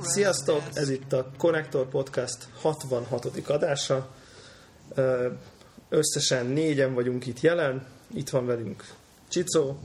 [0.00, 0.62] Sziasztok!
[0.72, 3.26] Ez itt a Connector Podcast 66.
[3.48, 4.08] adása.
[5.88, 7.86] Összesen négyen vagyunk itt jelen.
[8.14, 8.84] Itt van velünk
[9.28, 9.78] Csicó,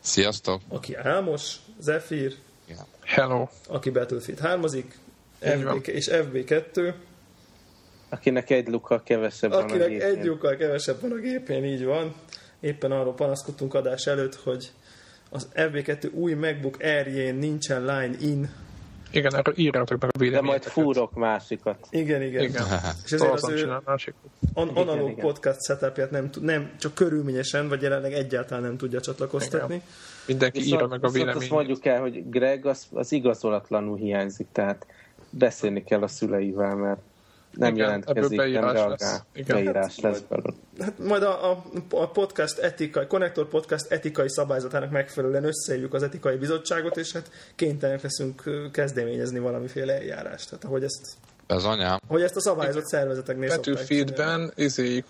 [0.00, 0.60] Sziasztok!
[0.68, 2.34] aki Álmos, Zephyr,
[3.04, 3.48] Hello.
[3.68, 5.78] aki Battlefield 3 Így van.
[5.78, 6.94] FB és FB2,
[8.08, 10.06] Akinek egy lukkal kevesebb van a akinek gépén.
[10.06, 12.14] egy lyukkal kevesebb van a gépén, így van.
[12.60, 14.72] Éppen arról panaszkodtunk adás előtt, hogy
[15.30, 18.50] az FB2 új MacBook Air-jén nincsen line in.
[19.10, 21.86] Igen, erről írjátok meg a De majd fúrok másikat.
[21.90, 22.42] Igen, igen.
[22.42, 22.62] Igen.
[23.04, 23.70] És ezért az Azon ő
[24.54, 25.24] an- Igen, analóg igen.
[25.24, 29.82] podcast setupját nem, tud- nem csak körülményesen, vagy jelenleg egyáltalán nem tudja csatlakoztatni.
[30.26, 31.50] Mindenki írja Viszont, meg a viszont azt véleményét.
[31.50, 34.86] mondjuk el, hogy Greg az, az igazolatlanul hiányzik, tehát
[35.30, 37.00] beszélni kell a szüleivel, mert
[37.56, 38.88] nem Igen, jelentkezik, ebből nem beírás reagál.
[38.88, 39.20] lesz.
[39.34, 39.56] Igen.
[39.56, 40.52] Beírás lesz belőle.
[40.80, 46.36] Hát majd a, a, a podcast etikai, Connector Podcast etikai szabályzatának megfelelően összeírjuk az etikai
[46.36, 50.48] bizottságot, és hát kénytelenek leszünk kezdeményezni valamiféle eljárást.
[50.48, 51.06] Tehát ahogy ezt,
[51.46, 52.00] Az anyám.
[52.08, 53.48] ahogy ezt a szabályzott szervezeteknél.
[53.48, 55.04] Battlefield-ben izé,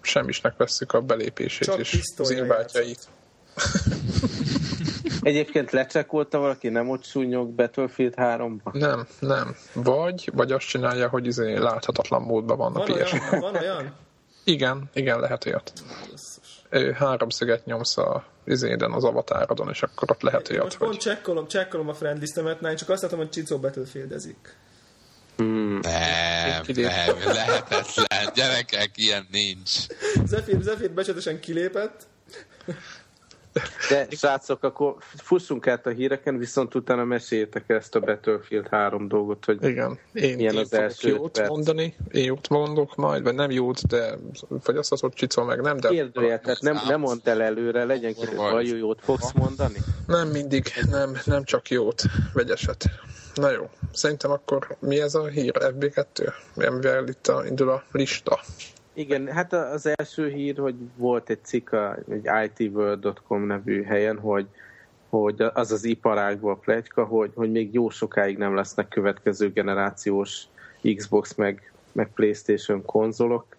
[0.00, 3.08] semmisnek vesszük a belépését Csak és az inváltjait.
[5.22, 8.72] Egyébként lecsekolta valaki, nem ott súnyog Battlefield 3-ba?
[8.72, 9.56] Nem, nem.
[9.72, 13.12] Vagy, vagy azt csinálja, hogy izé láthatatlan módban van a Van PS.
[13.12, 13.40] olyan?
[13.40, 13.94] Van olyan?
[14.44, 15.72] Igen, igen, lehet olyat.
[16.70, 21.00] Ő háromszöget nyomsz a izéden, az avatárodon, és akkor ott lehet olyat, Most pont hogy...
[21.00, 24.56] csekkolom, csekkolom a friend listemet, én csak azt látom, hogy Csicó Battlefieldezik.
[25.36, 25.78] Hmm.
[25.82, 28.32] Nem, nem, lehetetlen.
[28.34, 29.70] Gyerekek, ilyen nincs.
[30.24, 32.06] Zephyr, Zephyr becsületesen kilépett,
[33.88, 39.44] De srácok, akkor fussunk át a híreken, viszont utána meséljétek ezt a Battlefield 3 dolgot,
[39.44, 41.48] hogy Igen, én, Milyen én az első jót perc?
[41.48, 44.14] mondani, én jót mondok majd, vagy nem jót, de
[44.60, 48.78] fogyasztatott csicol meg nem, de kérdőjel, tehát nem, nem mondd el előre, legyen hogy vajon
[48.78, 49.78] jót fogsz mondani.
[50.06, 52.02] nem mindig, nem, nem csak jót,
[52.32, 52.84] vegyeset.
[53.34, 56.32] Na jó, szerintem akkor mi ez a hír FB2?
[56.54, 58.40] Mivel itt a, indul a lista.
[58.98, 61.74] Igen, hát az első hír, hogy volt egy cikk
[62.08, 64.46] egy itworld.com nevű helyen, hogy,
[65.08, 70.42] hogy az az iparágban plegyka, hogy, hogy még jó sokáig nem lesznek következő generációs
[70.94, 73.56] Xbox meg, meg Playstation konzolok,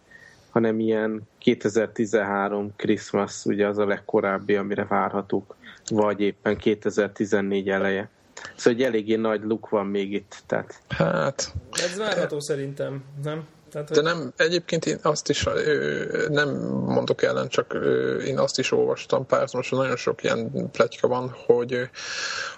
[0.50, 5.56] hanem ilyen 2013 Christmas, ugye az a legkorábbi, amire várhatók,
[5.90, 8.10] vagy éppen 2014 eleje.
[8.56, 13.48] Szóval egy eléggé nagy luk van még itt, tehát Hát, ez várható szerintem, nem?
[13.86, 16.50] Tehát, de nem, egyébként én azt is ö, nem
[16.86, 21.36] mondok ellen, csak ö, én azt is olvastam párhuzamosan, hogy nagyon sok ilyen pletyka van,
[21.46, 21.90] hogy,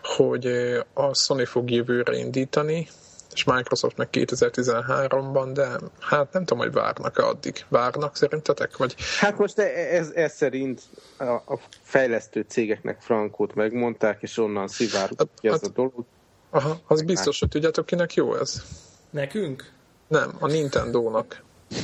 [0.03, 0.46] hogy
[0.94, 2.88] a Sony fog jövőre indítani,
[3.34, 5.68] és Microsoft meg 2013-ban, de
[6.00, 7.66] hát nem tudom, hogy várnak-e addig.
[7.68, 8.78] Várnak szerintetek?
[8.78, 10.81] Vagy Hát most e- ez, ez szerint
[11.18, 16.06] a, a fejlesztő cégeknek frankót megmondták, és onnan szivárgott ki ez a Hát- dolog.
[16.50, 18.63] aha, az biztos, hogy tudjátok kinek jó ez?
[19.09, 19.72] nekünk?
[20.09, 21.44] Nem, a Nintendo-nak.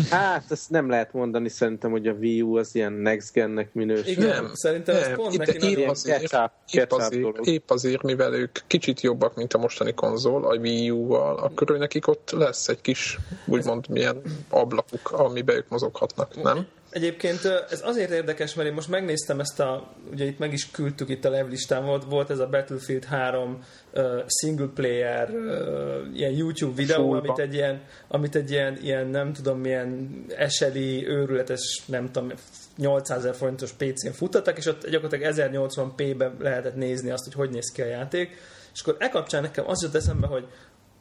[0.10, 4.08] Hát ezt nem lehet mondani szerintem, hogy a Wii U az ilyen next gennek minősül.
[4.08, 5.68] Igen, Nem, szerintem ez nem, pont itt- neki.
[5.76, 7.48] Ilyen azért- ketchup, Épp azért, dolog.
[7.48, 11.78] épp azért, mivel ők kicsit jobbak, mint a mostani konzol, a Wii U-val, akkor ő
[11.78, 16.66] nekik ott lesz egy kis, úgymond milyen ablakuk, amiben ők mozoghatnak, nem?
[16.96, 21.10] Egyébként ez azért érdekes, mert én most megnéztem ezt a, ugye itt meg is küldtük
[21.10, 23.64] itt a levlistán, volt, volt ez a Battlefield 3
[23.94, 27.18] uh, single player uh, ilyen YouTube videó, Súlyba.
[27.18, 32.32] amit egy ilyen, amit egy ilyen, ilyen nem tudom milyen eseli, őrületes, nem tudom,
[32.78, 37.72] 800 ezer forintos PC-n futtattak, és ott gyakorlatilag 1080p-ben lehetett nézni azt, hogy hogy néz
[37.72, 38.30] ki a játék.
[38.74, 40.48] És akkor e kapcsán nekem az jött eszembe, hogy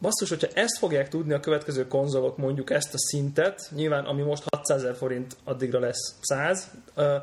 [0.04, 4.42] basszus, hogyha ezt fogják tudni a következő konzolok, mondjuk ezt a szintet, nyilván ami most
[4.50, 7.16] 600 ezer forint, addigra lesz 100, ö,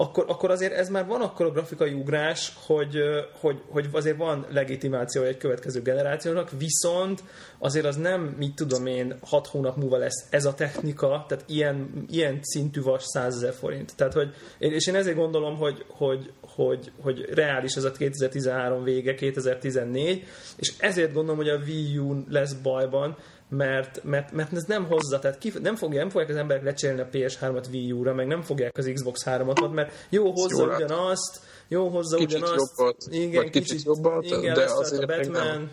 [0.00, 2.98] akkor, akkor azért ez már van akkor a grafikai ugrás, hogy,
[3.40, 7.22] hogy, hogy azért van legitimációja egy következő generációnak, viszont
[7.58, 12.04] azért az nem, mit tudom én, 6 hónap múlva lesz ez a technika, tehát ilyen,
[12.10, 13.96] ilyen szintű vas 100 ezer forint.
[13.96, 19.14] Tehát, hogy, és én ezért gondolom, hogy, hogy, hogy, hogy reális ez a 2013 vége,
[19.14, 23.16] 2014, és ezért gondolom, hogy a Wii U lesz bajban,
[23.48, 27.00] mert, mert, mert ez nem hozza, tehát ki, nem, fogja, nem fogják az emberek lecserélni
[27.00, 30.80] a PS3-at Wii U-ra, meg nem fogják az Xbox 3-at, mert jó hozza Jó lát.
[30.80, 35.46] ugyanazt, jó hozza Kicsit ugyanazt, jobbat, igen, vagy kicsit jobbat, igen, de azért a Batman,
[35.46, 35.70] nem.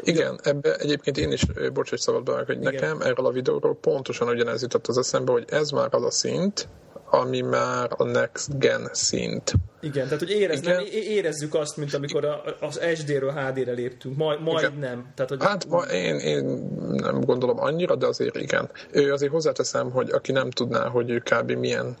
[0.00, 1.42] Igen, ebbe egyébként én is,
[1.72, 2.72] bocs, hogy szabad be, hogy Igen.
[2.72, 6.68] nekem erről a videóról pontosan ugyanez jutott az eszembe, hogy ez már az a szint,
[7.10, 9.52] ami már a next gen szint.
[9.80, 10.74] Igen, tehát hogy érez, Igen.
[10.76, 15.12] nem, érezzük azt, mint amikor a, az SD-ről HD-re léptünk, majd, majd nem.
[15.14, 16.44] Tehát, hogy Hát ma én, én
[16.92, 18.70] nem gondolom annyira, de azért igen.
[18.90, 21.50] Ő azért hozzáteszem, hogy aki nem tudná, hogy ő kb.
[21.50, 21.96] milyen,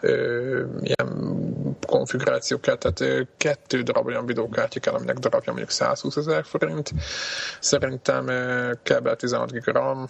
[0.00, 1.34] ö, milyen
[1.86, 6.90] konfigurációk kell, tehát ö, kettő darab olyan videókártya kell, aminek darabja mondjuk 120 ezer forint.
[7.60, 10.06] Szerintem ö, kell 16 GB RAM,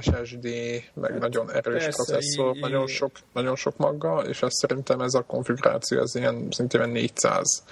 [0.00, 0.48] SSD,
[0.94, 5.14] meg nagyon erős persze, processzor, í- nagyon sok, nagyon sok maggal, és ez szerintem ez
[5.14, 7.62] a konfiguráció, ez ilyen szintén 400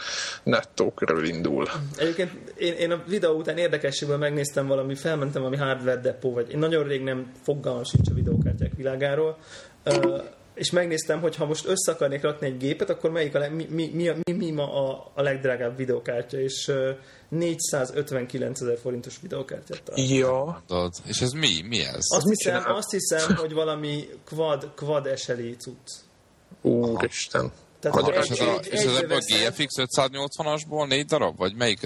[0.43, 1.67] nettó körül indul.
[1.97, 6.59] Egyébként én, én a videó után érdekességből megnéztem valami, felmentem valami hardware depot, vagy én
[6.59, 9.37] nagyon rég nem fogalmam sincs a videókártyák világáról,
[9.85, 10.23] uh,
[10.55, 13.67] és megnéztem, hogy ha most össze akarnék rakni egy gépet, akkor melyik a, leg- mi,
[13.71, 16.89] mi, mi, mi, mi ma a, a legdrágább videókártya, és uh,
[17.35, 20.17] 459 ezer forintos videókártyát találtam.
[20.17, 20.93] Ja, Tudod?
[21.07, 21.63] És ez mi?
[21.69, 21.95] Mi ez?
[22.09, 22.77] Azt hiszem, csinál?
[22.77, 25.91] azt hiszem, hogy valami quad, quad SLI cucc.
[26.63, 27.53] úristen.
[27.81, 29.49] Tehát Magyar- és ez, a, egy- és ez ebből a.
[29.49, 31.37] GFX 580-asból négy darab?
[31.37, 31.81] Vagy melyik?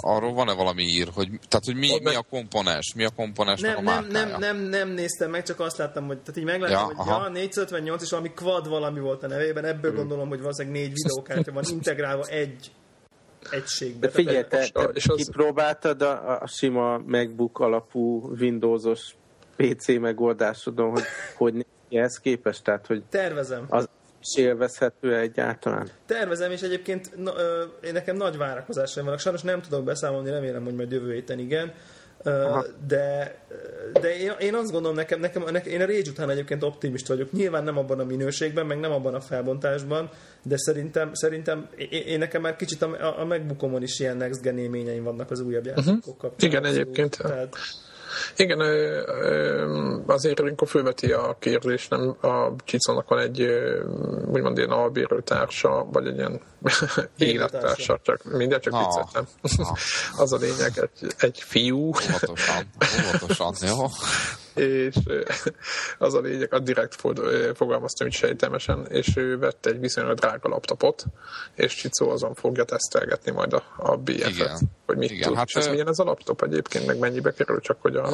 [0.00, 2.94] Arról van-e valami ír, hogy, tehát, hogy mi, mi a komponens?
[2.94, 6.18] Mi a komponens Nem, a nem, nem, nem, nem néztem meg, csak azt láttam, hogy
[6.18, 7.22] tehát így megláttam, Ja, hogy aha.
[7.24, 11.52] ja, 458 és valami quad valami volt a nevében, ebből gondolom, hogy valószínűleg négy videókártya
[11.52, 12.70] van integrálva egy
[13.50, 14.06] egységbe.
[14.06, 19.14] De figyelj, te, És te és az- kipróbáltad a, a sima MacBook alapú Windowsos
[19.56, 21.02] PC megoldásodon, hogy
[21.36, 22.64] hogy néz ki ehhez képest?
[22.64, 23.64] Tehát, hogy Tervezem.
[23.68, 23.88] az
[24.22, 25.88] is élvezhető egyáltalán?
[26.06, 29.20] Tervezem, és egyébként na, ö, én nekem nagy várakozásaim vannak.
[29.20, 31.72] Sajnos nem tudok beszámolni, remélem, hogy majd jövő héten igen.
[32.22, 32.64] Aha.
[32.86, 33.34] de
[34.00, 37.32] de én, én azt gondolom, nekem, nekem, nekem, én a Rage után egyébként optimist vagyok.
[37.32, 40.10] Nyilván nem abban a minőségben, meg nem abban a felbontásban,
[40.42, 44.58] de szerintem, szerintem én, én nekem már kicsit a, a MacBookomon is ilyen next gen
[44.58, 46.50] élményeim vannak az újabb játékok kapcsán.
[46.50, 47.18] Igen, egyébként.
[47.18, 47.56] Tehát,
[48.36, 48.60] Igen,
[50.06, 53.46] azért ilyenkor fölveti a kérdés, nem a Csicónak van egy
[54.26, 56.40] úgymond ilyen albérő társa, vagy egy ilyen
[57.18, 59.26] élettársa, csak mindegy, csak vicceltem.
[60.22, 62.66] Az a lényeg, egy, egy fiú, Óvatosan,
[63.08, 63.86] óvatosan, jó?
[64.60, 65.20] és ö,
[65.98, 70.18] az a lényeg, a direkt fog, ö, fogalmaztam így sejtelmesen, és ő vett egy viszonylag
[70.18, 71.04] drága laptopot,
[71.54, 74.58] és Csicó azon fogja tesztelgetni majd a, a BF-et, Igen.
[74.86, 75.36] hogy mit Igen, tud.
[75.36, 78.08] hát, és ez ö, milyen ez a laptop egyébként, meg mennyibe kerül, csak hogy a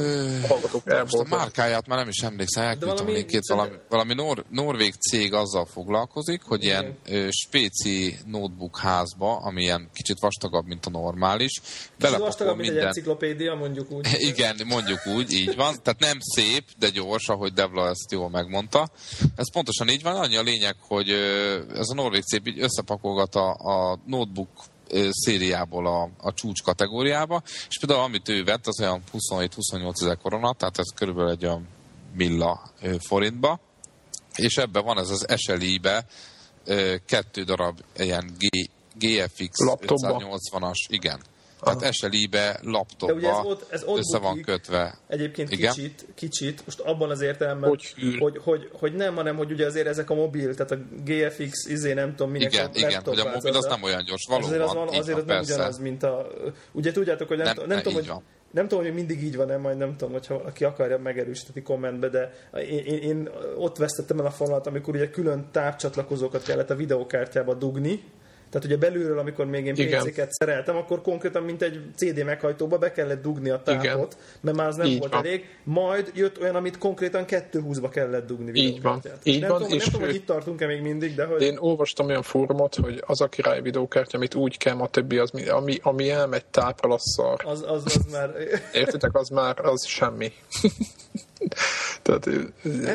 [0.49, 5.33] hallgatók Most a márkáját már nem is emlékszem, elküldtem linkét, valami, valami nor, norvég cég
[5.33, 11.61] azzal foglalkozik, hogy ilyen ö, spéci notebook házba, ami ilyen kicsit vastagabb, mint a normális,
[11.61, 12.89] Kicsit belepakol vastagabb, mint egy minden...
[12.89, 14.07] enciklopédia, mondjuk úgy.
[14.31, 15.75] Igen, mondjuk úgy, így van.
[15.83, 18.89] Tehát nem szép, de gyors, ahogy Devla ezt jól megmondta.
[19.37, 20.17] Ez pontosan így van.
[20.17, 21.11] Annyi a lényeg, hogy
[21.75, 24.49] ez a norvég cég így összepakolgat a, a notebook
[25.11, 30.53] szériából a, a csúcs kategóriába, és például amit ő vett, az olyan 27-28 ezer korona,
[30.53, 31.69] tehát ez körülbelül egy olyan
[32.15, 33.61] milla forintba,
[34.35, 36.07] és ebben van ez az SLI-be
[37.07, 40.39] kettő darab ilyen G, GFX Laptopba?
[40.53, 41.21] 580-as, igen.
[41.75, 44.99] Tehát SLI-be, laptopba De ugye ez ott- ez ott össze van kötve.
[45.09, 45.73] Egyébként Igen?
[45.73, 49.87] kicsit, kicsit, most abban az értelemben, Hogy hogy, hogy, hogy nem, hanem hogy ugye azért
[49.87, 53.31] ezek a mobil, tehát a GFX, izé nem tudom minek Igen, a igen, hogy a
[53.31, 54.87] mobil az nem olyan gyors, Ez azért az, valóban.
[54.87, 56.27] van, azért az nem ugyanaz, mint a...
[56.73, 58.23] Ugye tudjátok, hogy nem, Nem, nem, nem ne, tudom, hogy van.
[58.51, 62.33] nem tudom, hogy mindig így van-e, majd nem tudom, hogyha valaki akarja megerősíteni kommentbe, de
[62.61, 67.55] én, én, én ott vesztettem el a fonalat, amikor ugye külön távcsatlakozókat kellett a videókártyába
[67.55, 68.03] dugni,
[68.51, 69.75] tehát ugye belülről, amikor még én.
[69.75, 74.07] PC-ket szereltem, akkor konkrétan, mint egy CD meghajtóba be kellett dugni a távot, Igen.
[74.41, 75.25] mert már az nem Így volt van.
[75.25, 75.45] elég.
[75.65, 79.03] Majd jött olyan, amit konkrétan 220-ba kellett dugni Így van.
[79.23, 81.43] Így nem van, tudom, és nem tudom, hogy itt tartunk-e még mindig, de hogy...
[81.43, 85.31] Én olvastam olyan fórumot, hogy az a király videókártya, amit úgy kell, a többi, az,
[85.31, 87.43] mi- ami, ami elmegy tápra, az szar.
[87.45, 88.35] Az, az, az már...
[88.73, 90.33] Értitek, az már az semmi.
[92.03, 92.27] Tehát,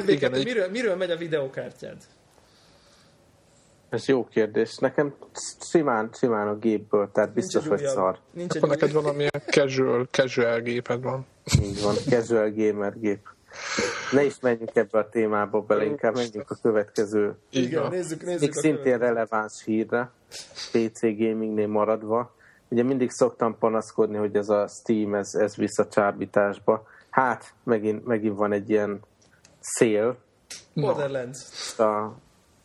[0.07, 1.97] igen, egy, miről, miről megy a videókártyád?
[3.91, 4.77] Ez jó kérdés.
[4.77, 5.13] Nekem
[5.59, 8.17] simán, simán a gépből, tehát biztos, hogy szar.
[8.31, 11.25] Nincs egy akkor neked valamilyen casual, casual géped van.
[11.61, 13.27] Így van, casual gamer gép.
[14.11, 18.39] Ne is menjünk ebbe a témába bele, inkább menjünk a következő Igen, nézzük, nézzük.
[18.39, 20.11] még a szintén releváns hírre,
[20.71, 22.35] PC gamingnél maradva.
[22.67, 26.87] Ugye mindig szoktam panaszkodni, hogy ez a Steam, ez, ez vissza csábításba.
[27.09, 28.99] Hát, megint, megint van egy ilyen
[29.59, 30.17] szél.
[30.73, 31.79] Borderlands.
[31.79, 32.15] A,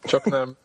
[0.02, 0.56] Csak nem.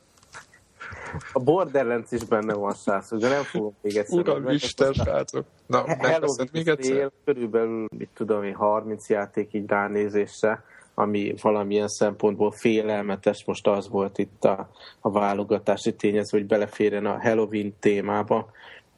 [1.33, 4.19] A Borderlands is benne van, srácok, de nem fogom még egyszer.
[4.19, 5.45] Uram, Isten, srácok.
[5.65, 6.95] Na, megveszed még egyszer?
[6.95, 13.89] szél, körülbelül, mit tudom én, 30 játék így ránézésre, ami valamilyen szempontból félelmetes, most az
[13.89, 14.69] volt itt a,
[14.99, 18.51] a válogatási tényező, hogy beleférjen a Halloween témába,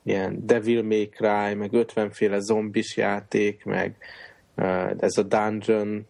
[0.04, 3.98] ilyen Devil May Cry, meg 50 féle zombis játék, meg
[5.00, 6.08] ez a Dungeon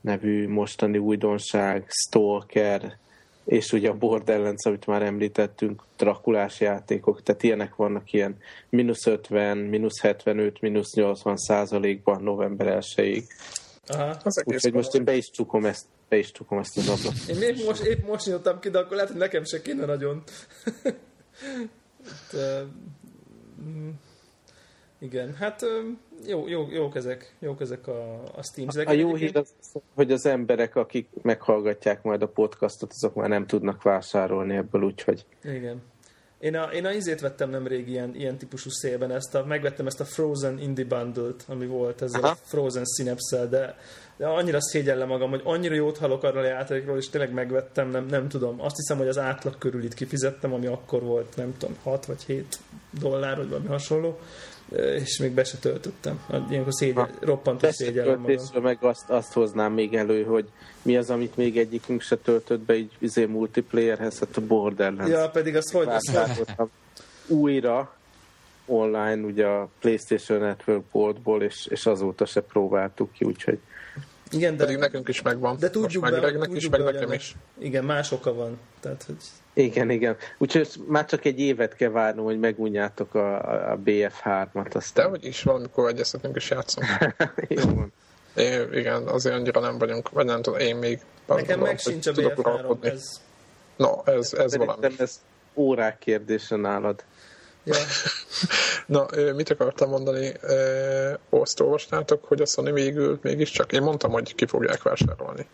[0.00, 2.98] nevű mostani újdonság, Stalker,
[3.44, 8.36] és ugye a Borderlands, amit már említettünk, Drakulás játékok, tehát ilyenek vannak ilyen
[8.68, 13.24] mínusz 50, mínusz 75, mínusz 80 százalékban november 1-ig.
[13.86, 14.16] Aha.
[14.24, 17.28] Az egész Úgyhogy most én be is csukom ezt, be is csukom ezt az ablakot.
[17.28, 20.22] Én épp most, épp most nyitottam ki, de akkor lehet, hogy nekem se kéne nagyon.
[22.32, 22.64] de,
[23.62, 23.90] mm,
[25.04, 25.64] igen, hát
[26.26, 28.68] jó, jó, jók ezek, jók ezek a, a Steam.
[28.86, 29.54] A jó hír az,
[29.94, 35.26] hogy az emberek, akik meghallgatják majd a podcastot, azok már nem tudnak vásárolni ebből, úgyhogy
[35.42, 35.82] Igen.
[36.38, 40.00] Én a, én a izét vettem nemrég ilyen, ilyen típusú szélben, ezt a, megvettem ezt
[40.00, 42.30] a Frozen Indie Bundle-t, ami volt ezzel Aha.
[42.30, 43.78] a Frozen synapse de,
[44.16, 48.06] de annyira szégyellem magam, hogy annyira jót hallok arról a játékról, és tényleg megvettem, nem,
[48.06, 48.60] nem tudom.
[48.60, 52.22] Azt hiszem, hogy az átlag körül itt kifizettem, ami akkor volt, nem tudom, 6 vagy
[52.22, 52.58] 7
[53.00, 54.18] dollár, vagy valami hasonló,
[54.72, 56.20] és még be se töltöttem.
[56.50, 58.62] Ilyenkor szégyel, roppantó szégyellem magam.
[58.62, 60.48] Meg azt, azt hoznám még elő, hogy
[60.82, 65.12] mi az, amit még egyikünk se töltött be így izé multiplayerhez, hát a Borderlands.
[65.12, 65.88] Ja, pedig az hogy,
[67.26, 67.96] újra
[68.66, 73.58] online ugye a PlayStation Network boltból, és, és azóta se próbáltuk ki, úgyhogy
[74.30, 75.56] igen, de, Pedig nekünk is megvan.
[75.58, 77.34] de tudjuk Most meg be, tudjuk is, be, meg nekem is.
[77.58, 78.58] Igen, más oka van.
[78.80, 79.16] Tehát, hogy
[79.52, 80.16] igen, igen.
[80.38, 85.08] Úgyhogy már csak egy évet kell várnom, hogy megunjátok a, a- a BF3-at, De aztán
[85.08, 86.86] hogy is valamikor egyeztetünk és játszunk.
[87.48, 87.92] jó van.
[88.36, 92.12] Én, igen, azért annyira nem vagyunk, vagy nem tudom, én még nekem meg sincs a
[92.12, 92.88] tudok BF3, uralkodni.
[92.88, 93.20] ez...
[93.76, 94.86] No, ez, ez valami.
[94.98, 95.20] Ez
[95.54, 97.04] órák kérdése nálad.
[97.64, 97.76] Ja.
[98.86, 100.32] Na, mit akartam mondani?
[101.30, 105.46] Azt olvastátok, hogy a Sony végül mégiscsak, én mondtam, hogy ki fogják vásárolni.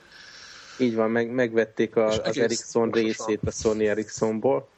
[0.79, 3.07] Így van, meg, megvették a, az Ericsson pontosan.
[3.07, 4.69] részét a Sony Ericssonból.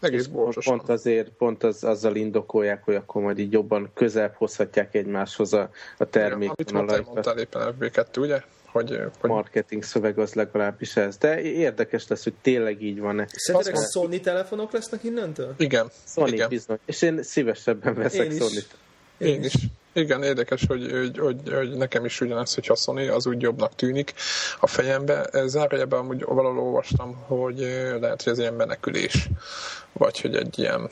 [0.00, 0.76] Egész Pont, borsosan.
[0.76, 5.70] pont azért, pont az, azzal indokolják, hogy akkor majd így jobban közelebb hozhatják egymáshoz a,
[5.98, 8.42] a Amit mondtál, mondtál éppen FB2, ugye?
[8.74, 11.16] Hogy, hogy marketing szöveg az legalábbis ez.
[11.16, 13.26] De érdekes lesz, hogy tényleg így van-e.
[13.32, 15.54] Szerintetek Azt Sony telefonok lesznek innentől?
[15.58, 16.48] igen, Sony igen.
[16.48, 16.78] bizony.
[16.86, 18.38] És én szívesebben veszek Én is.
[18.38, 18.66] Sony-t.
[19.18, 19.54] Én is.
[19.92, 23.74] Igen, érdekes, hogy, hogy, hogy, hogy nekem is ugyanaz, hogyha a Sony az úgy jobbnak
[23.74, 24.14] tűnik
[24.60, 25.30] a fejembe.
[25.46, 29.28] Zárójában amúgy valahol olvastam, hogy ö, lehet, hogy ez ilyen menekülés,
[29.92, 30.90] vagy hogy egy ilyen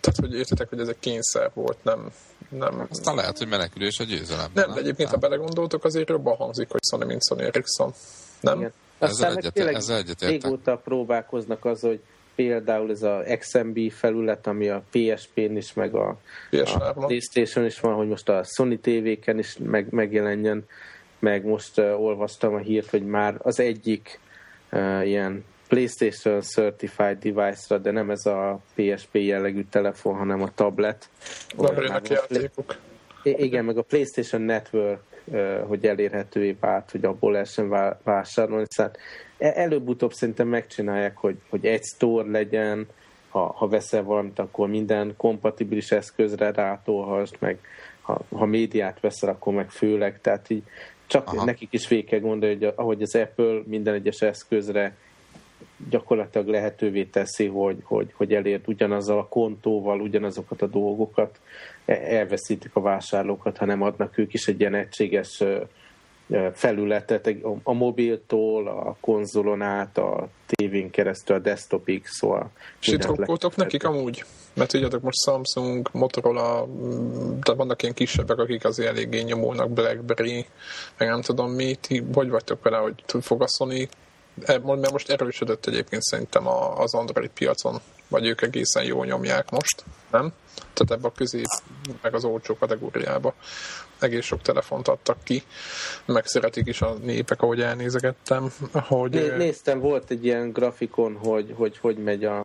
[0.00, 2.10] tehát, hogy értitek, hogy ez egy kényszer volt, nem,
[2.48, 4.50] nem, Aztán lehet, hogy menekülés a győzelem.
[4.54, 7.92] nem, de egyébként, ha belegondoltok, azért jobban hangzik, hogy Sony, mint Sony Ericsson.
[8.40, 8.58] Nem?
[8.58, 8.72] Igen.
[8.98, 10.42] Ezzel Aztán meg egyet- ezzel egyetértek.
[10.42, 12.00] régóta próbálkoznak az, hogy
[12.34, 16.16] például ez a XMB felület, ami a PSP-n is, meg a, a
[16.50, 16.92] PS3-on.
[17.06, 20.64] PlayStation is van, hogy most a Sony TV-ken is meg, megjelenjen,
[21.18, 24.20] meg most uh, olvastam a hírt, hogy már az egyik
[24.72, 31.08] uh, ilyen PlayStation Certified device-ra, de nem ez a PSP jellegű telefon, hanem a tablet.
[31.56, 32.76] A- játékok.
[33.22, 35.00] Igen, meg a PlayStation Network,
[35.66, 38.64] hogy elérhetővé vált, hogy abból lehessen vá- vásárolni.
[38.68, 38.92] Szóval
[39.38, 42.86] e- előbb-utóbb szerintem megcsinálják, hogy, hogy egy store legyen,
[43.28, 47.58] ha, ha veszel valamit, akkor minden kompatibilis eszközre rátolhast, meg
[48.00, 50.20] ha, ha médiát veszel, akkor meg főleg.
[50.20, 50.62] Tehát így
[51.06, 51.26] csak.
[51.26, 51.44] Aha.
[51.44, 54.96] nekik is végig kell gondolni, hogy ahogy az Apple minden egyes eszközre
[55.90, 61.40] gyakorlatilag lehetővé teszi, hogy, hogy, hogy elérd ugyanazzal a kontóval ugyanazokat a dolgokat,
[61.84, 65.42] e- elveszítik a vásárlókat, hanem adnak ők is egy ilyen egységes
[66.52, 67.36] felületet.
[67.62, 72.50] A- mobiltól, a konzolon át, a tévén keresztül, a desktopig, szóval
[72.80, 74.24] És itt rokkoltok nekik amúgy?
[74.54, 80.46] Mert tudjátok, most Samsung, Motorola, mm, de vannak ilyen kisebbek, akik azért eléggé nyomulnak, Blackberry,
[80.98, 83.88] meg nem tudom mi, ti hogy vagytok vele, hogy fog a Sony,
[84.46, 90.32] mert most erősödött egyébként szerintem az Android piacon, vagy ők egészen jól nyomják most, nem?
[90.54, 91.46] Tehát ebbe a közép,
[92.02, 93.34] meg az olcsó kategóriába
[93.98, 95.42] egész sok telefont adtak ki,
[96.06, 99.10] meg szeretik is a népek, ahogy elnézegettem, hogy...
[99.10, 102.44] Né- Néztem, volt egy ilyen grafikon, hogy hogy, hogy megy a,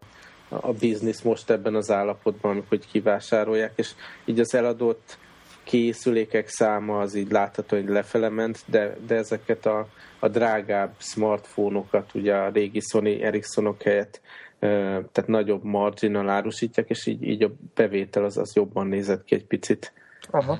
[0.49, 3.91] a biznisz most ebben az állapotban, amikor hogy kivásárolják, és
[4.25, 5.17] így az eladott
[5.65, 9.87] készülékek száma az így látható, hogy lefele ment, de, de ezeket a,
[10.19, 14.21] a drágább smartfónokat, ugye a régi Sony Ericssonok helyett,
[14.59, 19.45] tehát nagyobb marginal árusítják, és így, így a bevétel az, az jobban nézett ki egy
[19.45, 19.93] picit.
[20.29, 20.59] Aha.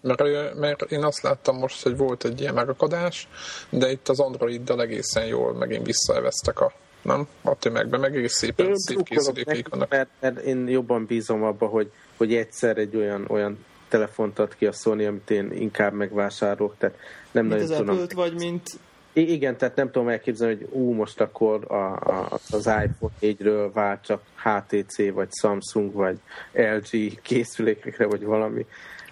[0.00, 3.28] Mert, mert én azt láttam most, hogy volt egy ilyen megakadás,
[3.70, 7.28] de itt az Androiddal egészen jól megint visszaeveztek a nem?
[7.42, 9.90] A tömegbe, meg egész szépen Én szép készülékeik vannak.
[9.90, 14.66] mert, mert én jobban bízom abba, hogy, hogy egyszer egy olyan, olyan telefont ad ki
[14.66, 16.98] a Sony, amit én inkább megvásárolok, tehát
[17.30, 17.94] nem Mint nagyon az tudom.
[17.94, 18.68] Apple-t, vagy mint...
[19.12, 23.70] I- igen, tehát nem tudom elképzelni, hogy ú, most akkor a, a, az iPhone 4-ről
[23.72, 26.18] vált csak HTC, vagy Samsung, vagy
[26.52, 28.66] LG készülékekre, vagy valami.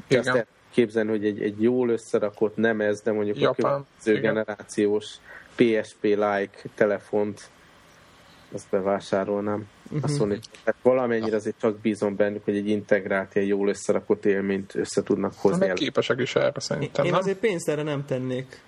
[0.07, 0.27] Igen.
[0.27, 4.21] azt el- képzelni, hogy egy, egy jól összerakott, nem ez, de mondjuk Japán, a következő
[4.21, 5.15] generációs
[5.55, 7.51] PSP-like telefont,
[8.53, 9.69] azt bevásárolnám.
[10.01, 10.41] A Sony.
[10.65, 15.33] Tehát valamennyire azért csak bízom bennük, hogy egy integrált, ilyen jól összerakott élményt össze tudnak
[15.37, 15.67] hozni.
[15.67, 17.21] Meg képesek is erre szerintem, Én nem?
[17.21, 18.61] azért pénzt erre nem tennék.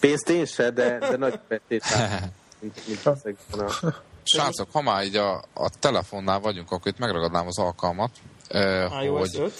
[0.00, 3.94] Pénzt én se, de, de nagy betétál, mint, mint a...
[4.24, 8.10] Srácok, ha már így a, a telefonnál vagyunk, akkor itt megragadnám az alkalmat,
[8.48, 9.52] eh, iOS hogy 5.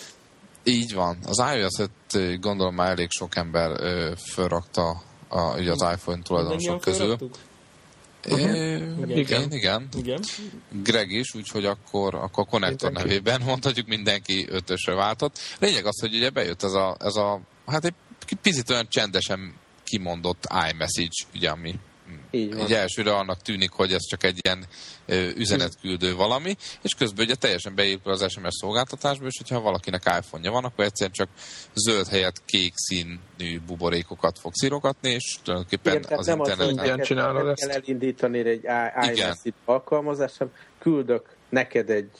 [0.62, 1.18] így van.
[1.26, 6.22] Az iOS-et eh, gondolom már elég sok ember eh, fölrakta a, ugye az iPhone Mindannyian
[6.22, 7.00] tulajdonosok közül.
[7.00, 7.34] felraktuk?
[8.22, 9.10] Eh, Igen.
[9.10, 9.88] igen, igen.
[9.96, 10.22] Igen.
[10.82, 15.38] Greg is, úgyhogy akkor, akkor a Connector nevében mondhatjuk mindenki ötösre váltott.
[15.58, 17.94] Lényeg az, hogy ugye bejött ez a, ez a hát egy
[18.42, 21.74] picit olyan csendesen kimondott iMessage, ugye, ami
[22.34, 22.64] Így van.
[22.66, 24.64] így elsőre annak tűnik, hogy ez csak egy ilyen
[25.06, 30.50] ö, üzenetküldő valami, és közben ugye teljesen beépül az SMS szolgáltatásba, és hogyha valakinek iPhone-ja
[30.50, 31.28] van, akkor egyszerűen csak
[31.74, 36.90] zöld helyett kék színű buborékokat fog szírogatni, és tulajdonképpen Igen, az nem az, internet...
[36.90, 37.60] hogy csinálod ezt.
[37.66, 39.14] kell elindítani egy i- Igen.
[39.14, 42.10] iMessage alkalmazást, hanem küldök neked egy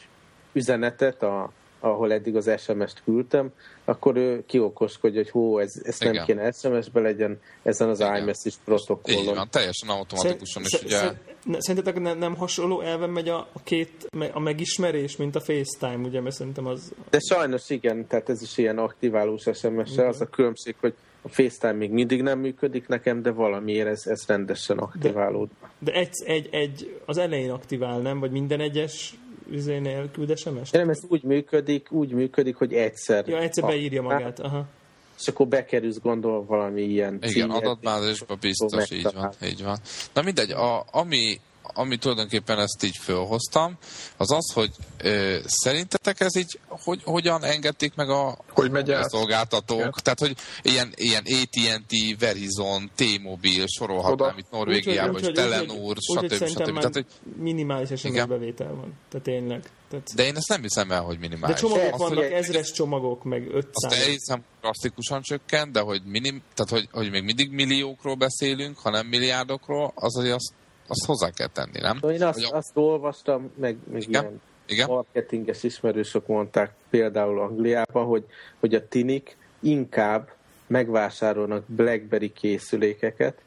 [0.52, 3.52] üzenetet, a, ahol eddig az SMS-t küldtem,
[3.84, 6.24] akkor ő kiokoskodja, hogy hó, ez, ez nem Igen.
[6.24, 8.16] kéne SMS-be legyen, ezen az Igen.
[8.16, 9.34] iMessage Így protokollon.
[9.34, 11.58] van, teljesen automatikusan, és Szer- ugye...
[11.58, 16.20] Szerintetek ne- nem hasonló elven megy a, a két, a megismerés, mint a FaceTime, ugye,
[16.20, 16.92] mert szerintem az...
[17.10, 21.72] De sajnos igen, tehát ez is ilyen aktiválós SMS-sel, az a különbség, hogy a FaceTime
[21.72, 25.48] még mindig nem működik nekem, de valamiért ez, ez rendesen aktiválód.
[25.78, 28.20] De egy, egy, egy, az elején aktivál, nem?
[28.20, 29.14] Vagy minden egyes
[29.52, 33.28] üzénél küld sms nem, ez úgy működik, úgy működik, hogy egyszer.
[33.28, 34.40] Ja, egyszer beírja magát.
[34.40, 34.66] Aha.
[35.21, 39.78] És akkor bekerülsz gondol valami ilyen Igen, címért, adatbázisban biztos, így van, így van.
[40.12, 43.78] Na mindegy, a, ami, ami tulajdonképpen ezt így fölhoztam,
[44.16, 49.09] az az, hogy ö, szerintetek ez így, hogy, hogyan engedték meg a, Hogy megy a
[49.09, 49.78] szolgáltatók?
[49.78, 49.92] Igen.
[50.02, 56.33] Tehát, hogy ilyen, ilyen AT&T, Verizon, T-Mobile, sorolhatnám itt Norvégiában, és Telenor, stb.
[56.47, 56.75] stb.
[56.78, 58.28] Tehát, hogy, minimális Igen.
[58.28, 58.92] bevétel van.
[59.11, 59.71] Tehát tényleg.
[59.90, 61.59] Tehát, de én ezt nem hiszem el, hogy de minimális.
[61.61, 63.92] csomagok De- Azt, vannak, hogy- ezres csomagok, meg azt 500.
[64.02, 69.07] elhiszem, drasztikusan csökkent, de hogy, minim, tehát hogy, hogy még mindig milliókról beszélünk, ha nem
[69.07, 70.53] milliárdokról, az azért azt,
[70.92, 71.94] azt hozzá kell tenni, nem?
[71.94, 74.22] Szóval én azt, Hogy a- azt olvastam, meg, meg Igen.
[74.22, 74.88] ilyen Igen?
[74.88, 78.24] marketinges ismerősök mondták például Angliában, hogy,
[78.61, 80.31] hogy a tinik inkább
[80.66, 83.38] megvásárolnak BlackBerry készülékeket,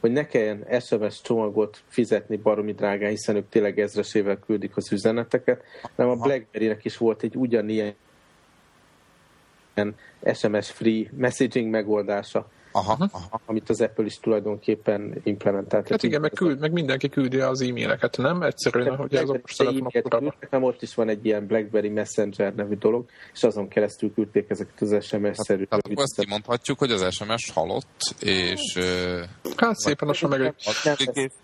[0.00, 5.62] hogy ne kelljen SMS csomagot fizetni baromi drágán, hiszen ők tényleg ezresével küldik az üzeneteket,
[5.96, 6.14] hanem a.
[6.22, 7.94] BlackBerry-nek is volt egy ugyanilyen
[10.34, 13.40] SMS free messaging megoldása, Aha, aha.
[13.46, 15.88] amit az Apple is tulajdonképpen implementált.
[15.88, 18.42] Hát igen, meg, küld, meg mindenki küldi az e-maileket, nem?
[18.42, 20.50] Egyszerűen, hogy az okos telefonok.
[20.50, 24.80] Nem, ott is van egy ilyen BlackBerry Messenger nevű dolog, és azon keresztül küldték ezeket
[24.80, 28.78] az SMS-szerű Tehát akkor ezt kimondhatjuk, hogy az SMS halott, és
[29.56, 30.54] Hát szépen lassan meg...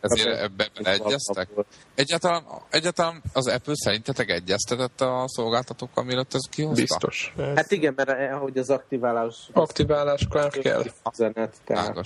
[0.00, 1.48] ezért ebbe beleegyeztek?
[1.94, 6.80] Egyáltalán, egyáltalán az Apple szerintetek egyeztetett a szolgáltatókkal, mielőtt ez kihozta?
[6.80, 7.34] Biztos.
[7.54, 10.82] Hát igen, mert ahogy az aktiválás Aktiváláskor kell.
[11.16, 11.96] Üzenet, tehát.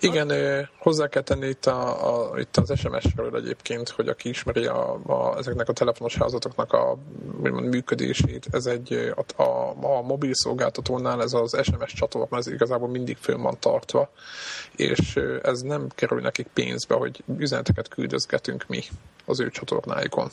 [0.00, 0.30] Igen,
[0.78, 5.36] hozzá kell tenni itt, a, a, itt az SMS-ről egyébként, hogy aki ismeri a, a,
[5.38, 6.98] ezeknek a telefonos házatoknak a
[7.42, 12.88] úgymond működését, ez egy a, a, a mobil szolgáltatónál ez az SMS csatorna, ez igazából
[12.88, 14.10] mindig fönn van tartva,
[14.76, 18.82] és ez nem kerül nekik pénzbe, hogy üzeneteket küldözgetünk mi
[19.24, 20.30] az ő csatornáikon.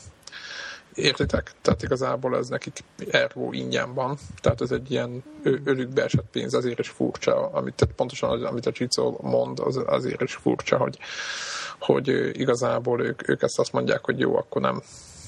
[0.95, 1.51] Értitek?
[1.61, 4.17] Tehát igazából ez nekik ergo ingyen van.
[4.41, 8.65] Tehát ez egy ilyen ö- ölükbe pénz, azért is furcsa, amit, tehát pontosan az, amit
[8.65, 10.97] a Csicó mond, az, azért is furcsa, hogy,
[11.79, 12.07] hogy
[12.39, 14.81] igazából ők, ők ezt azt mondják, hogy jó, akkor nem,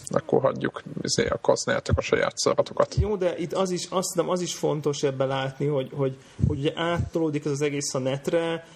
[0.10, 2.96] akkor hagyjuk, azért, akkor használjátok a saját szaratokat.
[2.96, 6.58] Jó, de itt az is, azt hiszem, az is fontos ebben látni, hogy, hogy, hogy
[6.60, 8.68] ugye áttolódik ez az egész a netre,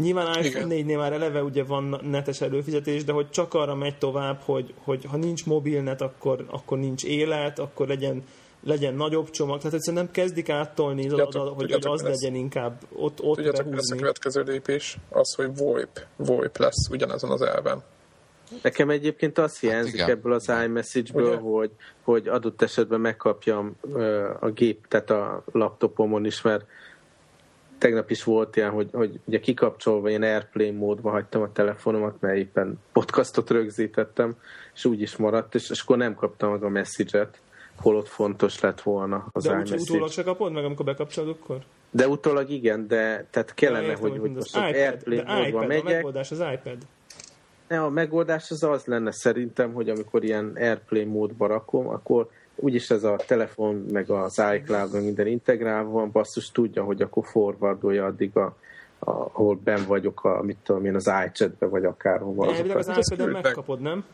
[0.00, 0.86] Nyilván iPhone Igen.
[0.86, 5.04] 4-nél már eleve ugye van netes előfizetés, de hogy csak arra megy tovább, hogy, hogy
[5.04, 8.22] ha nincs mobilnet, akkor, akkor nincs élet, akkor legyen,
[8.62, 9.58] legyen nagyobb csomag.
[9.58, 12.20] Tehát egyszerűen nem kezdik áttolni, az Tudjátok- adat, hogy, hogy az lesz?
[12.20, 14.96] legyen inkább ott, ott Tudjátok, lesz a következő lépés?
[15.08, 17.82] Az, hogy VoIP, VoIP lesz ugyanazon az elven.
[18.62, 20.10] Nekem egyébként azt hiányzik igen.
[20.10, 21.36] ebből az iMessage-ből, Ugye?
[21.36, 21.70] hogy,
[22.02, 23.76] hogy adott esetben megkapjam
[24.40, 26.64] a gép, tehát a laptopomon is, mert
[27.78, 32.36] tegnap is volt ilyen, hogy, hogy ugye kikapcsolva ilyen Airplane módba hagytam a telefonomat, mert
[32.36, 34.36] éppen podcastot rögzítettem,
[34.74, 37.38] és úgy is maradt, és, és akkor nem kaptam meg a message-et,
[37.76, 41.58] holott fontos lett volna az De úgy, utólag se kapod meg, amikor bekapcsolod, akkor?
[41.90, 45.66] De utólag igen, de tehát kellene, értem, hogy, hogy most az Airplane módba iPad, a
[45.66, 46.76] megyek, megoldás az iPad.
[47.68, 52.90] Ne, a megoldás az az lenne szerintem, hogy amikor ilyen Airplane módba rakom, akkor úgyis
[52.90, 58.04] ez a telefon, meg az iCloud, meg minden integrálva van, basszus tudja, hogy akkor forwardolja
[58.04, 58.56] addig a,
[58.98, 62.54] a, ahol ben vagyok, a, mit tudom én, az iChat-be, vagy akárhova.
[62.54, 64.04] Elvileg az az iPad-en meg- megkapod, nem?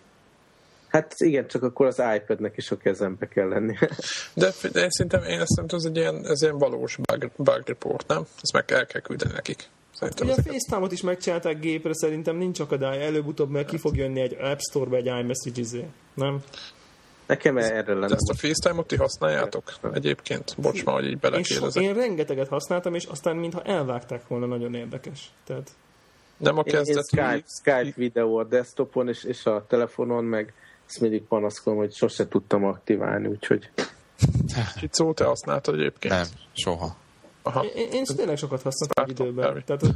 [0.89, 3.75] Hát igen, csak akkor az iPad-nek is a kezembe kell lenni.
[4.35, 7.63] De, de én szerintem, én azt szerintem ez egy ilyen, ez ilyen valós bug, bug
[7.67, 8.23] report, nem?
[8.43, 9.69] Ezt meg el kell küldeni nekik.
[9.95, 10.53] Szerintem Ugye a ezeket.
[10.53, 13.05] FaceTime-ot is megcsinálták gépre, szerintem nincs akadály.
[13.05, 15.85] Előbb-utóbb meg ki fog jönni egy App Store-ba egy iMessage izé.
[16.15, 16.43] Nem?
[17.31, 18.15] Nekem erre De lenne.
[18.15, 20.55] ezt a FaceTime-ot ti használjátok egyébként?
[20.59, 21.83] Bocs már, hogy így belekérdezek.
[21.83, 25.31] én rengeteget használtam, és aztán mintha elvágták volna, nagyon érdekes.
[25.47, 25.71] Tehát
[26.37, 27.07] Nem a kezdet.
[27.07, 30.53] Skype, Skype videó a desktopon és, és a telefonon, meg
[30.89, 33.71] ezt mindig panaszkolom, hogy sose tudtam aktiválni, úgyhogy
[34.79, 36.15] Csicó, te használtad egyébként?
[36.15, 36.97] Nem, soha.
[37.43, 37.65] Aha.
[37.65, 39.45] én, én tényleg sokat használtam időben.
[39.45, 39.63] Harry.
[39.65, 39.83] Tehát,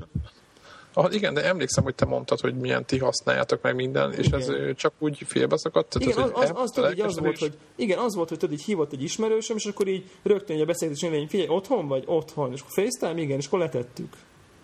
[0.95, 4.41] Ah, igen, de emlékszem, hogy te mondtad, hogy milyen ti használjátok meg minden, és Igen.
[4.41, 5.95] ez csak úgy félbeszakadt?
[5.99, 8.65] Igen, az, az, az, tudod, így az volt, hogy, igen, az volt, hogy tudod, így
[8.65, 12.03] hívott egy ismerősöm, és akkor így rögtön a beszélgetés elején, figyelj, otthon vagy?
[12.07, 12.53] Otthon.
[12.53, 14.11] És akkor FaceTime, igen, és akkor letettük.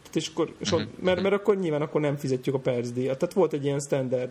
[0.03, 0.81] Tehát És akkor, és Mhm.
[0.81, 3.19] ott, mert, mert, akkor nyilván akkor nem fizetjük a percdíjat.
[3.19, 4.31] Tehát volt egy ilyen standard.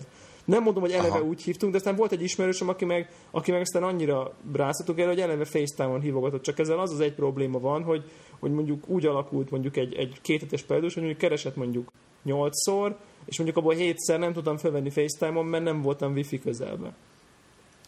[0.50, 1.22] Nem mondom, hogy eleve Aha.
[1.22, 5.10] úgy hívtunk, de aztán volt egy ismerősöm, aki meg, aki meg aztán annyira bráztatunk erre,
[5.10, 6.42] hogy eleve FaceTime-on hívogatott.
[6.42, 10.18] Csak ezzel az az egy probléma van, hogy, hogy mondjuk úgy alakult mondjuk egy, egy
[10.22, 11.92] kéthetes periódus, hogy mondjuk keresett mondjuk
[12.24, 16.96] nyolcszor, és mondjuk abból hétszer nem tudtam felvenni FaceTime-on, mert nem voltam wifi közelben.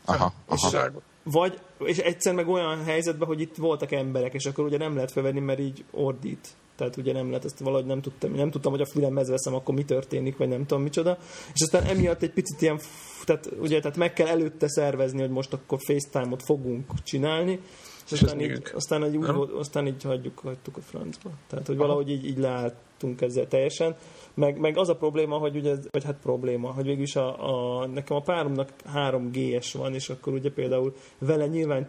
[0.05, 0.89] Aha, És, aha.
[1.23, 5.11] vagy, és egyszer meg olyan helyzetben, hogy itt voltak emberek, és akkor ugye nem lehet
[5.11, 6.47] felvenni, mert így ordít.
[6.75, 9.75] Tehát ugye nem lehet, ezt valahogy nem tudtam, nem tudtam, hogy a fülemhez veszem, akkor
[9.75, 11.17] mi történik, vagy nem tudom micsoda.
[11.53, 12.79] És aztán emiatt egy picit ilyen,
[13.25, 17.59] tehát ugye, tehát meg kell előtte szervezni, hogy most akkor FaceTime-ot fogunk csinálni,
[18.05, 21.29] és És aztán így, aztán, így, úgy, volt- aztán így hagyjuk, hagytuk a francba.
[21.47, 23.95] Tehát, hogy valahogy így, így leálltunk ezzel teljesen.
[24.33, 28.17] Meg, meg az a probléma, hogy ugye, vagy hát probléma, hogy végülis a, a, nekem
[28.17, 31.87] a páromnak 3G-es van, és akkor ugye például vele nyilván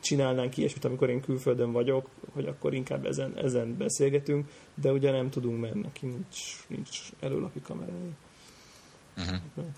[0.00, 5.30] csinálnánk ilyesmit, amikor én külföldön vagyok, hogy akkor inkább ezen, ezen beszélgetünk, de ugye nem
[5.30, 8.10] tudunk, mert neki nincs, nincs előlapi kamerája.
[9.16, 9.34] Mhm.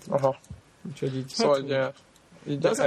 [0.07, 0.39] Aha.
[0.87, 1.91] Úgyhogy így, Szóval hát, ugye,
[2.53, 2.83] így De az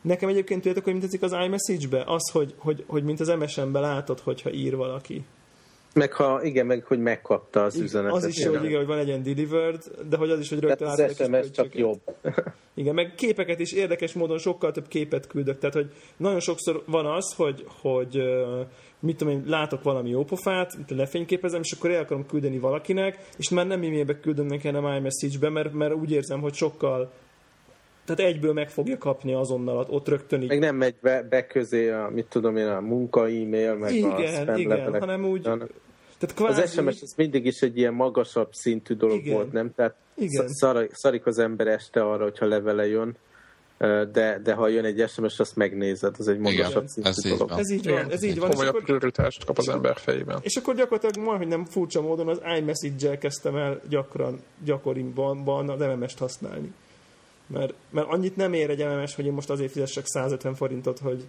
[0.00, 2.02] Nekem egyébként tudjátok, hogy mint tetszik az iMessage-be?
[2.06, 5.24] Az, hogy, hogy, hogy mint az MSN-be látod, hogyha ír valaki.
[5.94, 8.16] Meg ha, igen, meg hogy megkapta az üzenetet.
[8.16, 10.88] Az is hogy, igen, hogy van egy ilyen delivered, de hogy az is, hogy rögtön
[10.88, 12.00] az látod a kis SMS csak jobb.
[12.74, 15.58] Igen, meg képeket is érdekes módon sokkal több képet küldök.
[15.58, 18.22] Tehát, hogy nagyon sokszor van az, hogy, hogy
[19.00, 23.66] mit tudom én, látok valami jópofát, lefényképezem, és akkor el akarom küldeni valakinek, és már
[23.66, 27.12] nem e-mailbe küldöm neki, hanem iMessage-be, mert, mert úgy érzem, hogy sokkal
[28.16, 30.48] tehát egyből meg fogja kapni azonnal, ott rögtön így.
[30.48, 33.94] Meg nem megy be, be közé a, mit tudom én, a munka e-mail, meg a
[33.94, 35.00] igen, spam igen, levelek.
[35.00, 35.68] hanem úgy, Hanem-
[36.18, 39.34] tehát kvázi, Az SMS az mindig is egy ilyen magasabb szintű dolog Igen.
[39.34, 39.74] volt, nem?
[39.74, 40.48] Tehát Igen.
[40.48, 43.16] szar, szarik az ember este arra, hogyha levele jön,
[44.12, 47.32] de, de ha jön egy SMS, azt megnézed, az egy magasabb Igen, szintű ez így
[47.32, 47.48] dolog.
[47.48, 47.58] van.
[47.58, 48.48] ez így van, ez így van.
[48.48, 50.38] És komolyabb akkor, prioritást kap az ember fejében.
[50.42, 55.78] És akkor gyakorlatilag majd, hogy nem furcsa módon az iMessage-el kezdtem el gyakran, gyakoriban az
[55.80, 56.72] MMS-t használni.
[57.52, 61.24] Mert, mert annyit nem ér egy MMS, hogy én most azért fizessek 150 forintot, hogy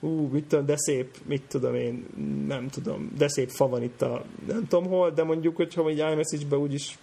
[0.00, 2.06] ú, mit tudom, de szép, mit tudom én,
[2.46, 5.98] nem tudom, de szép fa van itt a nem tudom hol, de mondjuk, hogyha egy
[5.98, 6.98] iMessage-be úgyis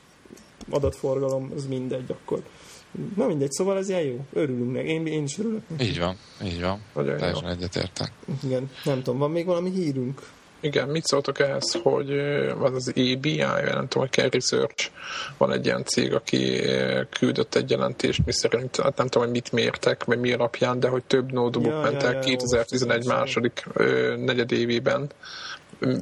[0.69, 2.43] adatforgalom, az mindegy, akkor
[3.15, 5.61] na mindegy, szóval ez ilyen jó, örülünk meg, én, én is örülök.
[5.81, 6.81] Így van, így van.
[6.93, 7.17] Nagyon.
[7.17, 8.11] Teljesen egyetértek.
[8.43, 10.21] Igen, nem tudom, van még valami hírünk?
[10.61, 12.19] Igen, mit szóltok ehhez, hogy
[12.59, 14.91] az az ABI, nem tudom, hogy Care Research,
[15.37, 16.61] van egy ilyen cég, aki
[17.09, 20.87] küldött egy jelentést, mi szerint, hát nem tudom, hogy mit mértek, vagy mi alapján, de
[20.87, 25.11] hogy több notebook Ja, ment ja, el ja, 2011 olvastam, második ö, negyedévében,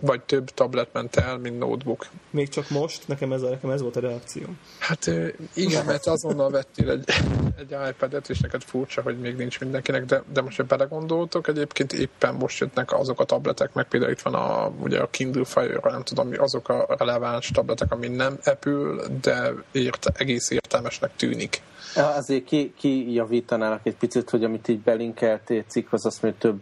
[0.02, 2.06] vagy több tablet ment el, mint notebook.
[2.30, 4.60] Még csak most, nekem ez, nekem ez volt a reakcióm.
[4.80, 5.12] Hát
[5.54, 7.10] igen, mert azonnal vettél egy,
[7.58, 11.94] egy iPad-et, és neked furcsa, hogy még nincs mindenkinek, de, de most, hogy belegondoltok, egyébként
[11.94, 15.80] éppen most jöttnek azok a tabletek, meg például itt van a, ugye a Kindle Fire,
[15.84, 21.62] nem tudom, mi azok a releváns tabletek, ami nem Apple, de ért, egész értelmesnek tűnik.
[21.96, 26.62] Azért ki, ki javítanának egy picit, hogy amit így belinkeltél cikkhoz, azt mondja, több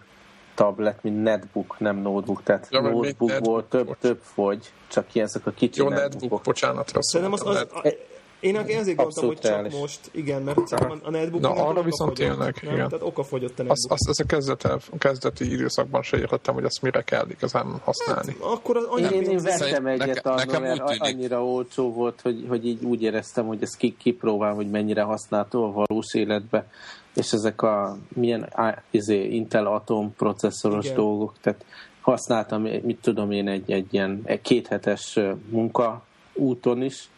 [0.56, 2.44] tablet, mint netbook, nem notebook.
[2.44, 3.98] Tehát Ja, notebookból netbook több, volt.
[4.00, 6.44] több fogy, csak ilyen ezek a kicsi Jó, netbook, netbookok.
[6.44, 7.98] bocsánat, rosszul Szerintem az, az, net- a,
[8.40, 10.58] én azért gondoltam, hogy csak most, igen, mert
[11.04, 12.76] a netbook Na, arra viszont tényleg, igen.
[12.76, 13.92] Tehát oka fogyott a azt, netbook.
[13.92, 18.36] azt, azt a kezdeti, kezdeti időszakban se értettem, hogy azt mire kell igazán használni.
[18.40, 22.22] Akkor az Én, annyi én, én vettem egyet nekem- annól, nekem mert annyira olcsó volt,
[22.22, 26.68] hogy, hogy így úgy éreztem, hogy ezt ki, kipróbálom, hogy mennyire használható a valós életbe.
[27.16, 28.50] És ezek a milyen
[28.90, 30.98] izé, Intel Atom processzoros Igen.
[30.98, 31.66] dolgok, tehát
[32.02, 37.10] használtam, mit tudom én, egy, egy ilyen egy kéthetes munka úton is,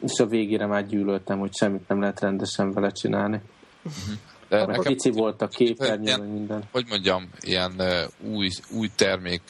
[0.00, 3.40] és a végére már gyűlöltem, hogy semmit nem lehet rendesen vele csinálni.
[3.82, 3.90] De
[4.58, 6.62] De nekem, pici volt a képernyő, ilyen- meg minden.
[6.72, 7.82] hogy mondjam, ilyen
[8.32, 9.42] új, új termék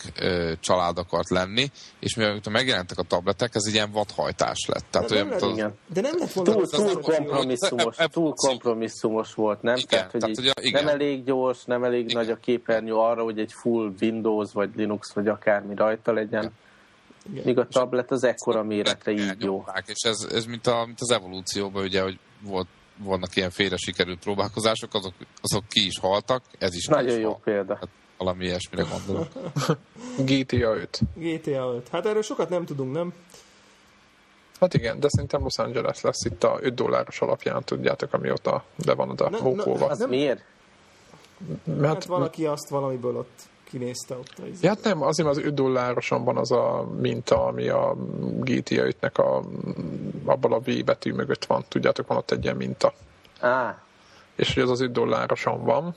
[0.60, 4.84] család akart lenni, és mivel megjelentek a tabletek, ez egy ilyen vadhajtás lett.
[4.90, 5.74] Tehát De olyan, nem az, Igen.
[5.92, 9.74] De nem lett volna Túl, túl kompromisszumos, túl kompromisszumos volt, nem?
[9.76, 10.84] Igen, tehát, hogy tehát, ugye, igen.
[10.84, 12.16] nem elég gyors, nem elég Igen.
[12.16, 16.52] nagy a képernyő arra, hogy egy full Windows, vagy Linux, vagy akármi rajta legyen.
[17.30, 17.42] Igen.
[17.44, 19.64] Míg a tablet az ekkora méretre így jó.
[19.86, 22.66] És ez, ez mint, a, mint az evolúcióban, ugye, hogy volt,
[22.98, 27.42] vannak ilyen félre sikerült próbálkozások, azok, azok ki is haltak, ez is Nagyon jó halt.
[27.42, 27.74] példa.
[27.74, 29.28] Hát valami ilyesmire gondolok.
[30.18, 31.00] GTA 5.
[31.14, 31.88] GTA 5.
[31.88, 33.12] Hát erről sokat nem tudunk, nem?
[34.61, 38.94] Hát igen, de szerintem Los Angeles lesz itt a 5 dolláros alapján, tudjátok, amióta le
[38.94, 39.26] van oda
[39.88, 40.44] Az Nem- miért?
[41.66, 43.40] Hát Hát, valaki azt valamiből ott
[43.74, 44.32] kinézte ott.
[44.38, 47.96] A ja, hát nem, azért az 5 dollároson van az a minta, ami a
[48.40, 49.42] GTA 5-nek a,
[50.24, 51.64] abban a V betű mögött van.
[51.68, 52.92] Tudjátok, van ott egy ilyen minta.
[53.40, 53.82] Á,
[54.37, 55.94] És hogy az az 5 dollároson van,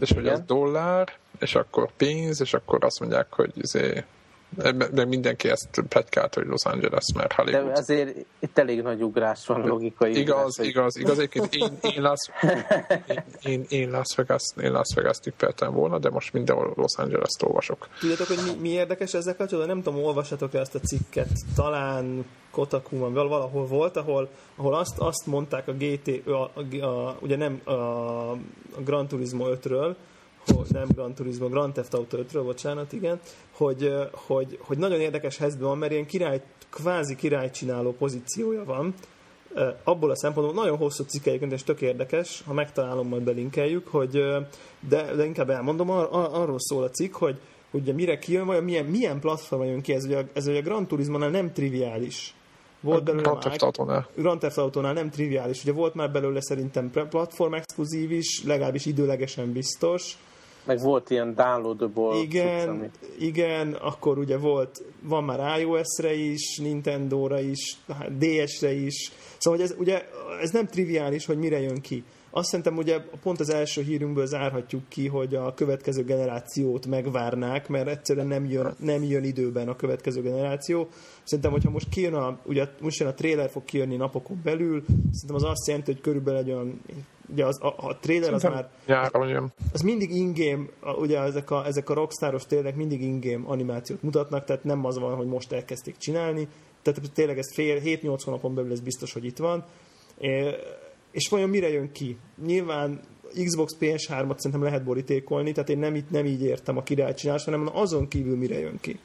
[0.00, 0.34] és hogy Igen.
[0.34, 4.04] az dollár, és akkor pénz, és akkor azt mondják, hogy izé,
[4.92, 7.76] de mindenki ezt pletykált, hogy Los Angeles, mert de Hollywood.
[7.76, 11.18] azért itt elég nagy ugrás van, logikai Igaz, ugrás, hogy- igaz, igaz.
[11.18, 16.10] Egyébként én, én, Las, én, én, én, Las Vegas, én Las Vegas tippeltem volna, de
[16.10, 17.88] most mindenhol Los Angeles-t olvasok.
[18.00, 19.74] Tudjátok, hogy mi, mi érdekes ezzel kapcsolatban?
[19.76, 21.28] Nem tudom, olvassatok le ezt a cikket.
[21.54, 27.16] Talán Kotaku-ban val- valahol volt, ahol, ahol azt, azt mondták a GT, a, a, a,
[27.20, 27.70] ugye nem a,
[28.30, 28.36] a
[28.84, 29.94] Gran Turismo 5-ről,
[30.46, 33.20] hogy nem Gran Turismo, Grand Theft Auto 5-ről, bocsánat, igen,
[33.52, 38.94] hogy, hogy, hogy nagyon érdekes helyzetben van, mert ilyen király, kvázi királycsináló pozíciója van,
[39.84, 44.10] abból a szempontból nagyon hosszú cikkeik, és tök érdekes, ha megtalálom, majd belinkeljük, hogy,
[44.88, 47.38] de, de inkább elmondom, ar, ar, arról szól a cikk, hogy,
[47.70, 50.62] hogy ugye mire kijön, vagy milyen, milyen platformon jön ki, ez ugye, ez ugye a
[50.62, 52.34] Gran Turismo-nál nem triviális.
[52.80, 54.08] Volt belőle Grand Theft Autónál.
[54.16, 55.62] Grand Theft Autónál nem triviális.
[55.62, 60.18] Ugye volt már belőle szerintem platform exkluzív is, legalábbis időlegesen biztos.
[60.64, 66.58] Meg volt ilyen downloadable cucc, Igen, ami- igen, akkor ugye volt, van már iOS-re is,
[66.58, 69.12] Nintendo-ra is, hát DS-re is.
[69.38, 70.04] Szóval ez, ugye,
[70.42, 72.04] ez nem triviális, hogy mire jön ki.
[72.30, 77.88] Azt szerintem ugye pont az első hírünkből zárhatjuk ki, hogy a következő generációt megvárnák, mert
[77.88, 80.88] egyszerűen nem jön, nem jön időben a következő generáció.
[81.22, 85.34] Szerintem, hogyha most kijön a, ugye most jön a trailer fog kijönni napokon belül, szerintem
[85.34, 86.80] az azt jelenti, hogy körülbelül egy olyan,
[87.32, 89.52] ugye az, a, a trailer az már Nyáron jön.
[89.72, 90.64] az mindig in-game,
[90.98, 95.16] ugye ezek a, ezek a rockstaros tényleg mindig in-game animációt mutatnak, tehát nem az van,
[95.16, 96.48] hogy most elkezdték csinálni,
[96.82, 99.64] tehát tényleg ez fél, 7-8 hónapon belül ez biztos, hogy itt van.
[100.18, 100.54] É,
[101.10, 102.18] És vajon mire jön ki?
[102.44, 103.00] Nyilván
[103.44, 107.68] Xbox PS3-at szerintem lehet borítékolni, tehát én nem, itt nem így értem a királycsinálást, hanem
[107.72, 108.98] azon kívül mire jön ki.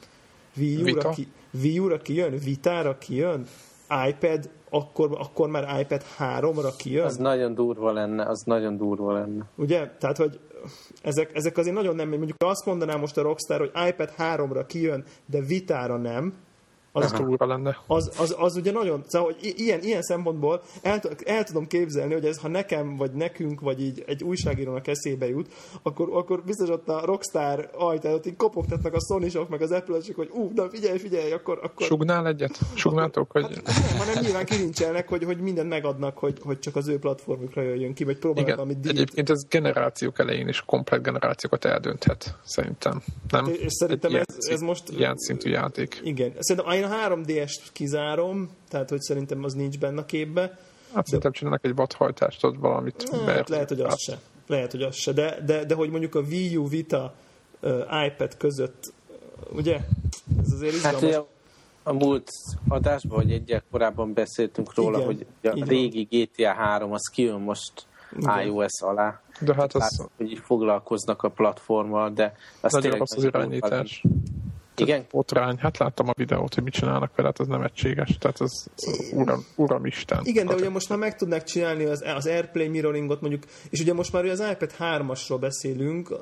[0.56, 1.26] Wii U-ra, ki,
[1.62, 3.46] Wii U-ra kijön, Vitára kijön,
[4.08, 7.04] iPad, akkor, akkor már iPad 3-ra kijön.
[7.04, 9.44] Az nagyon durva lenne, az nagyon durva lenne.
[9.56, 9.90] Ugye?
[9.98, 10.40] Tehát, hogy
[11.02, 15.04] ezek, ezek azért nagyon nem, mondjuk azt mondanám most a Rockstar, hogy iPad 3-ra kijön,
[15.26, 16.34] de vitára nem,
[17.04, 17.78] Az túlra lenne.
[17.86, 22.24] az, az, az ugye nagyon, szóval, hogy ilyen, ilyen szempontból el, el tudom képzelni, hogy
[22.24, 26.88] ez ha nekem, vagy nekünk, vagy így egy újságírónak eszébe jut, akkor, akkor biztos ott
[26.88, 30.98] a Rockstar ajtán ott így kopogtatnak a sony meg az apple hogy ú, de figyelj,
[30.98, 31.58] figyelj, akkor...
[31.62, 32.58] akkor Sugnál egyet?
[32.74, 33.42] Sugnátok, hogy...
[33.42, 37.62] Hát nem, hanem nyilván kirincselnek, hogy, hogy mindent megadnak, hogy, hogy csak az ő platformukra
[37.62, 38.94] jöjjön ki, vagy próbálnak Igen, valamit dílt.
[38.94, 43.02] egyébként ez generációk elején is komplet generációkat eldönthet, szerintem.
[43.28, 43.46] Nem?
[43.46, 46.00] És szerintem ez- ilyen ez most- Ilyen szintű játék.
[46.02, 46.32] Igen.
[46.38, 50.58] Szerintem a 3DS-t kizárom, tehát hogy szerintem az nincs benne a képbe.
[50.94, 53.08] Hát szerintem csinálnak egy vadhajtást, ott valamit.
[53.10, 54.18] Hát, beért- lehet, hogy az se.
[54.46, 55.12] Lehet, hogy az se.
[55.12, 57.14] De, de, de hogy mondjuk a Wii U Vita
[57.60, 58.92] uh, iPad között,
[59.52, 59.76] ugye?
[60.42, 61.02] Ez azért Hát izgalmas.
[61.02, 61.20] ugye
[61.82, 62.30] a múlt
[62.68, 65.26] adásban, vagy egyel korábban beszéltünk róla, Igen, hogy
[65.62, 67.72] a régi GTA 3 az kijön most
[68.18, 68.40] Igen.
[68.40, 69.20] iOS alá.
[69.40, 73.24] De hát az Látszik, hogy így foglalkoznak a platformmal, de az nagyon tényleg rossz az
[73.24, 74.02] irányítás.
[74.80, 75.04] Igen?
[75.10, 75.56] Botrány.
[75.58, 78.16] Hát láttam a videót, hogy mit csinálnak vele, hát az nem egységes.
[78.18, 80.20] Tehát az, az uram, uramisten.
[80.24, 83.80] Igen, de Hát, ugye most már meg tudnák csinálni az, az AirPlay mirroringot mondjuk, és
[83.80, 86.14] ugye most már ugye az iPad 3-asról beszélünk,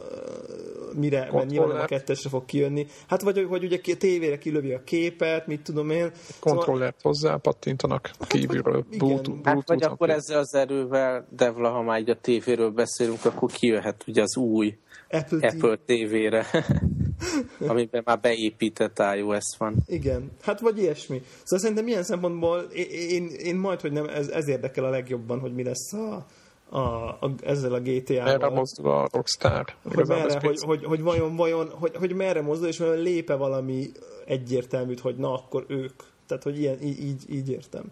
[0.95, 1.87] mire, mert nyilván nem a Kontroller.
[1.89, 2.87] kettesre fog kijönni.
[3.09, 6.11] Hát vagy, hogy ugye tévére kilövi a képet, mit tudom én.
[6.41, 8.73] kontrollert hozzá pattintanak kívülről.
[8.75, 8.99] vagy- igen.
[9.07, 13.51] Bluetooth, Hát vagy akkor ezzel az erővel, Devla, ha már így a tévéről beszélünk, akkor
[13.51, 14.79] kijöhet ugye az új
[15.11, 15.55] Apple, TV.
[15.55, 16.47] Apple tévére,
[17.71, 19.77] amiben már beépített iOS van.
[19.87, 21.23] Igen, hát vagy ilyesmi.
[21.43, 25.41] Szóval szerintem ilyen szempontból én, én, én majd, hogy nem, ez, ez érdekel a legjobban,
[25.41, 26.27] hogy mi lesz a,
[26.69, 28.51] a, a, ezzel a GTA-val.
[28.51, 29.65] mozdul a Rockstar.
[29.95, 33.91] Hogy, merre, hogy, hogy, hogy, vajon, vajon, hogy, hogy merre mozdul, és vajon lépe valami
[34.27, 36.03] egyértelműt, hogy na, akkor ők.
[36.27, 37.85] Tehát, hogy ilyen, így, így, értem.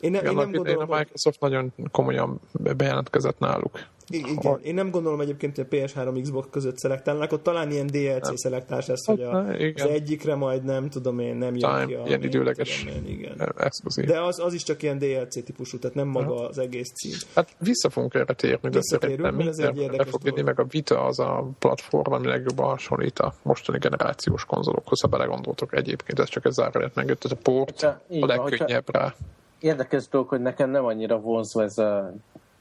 [0.00, 0.98] Én nem, én nem gondolom, a hogy...
[0.98, 2.40] Microsoft nagyon komolyan
[2.76, 3.86] bejelentkezett náluk.
[4.08, 8.26] Igen, én nem gondolom egyébként, hogy a PS3 Xbox között szelektálnak, ott talán ilyen DLC
[8.26, 8.36] Nem.
[8.36, 11.94] szelektás lesz, hogy a, Hát, az egyikre majd nem tudom én, nem jön Talán ki
[11.94, 12.02] a...
[12.06, 13.52] ilyen időleges én, igen.
[13.58, 14.04] exkluzív.
[14.04, 17.12] De az, az is csak ilyen DLC típusú, tehát nem maga az egész cím.
[17.34, 20.56] Hát vissza fogunk erre térni, de Visszatérünk, szerintem mert ez egy érdekes fog jönni, dolog.
[20.56, 25.76] meg a Vita az a platform, ami legjobban hasonlít a mostani generációs konzolokhoz, ha belegondoltok
[25.76, 29.14] egyébként, ez csak egy zárójelet megjött, ez a port a hogyha- legkönnyebb rá.
[29.60, 32.14] Érdekes dolog, hogy nekem nem annyira vonzó ez a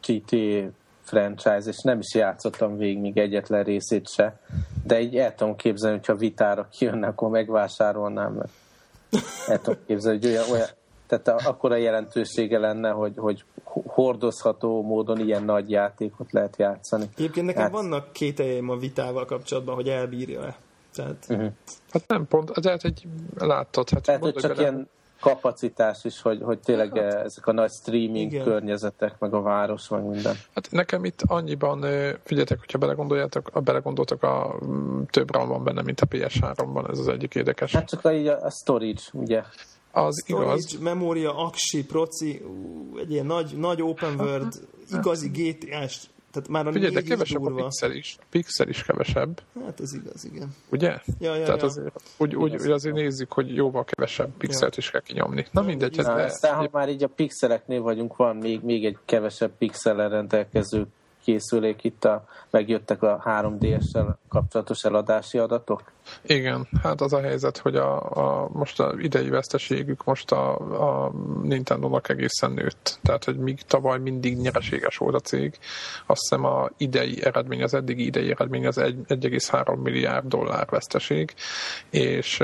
[0.07, 0.69] GTA
[1.03, 4.39] franchise, és nem is játszottam végig még egyetlen részét se,
[4.83, 8.51] de így el tudom képzelni, hogyha vitára kijönne, akkor megvásárolnám, mert
[9.47, 10.67] el tudom képzelni, hogy olyan, olyan
[11.07, 17.09] tehát a- akkora jelentősége lenne, hogy, hogy hordozható módon ilyen nagy játékot lehet játszani.
[17.15, 20.55] Egyébként nekem Hát- vannak kételjeim a vitával kapcsolatban, hogy elbírja-e.
[20.95, 21.51] Tehát Uh-huh.
[21.89, 24.89] Hát nem pont, de hát egy láttad, hát Tehát, hogy csak ilyen
[25.23, 28.43] kapacitás is, hogy, hogy tényleg Hát, ezek a nagy streaming igen.
[28.43, 30.35] környezetek, meg a város, meg minden.
[30.55, 35.63] Hát nekem itt annyiban, ö, figyeljetek, hogyha belegondoljátok, a belegondoltok, a mm, több RAM van
[35.63, 37.71] benne, mint a PS3-ban, ez az egyik érdekes.
[37.71, 39.43] Hát csak a, így a, a storage, ugye?
[39.91, 44.53] Az igaz, storage, memória, aksi, proci, ú, egy ilyen nagy, nagy open world,
[44.91, 47.63] igazi GTA-s, tehát már a figyelj, de kevesebb a durva.
[47.63, 50.55] pixel is, a pixel is kevesebb, Hát ez igaz, igen.
[50.69, 50.97] ugye?
[51.19, 51.65] Ja, ja, Tehát ja.
[51.67, 55.45] azért, úgy, úgy, úgy azért nézzük, hogy jóval kevesebb pixelt is kell kinyomni.
[55.51, 58.85] Na mindegy, ez Na, le, aztán, ha már így a pixeleknél vagyunk, van még, még
[58.85, 60.87] egy kevesebb pixellel rendelkező
[61.23, 65.91] készülék itt a, megjöttek a 3DS-sel kapcsolatos eladási adatok.
[66.21, 70.55] Igen, hát az a helyzet, hogy a, a most a idei veszteségük most a,
[71.05, 71.11] a
[71.43, 72.99] Nintendo-nak egészen nőtt.
[73.01, 75.57] Tehát, hogy míg tavaly mindig nyereséges volt a cég,
[76.05, 81.33] azt hiszem a idei eredmény, az eddigi idei eredmény az egy- 1,3 milliárd dollár veszteség,
[81.89, 82.39] és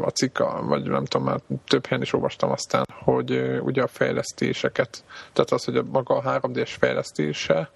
[0.00, 5.04] a cikka, vagy nem tudom, már több helyen is olvastam aztán, hogy ugye a fejlesztéseket,
[5.32, 7.70] tehát az, hogy a maga a 3D-s fejlesztése,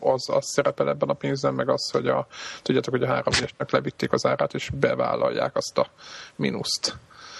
[0.00, 2.26] az, az szerepel ebben a pénzben, meg az, hogy a,
[2.62, 3.24] tudjátok, hogy a 3
[3.58, 5.86] d levitték az árát, és bevállalják azt a
[6.36, 6.96] mínuszt,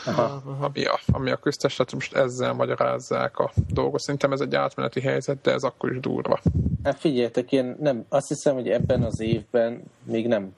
[0.06, 0.42] Aha.
[0.60, 4.00] ami a, ami a köztes, tehát most ezzel magyarázzák a dolgot.
[4.00, 6.40] Szerintem ez egy átmeneti helyzet, de ez akkor is durva.
[6.84, 10.54] Hát figyeljetek, én nem, azt hiszem, hogy ebben az évben még nem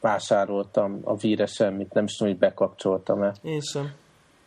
[0.00, 3.34] vásároltam a víre semmit, nem is tudom, hogy bekapcsoltam-e.
[3.42, 3.92] Én sem.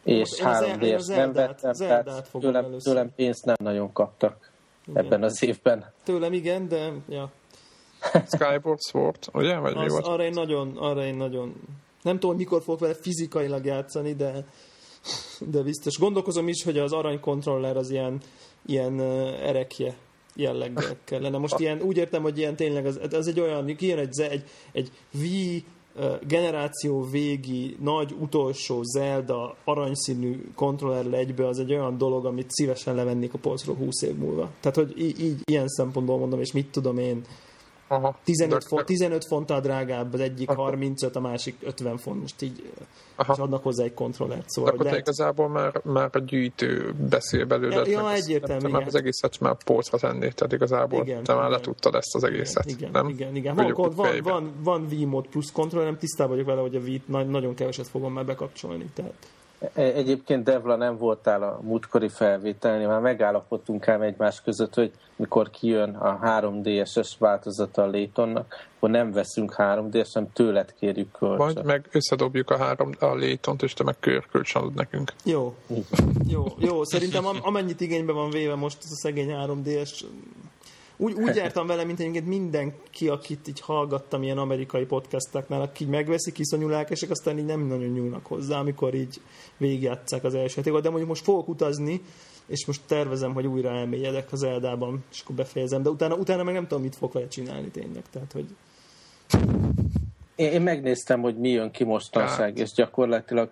[0.03, 2.93] És Én az- 3 én d az nem vettem, tehát tőlem, először.
[2.93, 4.48] tőlem pénzt nem nagyon kaptak
[4.89, 5.06] Igen.
[5.06, 5.93] ebben az évben.
[6.04, 7.32] Tőlem igen, de ja.
[8.32, 9.58] Skyward Sword, ugye?
[9.58, 10.06] Vagy mi Az, volt?
[10.06, 11.56] arra én nagyon, arra én nagyon,
[12.02, 14.45] nem tudom, mikor fogok vele fizikailag játszani, de,
[15.39, 15.97] de biztos.
[15.97, 18.21] Gondolkozom is, hogy az arany kontroller az ilyen,
[18.65, 18.99] ilyen
[19.41, 19.95] erekje
[20.36, 21.38] jelleggel kellene.
[21.38, 24.91] Most ilyen, úgy értem, hogy ilyen tényleg az, az egy olyan, kijön egy, egy, egy
[25.13, 25.63] Wii uh,
[26.27, 33.33] generáció végi, nagy utolsó Zelda aranyszínű kontrollerrel egybe, az egy olyan dolog, amit szívesen levennék
[33.33, 34.49] a polcról 20 év múlva.
[34.59, 37.21] Tehát, hogy így, így ilyen szempontból mondom, és mit tudom én,
[37.91, 38.15] Aha.
[38.23, 42.21] 15, De- font, 15 fonttal drágább, az egyik Akkor- 35, a másik 50 font.
[42.21, 42.71] Most így
[43.15, 43.34] Aha.
[43.34, 44.49] és adnak hozzá egy kontrollert.
[44.49, 47.75] Szóval, Akkor hogy te lehet, igazából már, már a gyűjtő beszél belőle.
[47.75, 48.88] Ja, ja, egyértelmű, Már igen.
[48.88, 51.58] az egészet már polcra tenni, tehát igazából Igen, te már igen.
[51.58, 53.08] letudtad ezt az egészet, igen, nem?
[53.08, 53.56] igen, igen.
[53.56, 57.08] Van, van, van, van, van V-mód plusz kontroll, nem tisztában vagyok vele, hogy a V-t
[57.08, 58.89] na- nagyon keveset fogom már bekapcsolni.
[58.93, 59.13] Tehát.
[59.74, 65.50] E- Egyébként Devla nem voltál a múltkori felvételnél, már megállapodtunk ám egymás között, hogy mikor
[65.50, 71.38] kijön a 3DS-es változata a Laytonnak, akkor nem veszünk 3DS, hanem tőled kérjük kölcsön.
[71.38, 75.13] Vagy meg összedobjuk a három a létont, és te meg körkölcs adod nekünk.
[75.24, 75.56] Jó,
[76.28, 76.84] jó, jó.
[76.84, 80.02] Szerintem am- amennyit igénybe van véve most ez a szegény 3DS,
[81.01, 85.88] úgy, úgy jártam vele, mint egyébként mindenki, akit így hallgattam ilyen amerikai podcasteknál, akik így
[85.88, 89.21] megveszik, iszonyú lelkesek, aztán így nem nagyon nyúlnak hozzá, amikor így
[89.57, 90.81] végigjátszák az első játékot.
[90.81, 92.01] De mondjuk most fogok utazni,
[92.45, 95.83] és most tervezem, hogy újra elmélyedek az Eldában, és akkor befejezem.
[95.83, 98.03] De utána, utána meg nem tudom, mit fog vele csinálni tényleg.
[98.12, 98.45] Tehát, hogy
[100.35, 103.49] Én, én megnéztem, hogy mi jön ki mostanság, és gyakorlatilag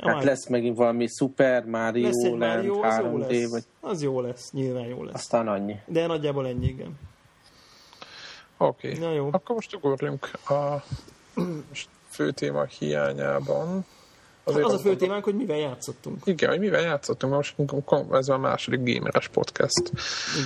[0.00, 3.50] hát lesz megint valami Super Mario lesz egy Land Mario, az jó 3D, lesz.
[3.50, 5.14] vagy Az jó lesz, nyilván jó lesz.
[5.14, 5.76] aztán annyi.
[5.86, 6.98] De nagyjából ennyi, igen.
[8.56, 9.00] Oké, okay.
[9.00, 9.28] Na jó.
[9.32, 10.84] akkor most ugorjunk a
[12.08, 13.84] fő téma hiányában.
[14.44, 16.20] Az a fő témánk, hogy mivel játszottunk.
[16.24, 17.54] Igen, hogy mivel játszottunk, most
[18.12, 19.92] ez a második gameres podcast.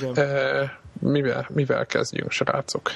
[0.00, 0.26] Igen.
[0.26, 2.90] E, mivel, mivel kezdjünk, srácok?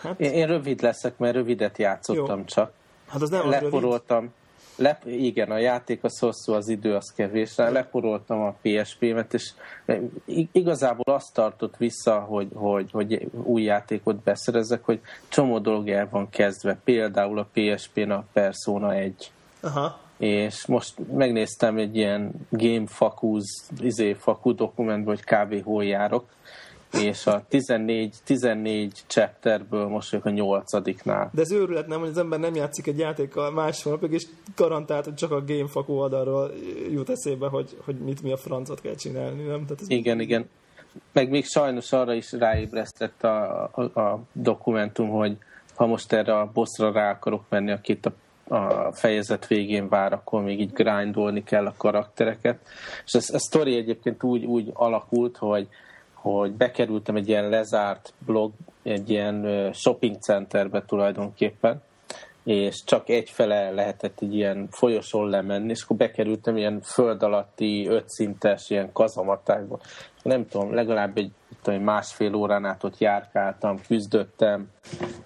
[0.00, 2.44] Hát, Én, én rövid leszek, mert rövidet játszottam Jó.
[2.44, 2.72] csak.
[3.08, 3.62] hát az nem az rövid.
[3.62, 4.32] leporoltam.
[4.76, 7.56] Lep, igen, a játék az hosszú, az idő az kevés.
[7.56, 9.50] Leporoltam a PSP-met, és
[10.24, 16.08] i- igazából azt tartott vissza, hogy, hogy, hogy új játékot beszerezek, hogy csomó dolog el
[16.10, 16.78] van kezdve.
[16.84, 19.30] Például a PSP-n a Persona 1.
[19.60, 19.98] Aha.
[20.18, 23.44] és most megnéztem egy ilyen game fakúz,
[23.80, 25.64] izé, fakú dokumentban, hogy kb.
[25.64, 26.24] hol járok,
[27.00, 31.30] és a 14, 14 chapterből most vagyok a nyolcadiknál.
[31.32, 34.26] De ez őrület nem, hogy az ember nem játszik egy játékkal másfél napig, és
[34.56, 36.50] garantált, hogy csak a gamefakó oldalról
[36.90, 39.64] jut eszébe, hogy, hogy mit mi a francot kell csinálni, nem?
[39.64, 40.48] Tehát ez Igen, igen.
[41.12, 45.36] Meg még sajnos arra is ráébresztett a, a, a dokumentum, hogy
[45.74, 48.12] ha most erre a bossra rá akarok menni, akit a
[48.48, 52.58] a fejezet végén vár, akkor még így grindolni kell a karaktereket.
[53.04, 55.68] És ez, a sztori egyébként úgy, úgy alakult, hogy
[56.22, 58.52] hogy bekerültem egy ilyen lezárt blog,
[58.82, 61.82] egy ilyen shopping centerbe tulajdonképpen,
[62.44, 68.70] és csak egyfele lehetett egy ilyen folyosón lemenni, és akkor bekerültem ilyen föld alatti, ötszintes
[68.70, 69.80] ilyen kazamatákba.
[70.22, 71.30] Nem tudom, legalább egy
[71.62, 74.70] tudom, másfél órán át ott járkáltam, küzdöttem,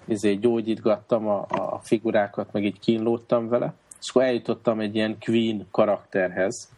[0.07, 5.67] ezért gyógyítgattam a, a figurákat, meg így kínlódtam vele, és akkor eljutottam egy ilyen Queen
[5.71, 6.69] karakterhez,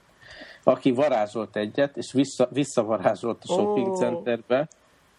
[0.69, 3.97] aki varázsolt egyet, és vissza, visszavarázsolt a shopping oh.
[3.97, 4.67] centerbe,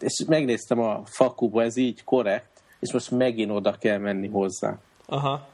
[0.01, 4.79] és megnéztem a fakuba, ez így korrekt, és most megint oda kell menni hozzá.
[5.07, 5.49] Aha.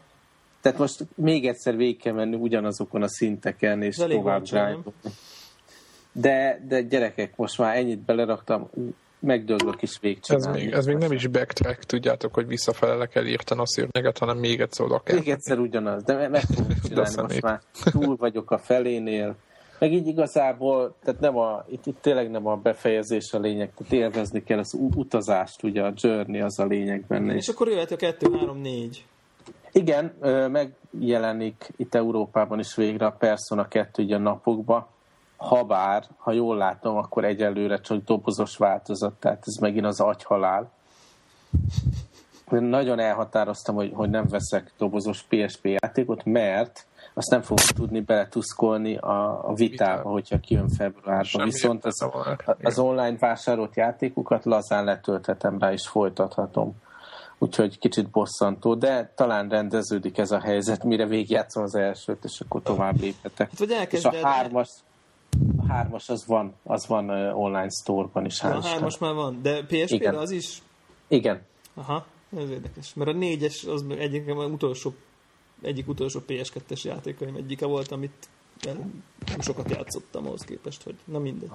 [0.61, 4.43] Tehát most még egyszer végig kell menni ugyanazokon a szinteken, és tovább
[6.13, 8.71] De, de gyerekek, most már ennyit beleraktam,
[9.19, 10.59] megdöglök is végigcsinálni.
[10.59, 14.19] Ez még, ez még nem is backtrack, tudjátok, hogy visszafele le kell írtani a szörnyeget,
[14.19, 15.17] hanem még egyszer oda kell.
[15.17, 19.37] Még egyszer ugyanaz, de meg fogom csinálni, most már túl vagyok a felénél,
[19.79, 23.93] meg így igazából, tehát nem a, itt, itt tényleg nem a befejezés a lényeg, tehát
[23.93, 27.35] élvezni kell az utazást, ugye a journey az a lényeg benne.
[27.35, 29.07] És akkor jöhet a 2, 3, 4.
[29.73, 30.13] Igen,
[30.51, 34.87] megjelenik itt Európában is végre a Persona 2 ugye a napokban,
[35.37, 40.71] ha bár, ha jól látom, akkor egyelőre csak dobozos változat, tehát ez megint az agyhalál.
[42.51, 48.97] Nagyon elhatároztam, hogy, hogy nem veszek dobozos PSP játékot, mert azt nem fogom tudni beletuszkolni
[48.97, 51.25] a, a vitába, hogyha kijön februárban.
[51.25, 52.09] Semmi Viszont az,
[52.63, 56.75] az online vásárolt játékokat lazán letölthetem rá, és folytathatom.
[57.39, 62.63] Úgyhogy kicsit bosszantó, de talán rendeződik ez a helyzet, mire végigjátszom az elsőt, és akkor
[62.63, 63.51] tovább léphetek.
[63.69, 64.69] Hát, és a hármas,
[65.57, 68.43] a hármas az van, az van online store-ban is.
[68.43, 70.63] A hármas már van, de PSP-re az is?
[71.09, 71.43] Igen.
[71.75, 72.05] Aha,
[72.37, 72.95] ez érdekes.
[72.95, 74.95] Mert a négyes az egyik utolsó
[75.63, 78.29] egyik utolsó PS2-es játékaim egyike volt, amit
[79.39, 81.51] sokat játszottam ahhoz képest, hogy na mindegy.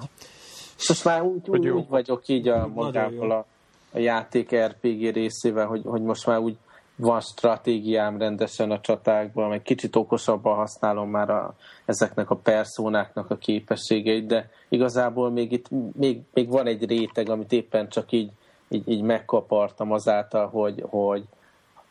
[0.88, 3.46] Most már úgy, úgy, úgy vagyok így a magával a,
[3.92, 6.58] a játék RPG részével, hogy, hogy most már úgy
[6.96, 11.56] van stratégiám rendesen a csatákban, meg kicsit okosabban használom már a,
[11.86, 17.52] ezeknek a perszónáknak a képességeit, de igazából még itt még, még van egy réteg, amit
[17.52, 18.32] éppen csak így,
[18.72, 21.24] így, így megkapartam azáltal, hogy, hogy,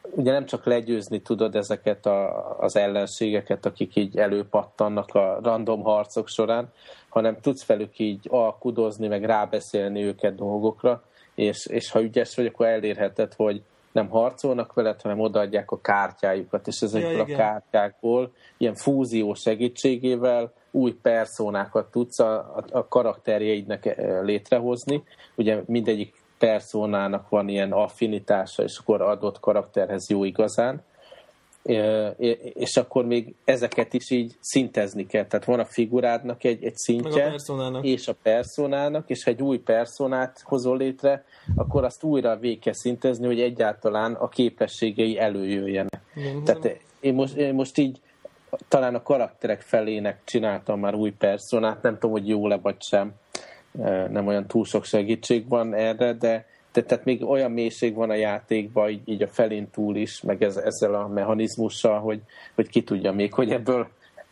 [0.03, 6.29] ugye nem csak legyőzni tudod ezeket a, az ellenségeket, akik így előpattannak a random harcok
[6.29, 6.73] során,
[7.09, 11.03] hanem tudsz velük így alkudozni, meg rábeszélni őket dolgokra,
[11.35, 13.63] és, és ha ügyes vagy, akkor elérheted, hogy
[13.93, 20.53] nem harcolnak veled, hanem odaadják a kártyájukat, és ezekből ja, a kártyákból ilyen fúzió segítségével
[20.71, 25.03] új personákat tudsz a, a, a karakterjeidnek eh, létrehozni.
[25.35, 30.83] Ugye mindegyik personának van ilyen affinitása, és akkor adott karakterhez jó igazán,
[32.55, 35.27] és akkor még ezeket is így szintezni kell.
[35.27, 39.59] Tehát van a figurádnak egy, egy szintje, a és a personának, és ha egy új
[39.59, 41.25] personát hozol létre,
[41.57, 46.01] akkor azt újra végig kell szintezni, hogy egyáltalán a képességei előjöjjenek.
[46.21, 46.45] Mm-hmm.
[46.45, 48.01] Tehát én most, én most így
[48.69, 53.13] talán a karakterek felének csináltam már új personát, nem tudom, hogy jó-e vagy sem
[54.11, 58.15] nem olyan túl sok segítség van erre, de, de tehát még olyan mélység van a
[58.15, 62.21] játékban, így, így a felén túl is, meg ez, ezzel a mechanizmussal, hogy,
[62.55, 63.89] hogy ki tudja még, hogy ebből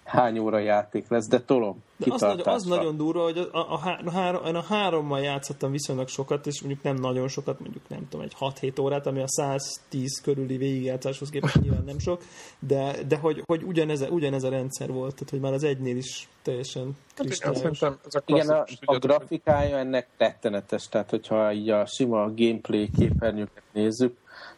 [0.08, 1.82] hány óra játék lesz, de tolom.
[1.96, 3.72] De az, nagyon, az nagyon durva, hogy a, a,
[4.04, 8.26] a, három, a hárommal játszottam viszonylag sokat, és mondjuk nem nagyon sokat, mondjuk nem tudom,
[8.26, 12.22] egy 6-7 órát, ami a 110 körüli végigjátszáshoz képest nyilván nem sok,
[12.58, 16.28] de, de hogy, hogy ugyanez, ugyanez a rendszer volt, tehát hogy már az egynél is
[16.42, 17.80] teljesen hát kristályos.
[18.26, 24.16] Igen, a, a grafikája ennek rettenetes, tehát hogyha így a sima gameplay képernyőket nézzük,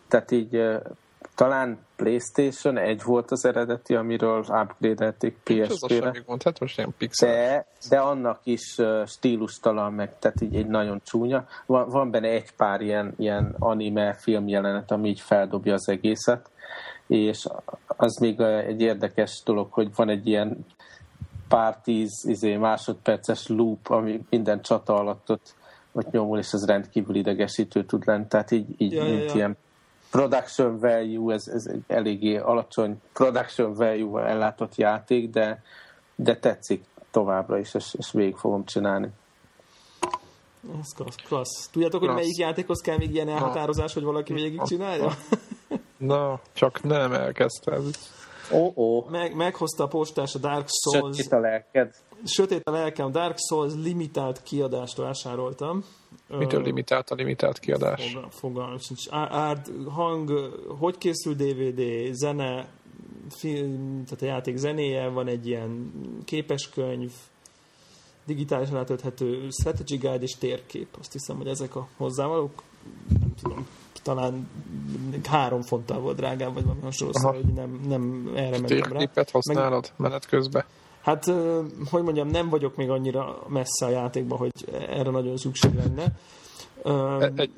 [0.08, 0.60] tehát így
[1.40, 6.12] talán PlayStation 1 volt az eredeti, amiről upgrade-elték PSP-re.
[6.44, 7.30] Hát most ilyen pixel.
[7.30, 8.76] De, de annak is
[9.06, 11.46] stílustalan, meg tehát így egy nagyon csúnya.
[11.66, 16.50] Van, van benne egy pár ilyen, ilyen anime filmjelenet, ami így feldobja az egészet,
[17.06, 17.46] és
[17.86, 20.66] az még egy érdekes dolog, hogy van egy ilyen
[21.48, 25.54] pár tíz izé, másodperces loop, ami minden csata alatt ott,
[25.92, 28.26] ott nyomul, és ez rendkívül idegesítő tud lenni.
[28.28, 29.34] Tehát így, így ja, mint ja.
[29.34, 29.56] ilyen
[30.10, 35.62] production value, ez, ez egy eléggé alacsony production value ellátott játék, de,
[36.14, 39.08] de tetszik továbbra is, és, és végig fogom csinálni.
[40.80, 41.14] Ez klassz.
[41.26, 41.68] klassz.
[41.68, 42.22] Tudjátok, hogy Klassz.
[42.22, 45.12] melyik játékhoz kell még ilyen elhatározás, hogy valaki végig csinálja?
[45.96, 47.84] Na, csak nem elkezdted.
[48.52, 49.04] Ó, ó.
[49.08, 51.16] Meg, meghozta a postás a Dark Souls.
[51.16, 51.94] Sötét a lelked.
[52.24, 55.84] Sötét a lelkem, Dark Souls limitált kiadást vásároltam.
[56.28, 58.10] Mitől limitált a limitált kiadás?
[58.10, 59.02] Fogal, fogalmam sincs.
[59.10, 60.30] Árd, hang,
[60.78, 62.68] hogy készül DVD, zene,
[63.30, 65.92] film, tehát a játék zenéje, van egy ilyen
[66.24, 67.12] képeskönyv,
[68.24, 70.88] digitálisan letölthető strategy guide és térkép.
[70.98, 72.62] Azt hiszem, hogy ezek a hozzávalók,
[73.20, 73.66] nem tudom,
[74.02, 74.48] talán
[75.28, 79.24] három fonttal volt drágább, vagy valami hasonló, szóval, hogy nem, nem erre mentem rá.
[79.32, 80.64] Használod menet közben?
[81.02, 81.24] Hát,
[81.90, 84.52] hogy mondjam, nem vagyok még annyira messze a játékban, hogy
[84.88, 86.12] erre nagyon szükség lenne.
[86.84, 87.50] E- Egy,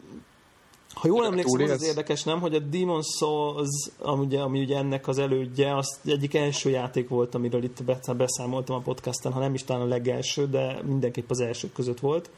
[0.94, 4.76] ha jól emlékszem, az, az érdekes, nem, hogy a Demon's Souls, ami ugye, ami ugye
[4.76, 9.40] ennek az elődje, az egyik első játék volt, amiről itt be- beszámoltam a podcasten, ha
[9.40, 12.30] nem is talán a legelső, de mindenképp az elsők között volt.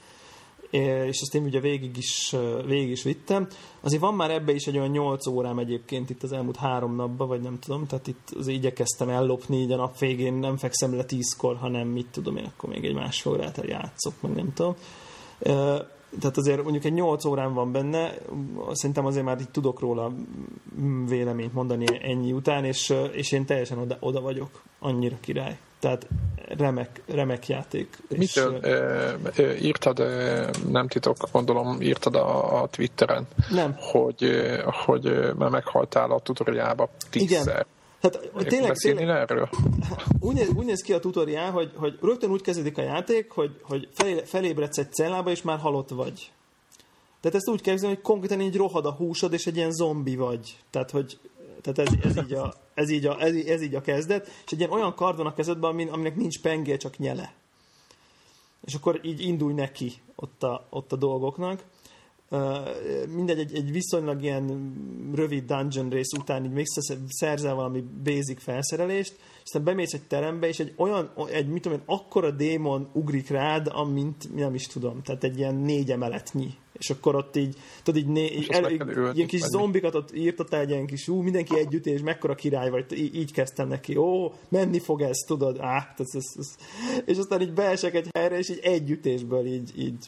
[0.75, 2.35] És ezt én ugye végig is,
[2.66, 3.49] végig is vittem.
[3.81, 7.29] Azért van már ebbe is egy olyan 8 órám egyébként itt az elmúlt három napban,
[7.29, 11.05] vagy nem tudom, tehát itt az igyekeztem ellopni, így a nap végén nem fekszem le
[11.09, 14.75] 10-kor, hanem mit tudom én, akkor még egy másfél órát játszok, meg nem tudom.
[16.20, 18.14] Tehát azért mondjuk egy 8 órán van benne,
[18.72, 20.12] szerintem azért már így tudok róla
[21.09, 25.59] véleményt mondani ennyi után, és, és én teljesen oda, oda vagyok, annyira király.
[25.85, 26.07] Tehát
[26.59, 27.99] remek, remek játék.
[28.09, 33.76] És, mitől ö, ö, ö, írtad, ö, nem titok, gondolom, írtad a, a Twitteren, nem,
[33.78, 34.30] hogy,
[34.64, 37.66] hogy már meghaltál a tutoriába tízszer.
[38.01, 39.49] tehát tényleg, Beszélni tényleg erről?
[40.20, 43.61] úgy, néz, úgy néz ki a tutoriál, hogy, hogy rögtön úgy kezdődik a játék, hogy,
[43.62, 46.30] hogy felé, felébredsz egy cellába, és már halott vagy.
[47.20, 50.57] Tehát ezt úgy kezdődik, hogy konkrétan így rohad a húsod, és egy ilyen zombi vagy.
[50.70, 51.18] Tehát, hogy
[51.65, 54.53] tehát ez, ez, így a, ez, így a, ez, így- ez így a kezdet, és
[54.53, 57.33] egy ilyen olyan kard van a kezedben, amin, aminek nincs pengéje, csak nyele.
[58.65, 61.62] És akkor így indulj neki ott a, ott a dolgoknak.
[63.14, 64.72] Mindegy, egy, egy viszonylag ilyen
[65.14, 70.07] rövid dungeon rész után így még sze- szerzel valami basic felszerelést, és aztán bemész egy
[70.07, 74.66] terembe, és egy olyan, egy mit tudom én, akkora démon ugrik rád, amint nem is
[74.66, 76.55] tudom, tehát egy ilyen négy emeletnyi.
[76.78, 79.49] És akkor ott így, tudod, így, né, így kell ölni, ilyen kis mi?
[79.49, 83.32] zombikat ott írtad egy ilyen kis, ú, mindenki együtt, és mekkora király vagy, így, így
[83.32, 86.57] kezdtem neki, ó, menni fog ez, tudod, á, ez, ez, ez.
[87.05, 90.07] és aztán így beesek egy helyre, és így együttésből így, így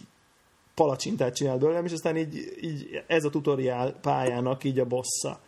[0.77, 5.41] palacsintát csinál belőlem, és aztán így, így ez a tutoriál pályának így a bossa.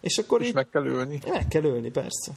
[0.00, 1.20] És akkor És így meg kell ülni.
[1.28, 2.32] meg kell ölni, persze.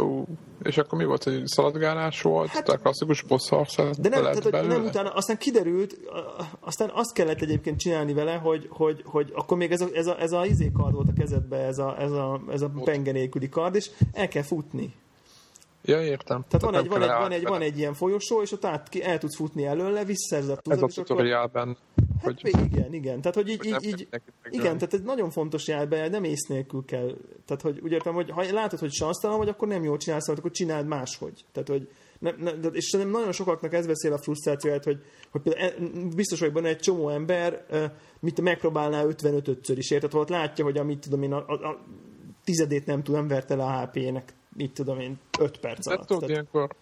[0.00, 0.24] Ó,
[0.62, 2.48] és akkor mi volt, hogy szaladgálás volt?
[2.48, 4.76] Hát, tehát klasszikus boss harc De nem, tehát, belőle?
[4.76, 5.98] nem utána, aztán kiderült,
[6.60, 10.20] aztán azt kellett egyébként csinálni vele, hogy, hogy, hogy akkor még ez a, ez a,
[10.20, 13.48] ez a izé kard volt a kezedbe, ez a, ez a, ez a penge nélküli
[13.48, 14.94] kard, és el kell futni.
[15.86, 16.44] Ja, értem.
[16.48, 18.88] Tehát van nem egy, van, egy, van, egy, van egy ilyen folyosó, és ott át,
[18.88, 21.76] ki, el tudsz futni előle, visszaszerzed a Ez tudat, a és akkor- tutoriálben,
[22.22, 23.20] Hát hogy igen, igen.
[23.20, 24.08] Tehát, hogy így, hogy nem így,
[24.50, 27.16] igen, tehát ez nagyon fontos jelbe, nem ész nélkül kell.
[27.46, 30.50] Tehát, hogy úgy értem, hogy ha látod, hogy sansztalan vagy, akkor nem jól csinálsz, akkor
[30.50, 31.44] csináld máshogy.
[31.52, 34.98] Tehát, hogy nem, nem, és szerintem nagyon sokaknak ez beszél a frusztrációját, hogy,
[35.30, 35.74] hogy e-
[36.14, 37.66] biztos vagyok benne, egy csomó ember
[38.20, 40.12] mit megpróbálná 55-ször is, érted?
[40.12, 41.84] Hogy látja, hogy amit tudom én, a, a, a
[42.44, 46.06] tizedét nem tudom, verte le a HP-nek, mit tudom én, 5 perc de alatt.
[46.06, 46.74] tudod, Tehát, ilyenkor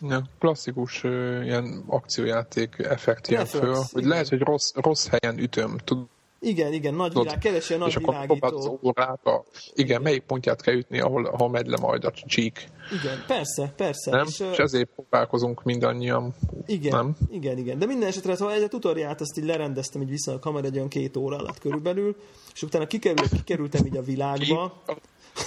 [0.00, 1.02] ja, klasszikus
[1.42, 4.08] ilyen akciójáték effekt jön föl, hogy igen.
[4.08, 6.06] lehet, hogy rossz, rossz helyen ütöm, tudod,
[6.40, 9.30] igen, igen, nagy világ, keresi a nagy és akkor próbáld az világító.
[9.30, 12.68] a, igen, melyik pontját kell ütni, ahol, ahol megy le majd a csík,
[13.02, 14.10] Igen, persze, persze.
[14.10, 14.26] nem?
[14.28, 16.34] És, És, ezért próbálkozunk mindannyian,
[16.66, 17.16] Igen, nem?
[17.30, 17.78] igen, igen.
[17.78, 20.76] De minden esetre, szóval egy a tutoriát azt így lerendeztem így vissza a kamera egy
[20.76, 22.16] olyan két óra alatt körülbelül,
[22.54, 24.82] és utána kikerült, kikerültem így a világba,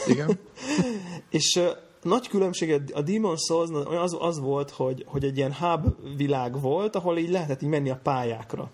[0.07, 0.39] Igen.
[1.29, 1.61] és
[2.01, 6.95] nagy különbség a Demon Souls az, az volt, hogy, hogy egy ilyen hub világ volt,
[6.95, 8.69] ahol így lehetett így menni a pályákra.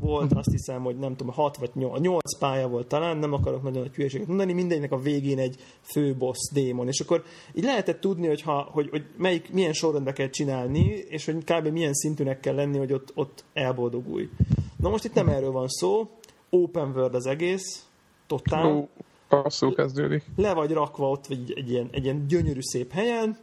[0.00, 3.62] Volt azt hiszem, hogy nem tudom, 6 vagy 8, 8 pálya volt talán, nem akarok
[3.62, 7.24] nagyon nagy hülyeséget mondani, mindegynek a végén egy fő boss démon, és akkor
[7.54, 11.66] így lehetett tudni, hogy, ha, hogy, hogy melyik, milyen sorrendbe kell csinálni, és hogy kb.
[11.66, 14.28] milyen szintűnek kell lenni, hogy ott, ott elboldogulj.
[14.76, 16.10] Na most itt nem erről van szó,
[16.50, 17.84] open world az egész,
[18.26, 18.88] totál,
[19.34, 20.24] Ó, rosszul kezdődik.
[20.36, 23.38] le vagy rakva ott egy, egy, ilyen, egy ilyen gyönyörű szép helyen,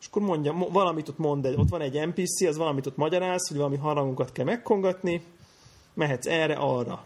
[0.00, 2.96] és akkor mondja, mo- valamit ott mond, egy, ott van egy NPC, az valamit ott
[2.96, 5.22] magyaráz, hogy valami harangokat kell megkongatni,
[5.94, 7.04] mehetsz erre, arra.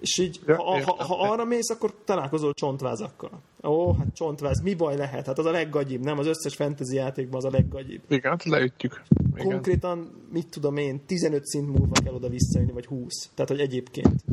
[0.00, 0.94] És így, Ja, ha, ha, értem.
[1.06, 3.30] ha, arra mész, akkor találkozol csontvázakkal.
[3.62, 5.26] Ó, hát csontvázak, mi baj lehet?
[5.26, 6.18] Hát az a leggagyibb, nem?
[6.18, 8.02] Az összes fantasy játékban az a leggagyibb.
[8.08, 9.02] Igen, hát leütjük.
[9.34, 9.46] Igen.
[9.46, 13.30] Konkrétan, mit tudom én, 15 szint múlva kell oda visszajönni, vagy 20.
[13.34, 14.24] Tehát, hogy egyébként.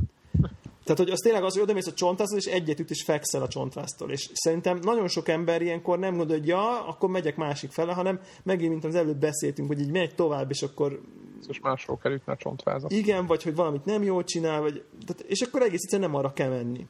[0.91, 3.47] Tehát hogy az tényleg az, hogy odamész a csontvásztól, és egyet üt, és fekszel a
[3.47, 4.11] csontvásztól.
[4.11, 8.19] És szerintem nagyon sok ember ilyenkor nem gondol, hogy ja, akkor megyek másik fele, hanem
[8.43, 11.01] megint, mint az előbb beszéltünk, hogy így megy tovább, és akkor
[11.47, 12.91] És máshol kell ütni a csontvázat.
[12.91, 16.33] igen, vagy hogy valamit nem jól csinál, vagy, tehát, és akkor egész egyszerűen nem arra
[16.33, 16.87] kell menni,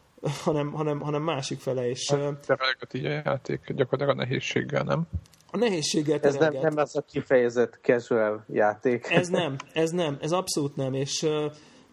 [0.44, 1.86] hanem, hanem, hanem másik fele.
[1.86, 5.02] Ö, Terelget így a játék gyakorlatilag a nehézséggel, nem?
[5.50, 9.10] a nehézséggel Ez nem, nem az a kifejezett casual játék.
[9.10, 11.26] Ez nem, ez nem, ez abszolút nem, és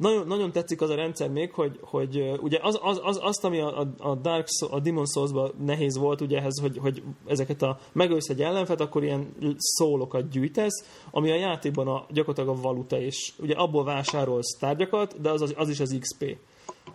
[0.02, 3.60] nagyon, nagyon tetszik az a rendszer még, hogy, hogy ugye az, az, az, azt, ami
[3.60, 7.80] a, a- Dark Souls, a Demon souls nehéz volt, ugye ehhez, hogy, hogy ezeket a
[7.92, 13.32] megölsz egy ellenfet, akkor ilyen szólokat gyűjtesz, ami a játékban a, gyakorlatilag a valuta, és
[13.40, 16.38] ugye abból vásárolsz tárgyakat, de az, az, az is az XP.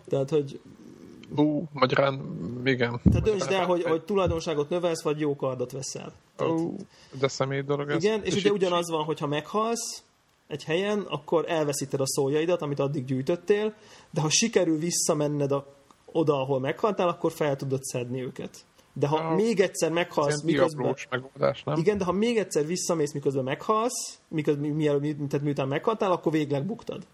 [0.08, 0.60] Tehát, hogy
[1.36, 2.20] Ú, magyarán,
[2.64, 3.00] igen.
[3.04, 6.12] tehát döntsd el, hogy, hogy tulajdonságot növelsz, vagy jó kardot veszel.
[6.36, 6.76] Tehát, Ú,
[7.20, 8.04] de személy dolog ez.
[8.04, 10.02] igen, és, ugye így- ugyanaz van, hogyha meghalsz
[10.48, 13.74] egy helyen, akkor elveszíted a szójaidat, amit addig gyűjtöttél,
[14.10, 15.66] de ha sikerül visszamenned a,
[16.04, 18.64] oda, ahol meghaltál, akkor fel tudod szedni őket.
[18.92, 20.96] De ha Ja, még egyszer meghalsz, miközben...
[21.10, 21.78] megoldás, nem?
[21.78, 26.32] Igen, de ha még egyszer visszamész, miközben meghalsz, miközben, mi, mi, tehát miután meghaltál, akkor
[26.32, 27.06] végleg buktad.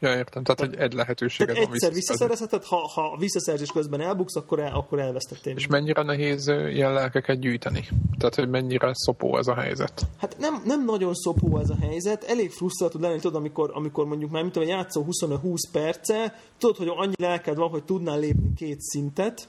[0.00, 0.42] Ja, értem.
[0.42, 4.74] Tehát, hogy egy lehetőséged Tehát van egyszer visszaszerezheted, ha, ha visszaszerzés közben elbuksz, akkor, el,
[4.74, 5.56] akkor elvesztettél.
[5.56, 7.88] És mennyire nehéz ilyen lelkeket gyűjteni?
[8.18, 10.06] Tehát, hogy mennyire szopó ez a helyzet?
[10.18, 14.04] Hát nem, nem nagyon szopó ez a helyzet, elég frusztrált tud lenni, tudod, amikor, amikor
[14.06, 18.54] mondjuk már, mint tudom, játszol 25-20 perce, tudod, hogy annyi lelked van, hogy tudnál lépni
[18.54, 19.48] két szintet,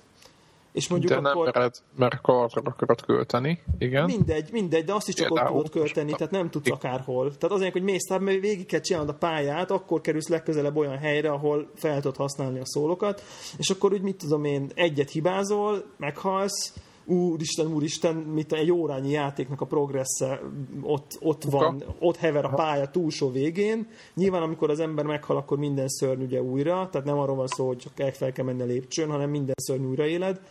[0.72, 1.52] és mondjuk De nem akkor...
[1.54, 4.06] mered, mert arra akarod költeni, igen.
[4.06, 7.38] Mindegy, mindegy, de azt is csak ott Például tudod költeni, tehát nem tudsz akárhol.
[7.38, 10.98] Tehát azért, hogy mész tovább, mert végig kell csinálnod a pályát, akkor kerülsz legközelebb olyan
[10.98, 13.24] helyre, ahol fel tudod használni a szólokat,
[13.58, 16.74] és akkor úgy mit tudom én, egyet hibázol, meghalsz,
[17.12, 20.42] úristen, úristen, mit egy órányi játéknak a progressze
[20.82, 23.88] ott, ott van, ott hever a pálya túlsó végén.
[24.14, 27.68] Nyilván, amikor az ember meghal, akkor minden szörny ugye újra, tehát nem arról van szó,
[27.68, 30.42] hogy csak el fel kell menni a lépcsőn, hanem minden szörny újra éled.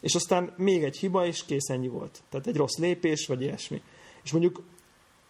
[0.00, 2.22] És aztán még egy hiba, és kész ennyi volt.
[2.30, 3.82] Tehát egy rossz lépés, vagy ilyesmi.
[4.24, 4.62] És mondjuk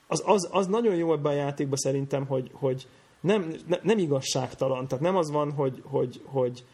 [0.06, 2.86] az, az, az nagyon jó ebben a játékban szerintem, hogy, hogy
[3.20, 4.88] nem, ne, nem igazságtalan.
[4.88, 6.64] Tehát nem az van, hogy, hogy, hogy, hogy,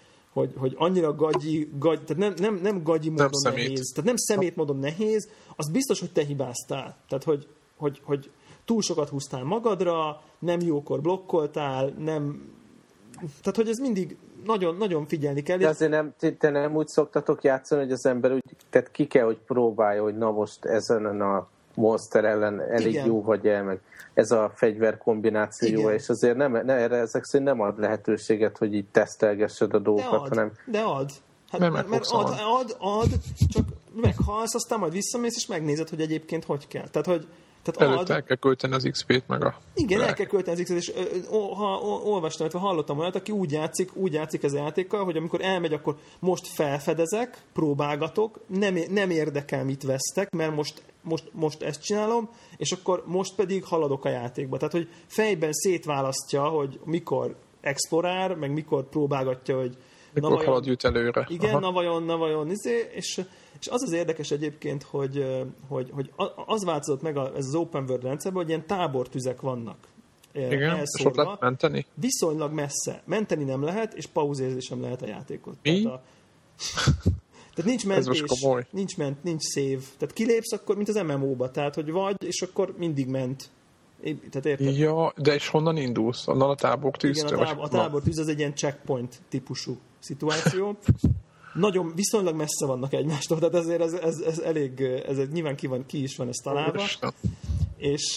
[0.56, 3.68] hogy annyira gagyi, gagy, tehát nem, nem, nem gagyi módon szemét.
[3.68, 3.88] nehéz.
[3.88, 6.96] Tehát nem szemét módon nehéz, az biztos, hogy te hibáztál.
[7.08, 8.30] Tehát, hogy, hogy, hogy
[8.64, 12.52] túl sokat húztál magadra, nem jókor blokkoltál, nem...
[13.40, 15.56] Tehát, hogy ez mindig nagyon, nagyon figyelni kell.
[15.56, 19.24] De azért nem, te nem úgy szoktatok játszani, hogy az ember úgy, tehát ki kell,
[19.24, 21.48] hogy próbálja, hogy na most ezen a
[21.80, 23.06] monster ellen elég Igen.
[23.06, 23.80] jó vagy el, meg
[24.14, 25.92] ez a fegyver kombináció jó, Igen.
[25.92, 29.84] és azért nem, ne, erre ezek szerint nem ad lehetőséget, hogy így tesztelgessed a De
[29.84, 31.10] dolgokat, ad, hanem de ad.
[31.50, 33.08] Hát, mert, mert ad, megfogsz ad, ad,
[33.48, 33.64] csak
[33.94, 36.88] meghalsz, aztán majd visszamész, és megnézed, hogy egyébként hogy kell.
[36.88, 37.26] Tehát, hogy
[37.62, 39.54] tehát Előtte el ad, kell költeni az XP-t, meg a...
[39.74, 40.92] igen, el kell költeni az X-et, és
[41.28, 45.40] ha olvastam, illetve hallottam olyat, aki úgy játszik, úgy játszik ez a játékkal, hogy amikor
[45.42, 51.82] elmegy, akkor most felfedezek, próbálgatok, nem, nem érdekel, mit vesztek, mert most, most, most ezt
[51.82, 54.56] csinálom, és akkor most pedig haladok a játékba.
[54.56, 59.76] Tehát, hogy fejben szétválasztja, hogy mikor explorál, meg mikor próbálgatja, hogy
[60.12, 61.26] Mikor vajon- halad jut előre.
[61.28, 61.58] igen, Aha.
[61.58, 63.20] na vajon, na vajon, izé, és,
[63.60, 65.24] és az az érdekes egyébként, hogy,
[65.68, 66.12] hogy, hogy
[66.46, 69.76] az változott meg ez az open world rendszerben, hogy ilyen tábortüzek vannak.
[70.32, 71.86] Igen, és ott lehet menteni?
[71.94, 73.02] Viszonylag messze.
[73.04, 75.56] Menteni nem lehet, és pauzézni sem lehet a játékot.
[75.62, 75.82] Mi?
[75.82, 76.02] Tehát, a,
[77.54, 78.24] tehát nincs mentés,
[78.70, 79.82] nincs, ment, nincs save.
[79.98, 83.50] Tehát kilépsz akkor, mint az MMO-ba, tehát hogy vagy, és akkor mindig ment.
[84.02, 84.76] Tehát érted?
[84.76, 86.28] Ja, de és honnan indulsz?
[86.28, 87.38] Onnan a tábor Igen, tűztől?
[87.38, 90.76] a, tábor, a tábor tűz az egy ilyen checkpoint típusú szituáció.
[91.54, 95.66] Nagyon viszonylag messze vannak egymástól, tehát ezért ez, ez, ez elég, ez egy, nyilván ki,
[95.66, 96.82] van, ki is van ez találva.
[97.76, 98.12] És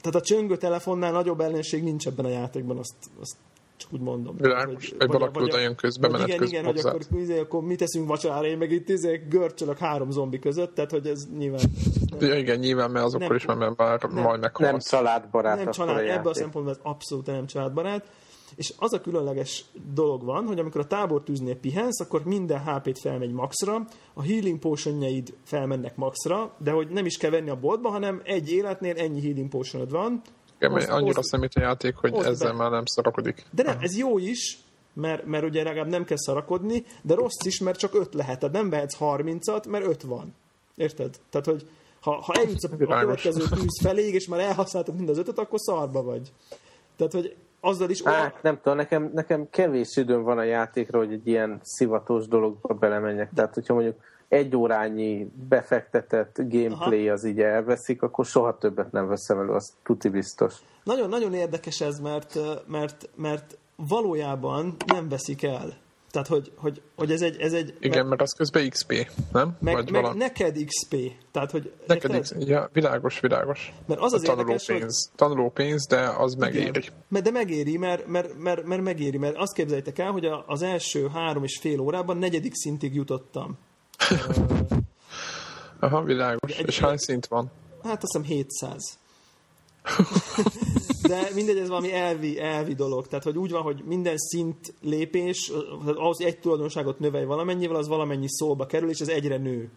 [0.00, 3.36] tehát a csöngő telefonnál nagyobb ellenség nincs ebben a játékban, azt, azt
[3.76, 4.36] csak úgy mondom.
[4.36, 7.02] Világos, hogy valaki oda jön közbe, vagy menet igen, közben igen, hogy hozzád.
[7.02, 10.90] akkor, izé, akkor mit teszünk vacsorára, én meg itt izé, görcsölök három zombi között, tehát
[10.90, 11.60] hogy ez nyilván
[12.20, 13.36] Ja, igen, nyilván, mert azokkal Nem.
[13.36, 14.22] is már, mert már Nem.
[14.22, 14.88] majd nem meghalsz.
[14.88, 18.10] családbarát nem család, a ebből a szempontból ez abszolút nem családbarát.
[18.56, 23.32] És az a különleges dolog van, hogy amikor a tábortűznél pihensz, akkor minden HP-t felmegy
[23.32, 28.20] maxra, a healing potionjaid felmennek maxra, de hogy nem is kell venni a boltba, hanem
[28.24, 30.22] egy életnél ennyi healing potionod van.
[30.58, 32.56] Igen, Hozd- annyira hozd- szemét a játék, hogy ezzel be.
[32.58, 33.46] már nem szarakodik.
[33.50, 34.58] De nem, ez jó is,
[34.92, 38.38] mert, mert ugye legalább nem kell szarakodni, de rossz is, mert csak öt lehet.
[38.38, 40.34] Tehát nem vehetsz 30-at, mert öt van.
[40.76, 41.20] Érted?
[41.30, 41.68] Tehát, hogy
[42.00, 45.60] ha, ha eljutsz a, a következő tűz felé, és már elhasználtad mind az ötöt, akkor
[45.60, 46.32] szarba vagy.
[46.96, 48.02] Tehát, hogy azzal is...
[48.02, 52.74] Hát nem tudom, nekem, nekem kevés időm van a játékra, hogy egy ilyen szivatós dologba
[52.74, 53.30] belemenjek.
[53.34, 53.96] Tehát, hogyha mondjuk
[54.28, 60.08] egy órányi befektetett gameplay az így elveszik, akkor soha többet nem veszem elő, az tuti
[60.08, 60.54] biztos.
[60.84, 65.84] Nagyon-nagyon érdekes ez, mert, mert, mert valójában nem veszik el.
[66.10, 67.40] Tehát, hogy, hogy, hogy ez egy...
[67.40, 69.56] Ez egy Igen, mert az közben XP, nem?
[69.60, 70.18] meg, Vagy meg valami.
[70.18, 70.96] neked XP.
[71.30, 72.22] Tehát, hogy Neked érted?
[72.22, 72.48] XP.
[72.48, 73.72] Ja, világos, világos.
[73.86, 75.10] Mert az az a tanuló érdekes, hogy- pénz.
[75.16, 76.84] Tanuló pénz, de az megéri.
[77.08, 81.08] Mert de megéri, mert, mert, mert, mert megéri, mert azt képzeljétek el, hogy az első
[81.12, 83.58] három és fél órában negyedik szintig jutottam.
[85.80, 86.56] Aha, világos.
[86.56, 87.50] Egy- És hány szint van?
[87.82, 88.98] Hát azt hiszem 700.
[91.08, 93.06] De mindegy, ez valami elvi, elvi dolog.
[93.06, 95.52] Tehát, hogy úgy van, hogy minden szint lépés,
[95.84, 99.70] ahhoz, hogy egy tulajdonságot növelj valamennyivel, az valamennyi szóba kerül, és ez egyre nő,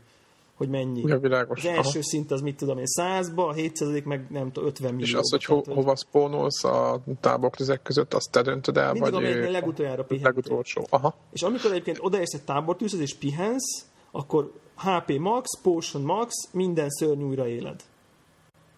[0.55, 1.01] hogy mennyi.
[1.05, 1.60] Ja, világos.
[1.60, 2.01] Az első Aha.
[2.01, 5.05] szint az mit tudom én, 100-ba, a 700 meg nem tudom, 50 millió.
[5.07, 8.93] És az, hogy ho- hova spónolsz a tábortüzek között, azt te döntöd el?
[8.93, 10.34] Mindig, vagy ő- legutoljára pihentél.
[10.34, 10.86] legutolsó.
[10.89, 11.16] Aha.
[11.32, 17.22] És amikor egyébként odaérsz egy tábortűzhez és pihensz, akkor HP max, potion max, minden szörny
[17.22, 17.84] újra éled.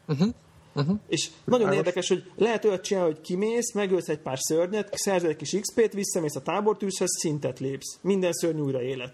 [0.08, 0.28] Uh-huh.
[0.76, 0.98] Uh-huh.
[1.08, 1.78] És nagyon Világos.
[1.78, 5.94] érdekes, hogy lehet olyat csinálni, hogy kimész, megölsz egy pár szörnyet, szerzel egy kis XP-t,
[5.94, 7.98] visszamész a tábortűzhez, szintet lépsz.
[8.02, 9.14] Minden szörny újra élet.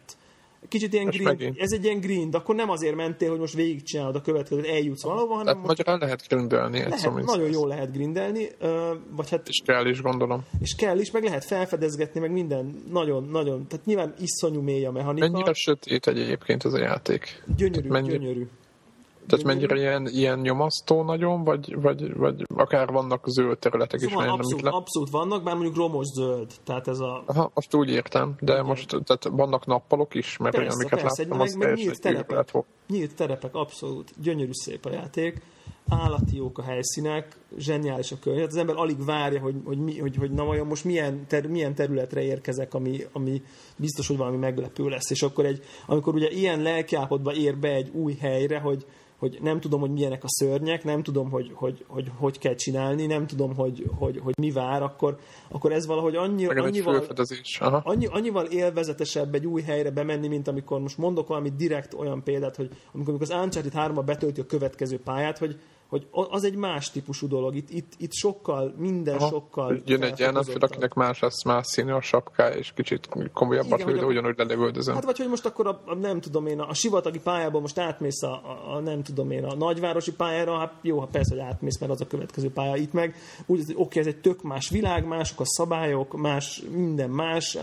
[0.67, 1.59] Kicsit ilyen grind, megint.
[1.59, 5.31] ez egy ilyen grind, akkor nem azért mentél, hogy most végigcsinálod a következőt, eljutsz valahova,
[5.31, 8.47] hanem Tehát most magyarán lehet grindelni lehet, Summons nagyon jól lehet grindelni,
[9.11, 10.45] vagy hát És kell is, gondolom.
[10.59, 15.29] és kell is, meg lehet felfedezgetni, meg minden nagyon-nagyon, tehát nyilván iszonyú mély a mechanika.
[15.29, 17.43] Mennyire sötét egy egyébként ez a játék?
[17.57, 18.47] Gyönyörű, Mennyi- gyönyörű.
[19.27, 24.25] Tehát mennyire ilyen, ilyen nyomasztó nagyon, vagy, vagy, vagy akár vannak zöld területek is, Szóval
[24.25, 24.69] nem abszolút, le...
[24.69, 26.51] abszolút vannak, bár mondjuk romos zöld.
[26.63, 27.23] Tehát ez a...
[27.25, 31.21] Aha, azt úgy értem, de most tehát vannak nappalok is, mert olyan, Persze, amiket persze,
[31.21, 32.65] láttam, meg, az meg nyílt terepek.
[32.87, 34.13] Nyílt terepek, abszolút.
[34.21, 35.41] Gyönyörű szép a játék.
[35.89, 38.49] Állati jók a helyszínek, zseniális a környezet.
[38.49, 41.75] Az ember alig várja, hogy, hogy, mi, hogy, hogy na vajon most milyen, ter, milyen
[41.75, 43.41] területre érkezek, ami, ami
[43.75, 45.09] biztos, hogy valami meglepő lesz.
[45.09, 48.85] És akkor egy, amikor ugye ilyen lelkiállapotban ér be egy új helyre, hogy,
[49.17, 53.05] hogy nem tudom, hogy milyenek a szörnyek, nem tudom, hogy hogy, hogy, hogy kell csinálni,
[53.05, 55.17] nem tudom, hogy, hogy, hogy mi vár, akkor,
[55.49, 57.05] akkor ez valahogy annyi, annyival,
[57.59, 62.55] annyi, annyival élvezetesebb egy új helyre bemenni, mint amikor most mondok valami direkt olyan példát,
[62.55, 65.59] hogy amikor az Uncharted 3 betölti a következő pályát, hogy,
[65.89, 67.55] hogy az egy más típusú dolog.
[67.55, 69.27] Itt, itt, itt sokkal, minden Aha.
[69.27, 70.69] sokkal Jön egy ellenfél, felfokozottabb.
[70.69, 74.93] akinek más lesz, más színű a sapkája, és kicsit komolyabbat Igen, lő, de ugyanúgy lelövöldözöm.
[74.95, 77.77] Hát vagy hogy most akkor a, a nem tudom én, a, a sivatagi pályából most
[77.77, 81.43] átmész a, a, a, nem tudom én, a nagyvárosi pályára, hát jó, ha persze, hogy
[81.43, 83.15] átmész, mert az a következő pálya itt meg.
[83.45, 87.57] Úgy, hogy oké, ez egy tök más világ, mások a szabályok, más, minden más,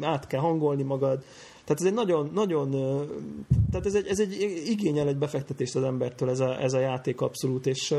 [0.00, 1.24] át kell hangolni magad.
[1.64, 2.70] Tehát ez egy nagyon, nagyon,
[3.70, 7.20] tehát ez egy, ez egy igényel egy befektetést az embertől ez a, ez a játék
[7.20, 7.94] abszolút, és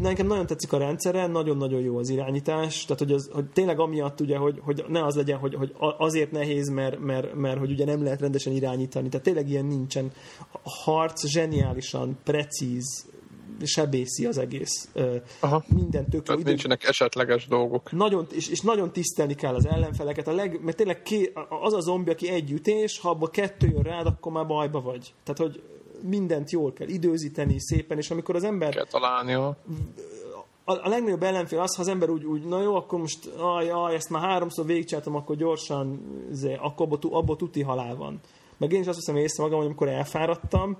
[0.00, 4.20] nekem nagyon tetszik a rendszere, nagyon-nagyon jó az irányítás, tehát hogy, az, hogy tényleg amiatt
[4.20, 7.84] ugye, hogy, hogy ne az legyen, hogy, hogy azért nehéz, mert, mert, mert hogy ugye
[7.84, 10.12] nem lehet rendesen irányítani, tehát tényleg ilyen nincsen.
[10.52, 13.06] A harc zseniálisan, precíz,
[13.66, 14.88] sebészi az egész.
[15.40, 15.64] Aha.
[15.66, 16.22] Minden tök.
[16.22, 17.92] Tehát nincsenek esetleges dolgok.
[17.92, 21.32] nagyon, és, és nagyon tisztelni kell az ellenfeleket, a leg, mert tényleg ké,
[21.62, 25.14] az a zombi, aki egy ütés, ha abból kettő jön rád, akkor már bajba vagy.
[25.24, 25.62] Tehát, hogy
[26.02, 29.56] mindent jól kell időzíteni szépen, és amikor az ember Kell találni a...
[30.64, 33.94] a, legnagyobb ellenfél az, ha az ember úgy, úgy na jó, akkor most aj, aj,
[33.94, 36.00] ezt már háromszor végigcsináltam, akkor gyorsan,
[36.30, 38.20] zé, akkor abba, abba tuti halál van.
[38.56, 40.78] Meg én is azt hiszem észre magam, hogy amikor elfáradtam,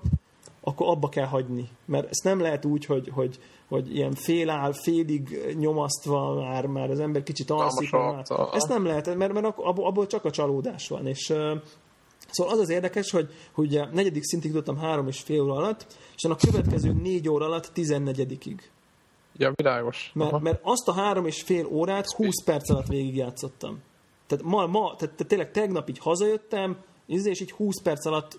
[0.64, 1.68] akkor abba kell hagyni.
[1.84, 3.38] Mert ezt nem lehet úgy, hogy, hogy,
[3.68, 7.90] hogy ilyen féláll, félig nyomasztva már, már az ember kicsit alszik.
[7.90, 11.06] Már, ezt nem lehet, mert, mert abból, csak a csalódás van.
[11.06, 11.34] És
[12.30, 15.86] Szóval az az érdekes, hogy, hogy ugye negyedik szintig jutottam három és fél óra alatt,
[16.16, 18.70] és a következő négy óra alatt tizennegyedikig.
[19.36, 20.10] Ja, világos.
[20.14, 20.40] Mert, Aha.
[20.40, 23.80] mert azt a három és fél órát 20 perc alatt végigjátszottam.
[24.26, 28.38] Tehát ma, ma tehát, tehát tényleg tegnap így hazajöttem, és így 20 perc alatt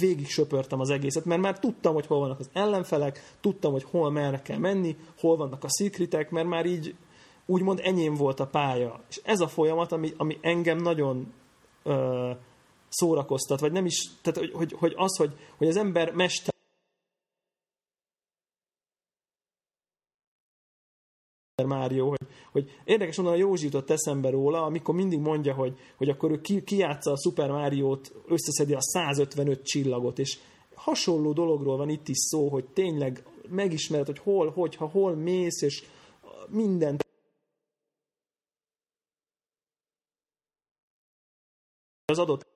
[0.00, 4.10] végig söpörtem az egészet, mert már tudtam, hogy hol vannak az ellenfelek, tudtam, hogy hol
[4.10, 6.94] merre kell menni, hol vannak a szikritek, mert már így
[7.46, 9.00] úgymond enyém volt a pálya.
[9.08, 11.32] És ez a folyamat, ami, ami engem nagyon
[11.82, 12.30] ö,
[12.88, 16.54] szórakoztat, vagy nem is, tehát hogy, hogy, hogy az, hogy, hogy az ember mester
[21.64, 22.18] Mario, hogy,
[22.52, 26.40] hogy érdekes mondani, a Józsi jutott eszembe róla, amikor mindig mondja, hogy, hogy akkor ő
[26.40, 30.38] ki, kijátsza a Super Mario-t, összeszedi a 155 csillagot, és
[30.74, 35.84] hasonló dologról van itt is szó, hogy tényleg megismered, hogy hol, hogyha hol mész, és
[36.48, 37.04] mindent
[42.04, 42.46] az adott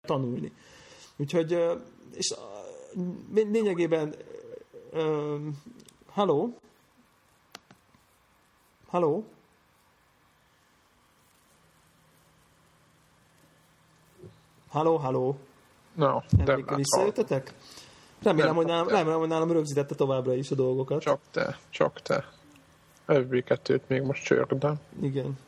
[0.00, 0.52] tanulni.
[1.16, 1.52] Úgyhogy,
[2.12, 2.34] és
[3.34, 4.14] lényegében,
[4.90, 5.36] ö,
[6.06, 6.58] halló?
[8.86, 9.24] Halló?
[14.68, 15.38] Halló, halló?
[15.94, 17.54] No, Emléke hát, visszajöttetek?
[18.22, 21.00] Remélem, Nem hogy nálam, remélem, hogy nálam rögzítette továbbra is a dolgokat.
[21.00, 22.24] Csak te, csak te.
[23.06, 24.80] FB2-t még most csörgdem.
[25.00, 25.38] Igen.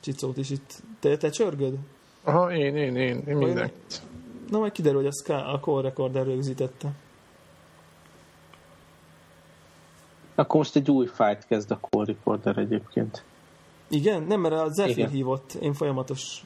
[0.00, 0.82] Csicót is itt.
[1.00, 1.78] Te, te csörgöd?
[2.22, 3.72] Aha, én, én, én, én minden.
[4.52, 6.88] Na majd kiderül, hogy a, Ska, a Call Recorder rögzítette.
[10.34, 13.22] Akkor most egy új fájt kezd a Call Recorder egyébként.
[13.88, 14.22] Igen?
[14.22, 15.10] Nem, mert a Zephyr Igen.
[15.10, 15.52] hívott.
[15.52, 16.44] Én folyamatosan.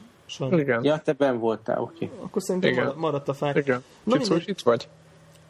[0.49, 2.09] Igen, Ja, te ben voltál, oké.
[2.21, 2.83] Akkor szerintem Igen.
[2.83, 3.55] marad- maradt a fák.
[3.55, 3.83] igen.
[4.03, 4.49] Na Csicó, mindegy.
[4.49, 4.87] itt vagy?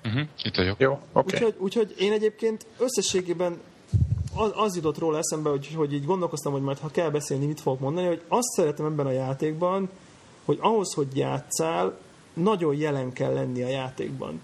[0.06, 0.22] Uh-huh.
[0.44, 0.80] Itt vagyok.
[0.80, 1.36] Jó, oké.
[1.36, 3.60] Úgyhogy, úgyhogy én egyébként összességében
[4.36, 7.60] az, az jutott róla eszembe, hogy, hogy így gondolkoztam, hogy majd ha kell beszélni, mit
[7.62, 9.90] fogok mondani, hogy azt szeretem ebben a játékban,
[10.46, 11.98] hogy ahhoz, hogy játszál,
[12.38, 14.42] nagyon jelen kell lenni a játékban.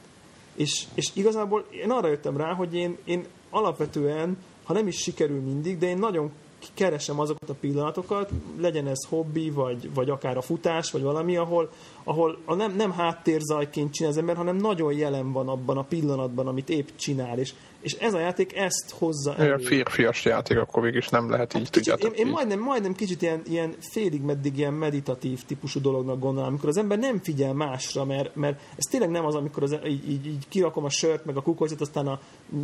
[0.56, 5.42] És, és igazából én arra jöttem rá, hogy én, én alapvetően, ha nem is sikerül
[5.42, 6.32] mindig, de én nagyon
[6.74, 8.30] keresem azokat a pillanatokat,
[8.60, 11.72] legyen ez hobbi, vagy, vagy akár a futás, vagy valami, ahol,
[12.04, 16.48] ahol a nem, nem háttérzajként csinál az ember, hanem nagyon jelen van abban a pillanatban,
[16.48, 19.58] amit épp csinál, és, és ez a játék ezt hozza elő.
[19.58, 22.20] férfias játék, akkor végig is nem lehet így, Hát Kicsit, én, tudjátok.
[22.20, 22.32] én így.
[22.32, 26.98] majdnem, majdnem kicsit ilyen, ilyen félig meddig ilyen meditatív típusú dolognak gondolom, amikor az ember
[26.98, 30.84] nem figyel másra, mert, mert ez tényleg nem az, amikor az, így, így, így kirakom
[30.84, 32.20] a sört, meg a kukoricát, aztán a,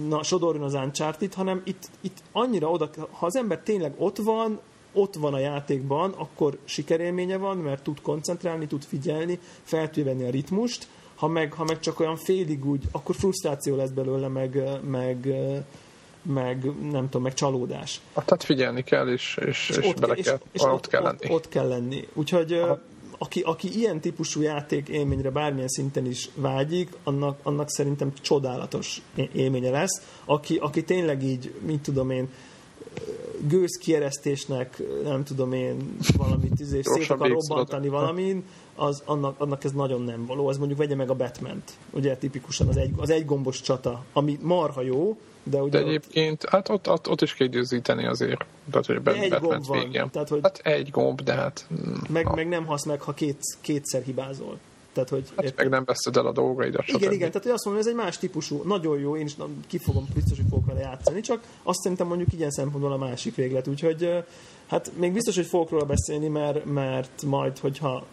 [0.08, 4.60] na, sodorjon az uncharted hanem itt, itt annyira oda, ha az ember tényleg ott van,
[4.94, 10.28] ott van a játékban, akkor sikerélménye van, mert tud koncentrálni, tud figyelni, fel tudja venni
[10.28, 14.64] a ritmust, ha meg, ha meg csak olyan félig úgy, akkor frusztráció lesz belőle, meg,
[14.90, 15.36] meg,
[16.22, 18.02] meg nem tudom, meg csalódás.
[18.14, 21.18] Ah, Tehát figyelni kell, és, és, és, bele kell, és ott, kell lenni.
[21.24, 22.08] Ott, ott kell lenni.
[22.14, 22.62] Úgyhogy
[23.18, 29.70] aki, aki ilyen típusú játék élményre bármilyen szinten is vágyik, annak, annak szerintem csodálatos élménye
[29.70, 30.02] lesz.
[30.26, 32.30] Aki, aki tényleg így, mit tudom én,
[33.48, 38.44] gőzkieresztésnek, nem tudom én, valamit izé, szét akar robbantani valamin,
[38.76, 40.48] az, annak, annak ez nagyon nem való.
[40.48, 44.38] Az mondjuk vegye meg a batman Ugye tipikusan az egy, az egy gombos csata, ami
[44.42, 47.48] marha jó, de ugye De ott- egyébként, hát ott, ott, ott is kell
[48.08, 48.46] azért.
[48.72, 51.68] Tehát, hogy De egy gomb van, tehát, hogy- Hát egy gomb, de hát,
[52.10, 54.58] meg, meg nem hasz meg, ha két, kétszer hibázol.
[54.94, 57.12] Tehát, hogy hát meg nem veszed el a dolgaidat, Igen, stb.
[57.12, 59.36] igen, tehát hogy azt mondom, hogy ez egy más típusú, nagyon jó, én is
[59.68, 63.36] ki fogom, biztos, hogy fogok vele játszani, csak azt szerintem mondjuk ilyen szempontból a másik
[63.36, 64.24] véglet, úgyhogy
[64.68, 68.06] hát még biztos, hogy fogok róla beszélni, mert, mert majd, hogyha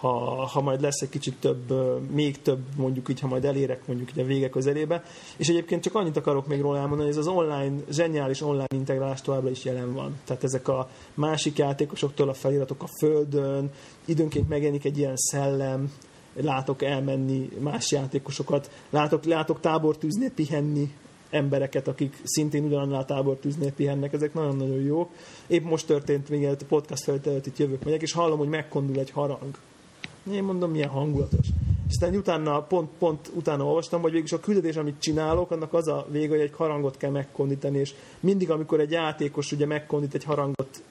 [0.00, 1.72] ha, ha majd lesz egy kicsit több,
[2.10, 5.02] még több, mondjuk így, ha majd elérek mondjuk így a vége közelébe.
[5.36, 9.22] És egyébként csak annyit akarok még róla elmondani, hogy ez az online, zseniális online integrálás
[9.22, 10.16] továbbra is jelen van.
[10.24, 13.70] Tehát ezek a másik játékosoktól a feliratok a földön,
[14.04, 15.92] időnként megjelenik egy ilyen szellem,
[16.34, 20.92] látok elmenni más játékosokat, látok, látok tábortűznél pihenni
[21.30, 25.10] embereket, akik szintén ugyanannál tábortűznél pihennek, ezek nagyon-nagyon jó.
[25.46, 29.10] Épp most történt, még a podcast feltétlenül itt jövök, megyek, és hallom, hogy megkondul egy
[29.10, 29.50] harang.
[30.32, 31.46] Én mondom, milyen hangulatos.
[31.88, 35.88] És aztán utána, pont, pont utána olvastam, hogy végülis a küldetés, amit csinálok, annak az
[35.88, 40.24] a vége, hogy egy harangot kell megkondítani, és mindig, amikor egy játékos ugye megkondít egy
[40.24, 40.82] harangot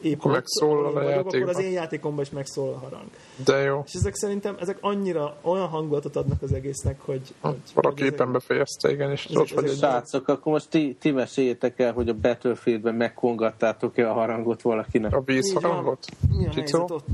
[0.00, 3.04] épp Akkor megszólal a vagyok, akkor az én játékomban is megszól a harang.
[3.44, 3.82] De jó.
[3.86, 7.20] És ezek szerintem, ezek annyira olyan hangulatot adnak az egésznek, hogy...
[7.40, 9.90] Ha, hogy valaki éppen befejezte, igen, és ezek- ott vagy ezek- egy...
[9.90, 15.14] Srácok, akkor most ti, ti meséljétek el, hogy a Battlefieldben megkongattátok-e a harangot valakinek.
[15.14, 16.06] A vízharangot?
[16.28, 17.06] Mi a helyzet ott?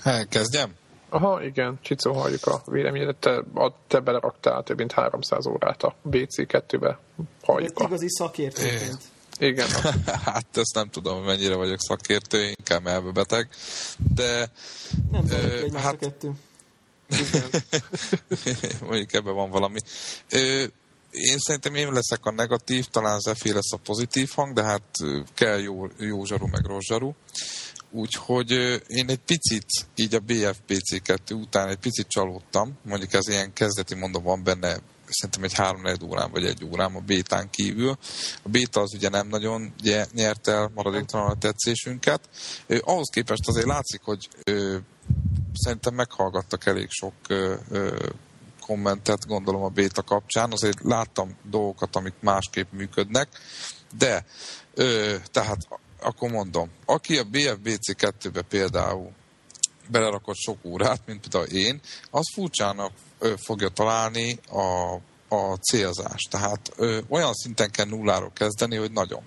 [0.00, 0.74] Hát, kezdjem?
[1.08, 3.16] Aha, igen, Csicó, halljuk a véleményedet.
[3.16, 6.98] Te, a, te beleraktál több mint 300 órát a BC2-be.
[7.42, 7.84] Halljuk a...
[7.84, 8.98] igazi szakértőként.
[9.38, 9.68] Igen,
[10.24, 13.48] Hát ezt nem tudom, hogy mennyire vagyok szakértő, inkább elmebeteg.
[14.14, 14.50] De
[15.10, 16.30] Nem tudom, Ö, hát- kettő.
[18.88, 19.78] mondjuk ebben van valami.
[20.30, 20.64] Ö,
[21.10, 25.20] én szerintem én leszek a negatív, talán Zephyr lesz a pozitív hang, de hát ö,
[25.34, 27.12] kell jó, jó zsaru, meg rossz zsaru.
[27.90, 28.50] Úgyhogy
[28.86, 34.22] én egy picit, így a BFPC2 után egy picit csalódtam, mondjuk ez ilyen kezdeti mondom
[34.22, 34.76] van benne,
[35.08, 37.98] szerintem egy 3 órán vagy egy órán a bétán kívül.
[38.42, 42.28] A béta az ugye nem nagyon gy- nyert el maradéktalanul a tetszésünket.
[42.80, 44.28] Ahhoz képest azért látszik, hogy
[45.52, 47.14] szerintem meghallgattak elég sok
[48.60, 53.28] kommentet, gondolom a béta kapcsán, azért láttam dolgokat, amik másképp működnek,
[53.98, 54.24] de
[55.30, 55.68] tehát
[56.00, 59.12] akkor mondom, aki a BFBC 2-be például
[59.90, 61.80] belerakott sok órát, mint például én,
[62.10, 62.92] az furcsának
[63.36, 64.94] fogja találni a,
[65.28, 66.30] a célzást.
[66.30, 69.22] Tehát ö, olyan szinten kell nulláról kezdeni, hogy nagyon.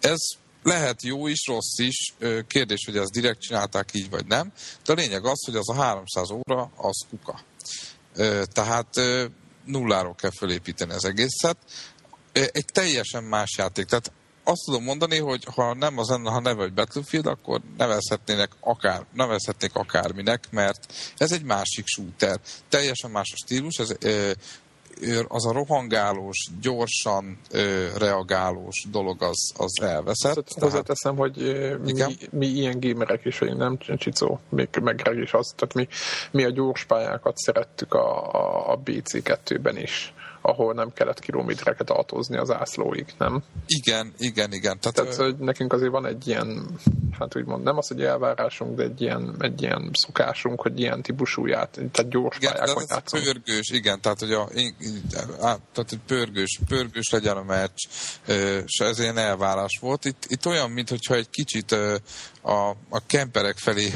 [0.00, 0.18] Ez
[0.62, 4.52] lehet jó is, rossz is, ö, kérdés, hogy ezt direkt csinálták így vagy nem,
[4.84, 7.40] de a lényeg az, hogy az a 300 óra, az kuka.
[8.14, 9.24] Ö, tehát ö,
[9.64, 11.56] nulláról kell fölépíteni az egészet.
[12.32, 13.84] Egy teljesen más játék.
[13.84, 14.12] Tehát
[14.50, 19.06] azt tudom mondani, hogy ha nem az lenne, ha neve, hogy Battlefield, akkor nevezhetnének akár,
[19.12, 22.40] nevezhetnék akárminek, mert ez egy másik shooter.
[22.68, 23.96] Teljesen más a stílus, ez,
[25.28, 30.36] az a rohangálós, gyorsan ö, reagálós dolog az, az elveszett.
[30.36, 31.36] Azt hozzáteszem, hogy
[31.84, 31.92] mi,
[32.30, 35.88] mi ilyen gamerek is, hogy nem Csicó, még meg is az, tehát mi,
[36.30, 42.36] mi a gyors pályákat szerettük a, a, a BC2-ben is ahol nem kellett kilométereket autózni
[42.36, 43.42] az ászlóig, nem?
[43.66, 44.78] Igen, igen, igen.
[44.80, 46.78] Tehát, Tehát hogy nekünk azért van egy ilyen,
[47.18, 51.46] hát úgymond nem az, hogy elvárásunk, de egy ilyen, egy ilyen szokásunk, hogy ilyen típusú
[51.46, 53.24] ját, tehát gyors igen, pályákon játszunk.
[53.24, 54.48] Pörgős, igen, tehát hogy, a,
[55.38, 57.86] tehát, hogy pörgős, pörgős legyen a meccs,
[58.66, 60.04] és ez ilyen elvárás volt.
[60.04, 61.76] Itt, itt olyan, mintha egy kicsit
[62.42, 63.90] a, a kemperek felé,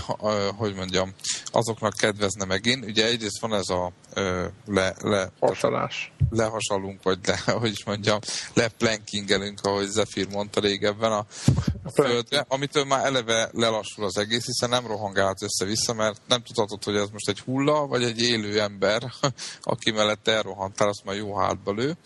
[0.57, 1.15] hogy mondjam,
[1.45, 2.85] azoknak kedvezne megint.
[2.85, 3.93] Ugye egyrészt van ez a
[4.67, 6.13] le, le, Hasalás.
[6.31, 8.19] lehasalunk, vagy le, hogy is mondjam,
[8.55, 11.27] leplankingelünk, ahogy Zephyr mondta régebben a,
[11.83, 16.85] a földre, amitől már eleve lelassul az egész, hiszen nem rohangálhat össze-vissza, mert nem tudhatod,
[16.85, 19.03] hogy ez most egy hulla, vagy egy élő ember,
[19.63, 21.97] aki mellett elrohantál, azt már jó hátba lő.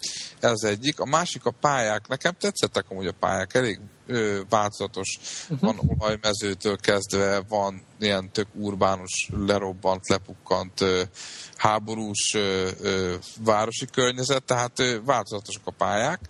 [0.41, 1.01] Ez egyik.
[1.01, 2.09] A másik a pályák.
[2.09, 5.19] Nekem tetszettek amúgy a pályák, elég ö, változatos.
[5.43, 5.61] Uh-huh.
[5.61, 11.03] Van olajmezőtől kezdve, van ilyen tök urbánus, lerobbant, lepukkant ö,
[11.57, 16.21] háborús ö, ö, városi környezet, tehát ö, változatosak a pályák.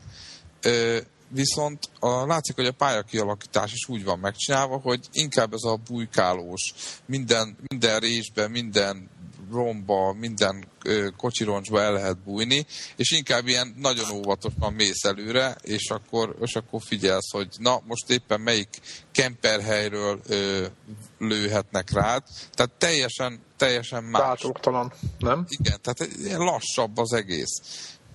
[0.62, 0.98] Ö,
[1.28, 6.74] viszont a, látszik, hogy a pályakialakítás is úgy van megcsinálva, hogy inkább ez a bujkálós,
[7.06, 9.08] minden, minden részben, minden
[9.52, 10.64] romba, minden
[11.16, 16.80] kocsironcsba el lehet bújni, és inkább ilyen nagyon óvatosan mész előre, és akkor, és akkor
[16.82, 18.68] figyelsz, hogy na, most éppen melyik
[19.12, 20.66] kemperhelyről ö,
[21.18, 22.22] lőhetnek rád.
[22.52, 24.22] Tehát teljesen, teljesen más.
[24.22, 25.46] Bátortalan, nem?
[25.48, 27.60] Igen, tehát ilyen lassabb az egész.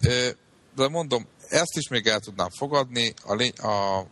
[0.02, 0.30] Ö,
[0.76, 4.06] de mondom, ezt is még el tudnám fogadni, a, lény, a,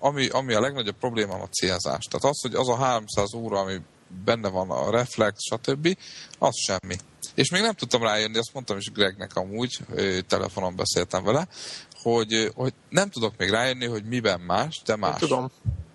[0.00, 2.04] ami, ami a legnagyobb probléma a célzás.
[2.04, 3.80] Tehát az, hogy az a 300 óra, ami
[4.24, 5.96] benne van a reflex, stb.,
[6.38, 6.96] az semmi.
[7.34, 9.78] És még nem tudtam rájönni, azt mondtam is Gregnek amúgy,
[10.26, 11.48] telefonon beszéltem vele,
[12.02, 15.12] hogy, hogy nem tudok még rájönni, hogy miben más, de más.
[15.12, 15.50] Én tudom.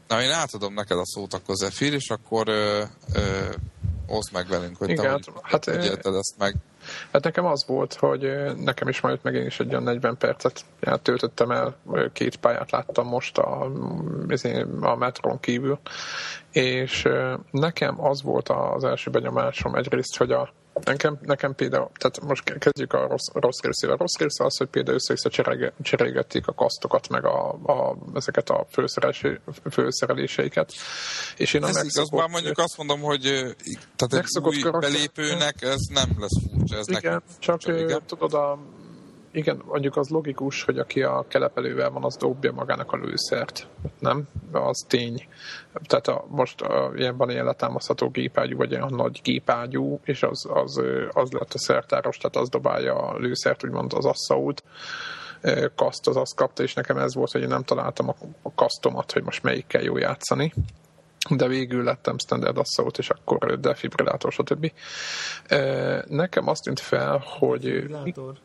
[0.07, 3.53] Na, én átadom neked a szót akkor Zephyr, és akkor ö, ö,
[4.07, 6.55] oszd meg velünk, hogy Igen, te hogy, hát, hogy ezt meg.
[7.11, 10.65] Hát nekem az volt, hogy nekem is majd meg én is egy olyan 40 percet
[11.01, 11.75] töltöttem el,
[12.13, 13.71] két pályát láttam most a,
[14.79, 15.79] a metron kívül,
[16.51, 17.07] és
[17.51, 20.49] nekem az volt az első benyomásom egyrészt, hogy a,
[20.83, 23.95] Nekem, nekem például, tehát most kezdjük a rossz, rossz részével.
[23.95, 25.29] Rossz része az, hogy például össze
[25.81, 28.65] cserélgették a kasztokat, meg a, a, ezeket a
[29.69, 30.73] főszereléseiket.
[31.37, 33.21] És én a ez igaz, már mondjuk azt mondom, hogy
[33.95, 36.77] tehát egy új belépőnek ez nem lesz furcsa.
[36.77, 38.01] Ez igen, csak furcsa, igen.
[38.05, 38.59] tudod, a,
[39.37, 43.67] igen, mondjuk az logikus, hogy aki a kelepelővel van, az dobja magának a lőszert,
[43.99, 44.27] nem?
[44.51, 45.27] Az tény.
[45.83, 50.45] Tehát a, most a, ilyen van ilyen letámasztható gépágyú, vagy olyan nagy gépágyú, és az,
[50.49, 50.81] az,
[51.11, 54.63] az lett a szertáros, tehát az dobálja a lőszert, úgymond az asszaút
[55.75, 58.09] kaszt az azt kapta, és nekem ez volt, hogy én nem találtam
[58.41, 60.53] a kasztomat, hogy most melyikkel jó játszani
[61.29, 64.71] de végül lettem standard assault, és akkor defibrillátor, stb.
[66.07, 67.61] Nekem azt tűnt fel, hogy...
[67.61, 68.35] Defibrillátor?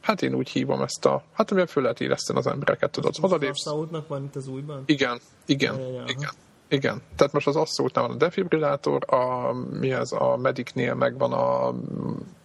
[0.00, 1.22] Hát én úgy hívom ezt a...
[1.32, 3.14] Hát amivel föl lehet érezteni az embereket, tudod.
[3.20, 4.82] Az Assaultnak van itt az újban?
[4.86, 6.04] Igen, igen, ja, ja, ja.
[6.06, 6.30] igen.
[6.68, 11.74] Igen, tehát most az Assaultnál van a defibrillátor, a, mi ez, a Medicnél megvan a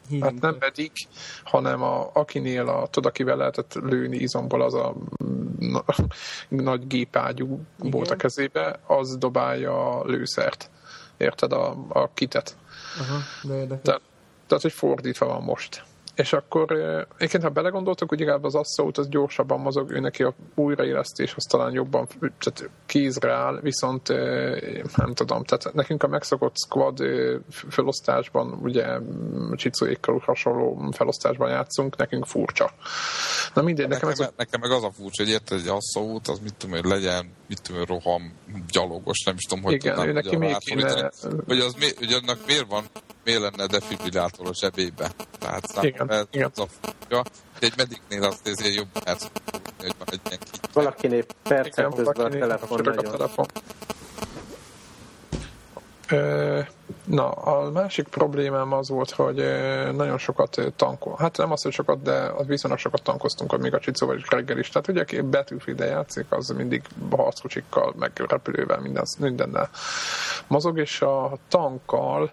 [0.08, 0.32] Hívunk.
[0.32, 1.02] Hát nem Medic,
[1.44, 4.96] hanem a, akinél, a, tudod, akivel lehetett lőni izomból az a
[5.60, 5.84] na,
[6.50, 7.92] nagy gépágyú Igen.
[7.92, 10.70] volt a kezébe, az dobálja a lőszert.
[11.18, 11.52] Érted?
[11.52, 12.58] A, a kitet.
[13.00, 13.84] Aha, de érdekes.
[13.84, 14.02] Tehát,
[14.48, 15.84] tehát, hogy fordítva van most.
[16.16, 16.72] És akkor
[17.18, 21.44] egyébként, ha belegondoltok, hogy inkább az Assault az gyorsabban mozog, ő neki a újraélesztés az
[21.44, 24.08] talán jobban tehát kézre áll, viszont
[24.96, 27.02] nem tudom, tehát nekünk a megszokott squad
[27.50, 28.86] felosztásban, ugye
[29.56, 32.72] Csicóékkal hasonló felosztásban játszunk, nekünk furcsa.
[33.54, 34.34] Na mindegy, nekem, nekem, ez a...
[34.38, 37.62] nekem meg az a furcsa, hogy érted, egy Assault, az mit tudom, hogy legyen, mit
[37.62, 38.34] tudom, roham,
[38.72, 41.12] gyalogos, nem is tudom, hogy Igen, tudnám, neki még kéne...
[41.46, 42.84] Hogy, az, hogy annak miért van
[43.26, 45.12] miért lenne defibrillátor a zsebébe?
[45.40, 46.52] Tehát igen, ez igen.
[46.56, 47.24] Az a furcsa.
[47.60, 49.22] Egy mediknél azt ezért jobb perc,
[49.78, 50.70] hogy van egy ilyen kicsit.
[50.74, 53.06] Valakinél percek közben a telefon nagyon.
[53.06, 53.46] A telefon.
[56.10, 56.60] Ö,
[57.06, 61.16] Na, a másik problémám az volt, hogy ö, nagyon sokat tankol.
[61.18, 64.58] Hát nem azt, hogy sokat, de az viszonylag sokat tankoztunk, amíg a Csicóval is reggel
[64.58, 64.70] is.
[64.70, 69.70] Tehát ugye, aki battlefield játszik, az mindig harckocsikkal, meg repülővel, minden, mindennel
[70.48, 72.32] mozog, és a tankkal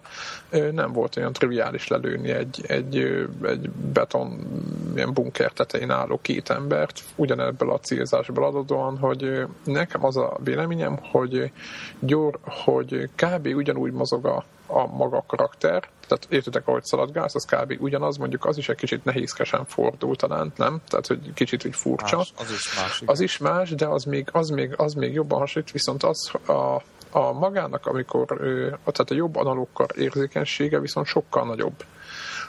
[0.49, 2.97] ö, nem volt olyan triviális lelőni egy, egy,
[3.43, 4.47] egy beton
[4.95, 10.99] ilyen bunker tetején álló két embert, ugyanebből a célzásból adódóan, hogy nekem az a véleményem,
[11.11, 11.51] hogy
[11.99, 13.47] gyor, hogy kb.
[13.55, 14.43] ugyanúgy mozog a
[14.73, 17.75] a maga karakter, tehát értitek, ahogy szaladgálsz, az kb.
[17.79, 20.81] ugyanaz, mondjuk az is egy kicsit nehézkesen fordul talán, nem?
[20.87, 22.17] Tehát, hogy kicsit úgy furcsa.
[22.17, 23.01] Más, az is más.
[23.01, 23.13] Igen.
[23.13, 26.81] Az is más, de az még, az még, az még jobban hasonlít, viszont az a,
[27.17, 28.25] a magának, amikor
[28.77, 31.85] tehát a jobb analókkal érzékenysége viszont sokkal nagyobb.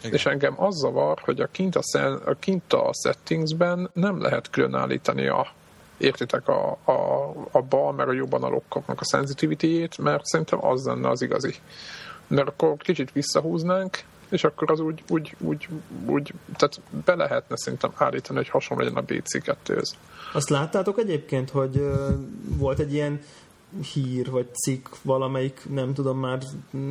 [0.00, 0.12] Igen.
[0.12, 4.50] És engem az zavar, hogy a kint a, szen, a, kint a settingsben nem lehet
[4.50, 5.46] különállítani a
[5.96, 11.08] értitek a, a, a bal, meg a jobb analóknak a szenzitivitét, mert szerintem az lenne
[11.08, 11.54] az igazi
[12.26, 15.68] mert akkor kicsit visszahúznánk, és akkor az úgy, úgy, úgy,
[16.06, 19.90] úgy tehát be lehetne szerintem állítani, hogy hasonló legyen a BC2-höz.
[20.32, 21.82] Azt láttátok egyébként, hogy
[22.58, 23.20] volt egy ilyen
[23.92, 26.42] hír vagy cikk valamelyik, nem tudom már,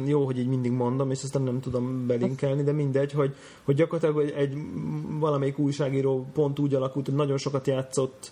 [0.05, 4.29] jó, hogy így mindig mondom, és aztán nem tudom belinkelni, de mindegy, hogy, hogy gyakorlatilag
[4.29, 4.57] egy
[5.07, 8.31] valamelyik újságíró pont úgy alakult, hogy nagyon sokat játszott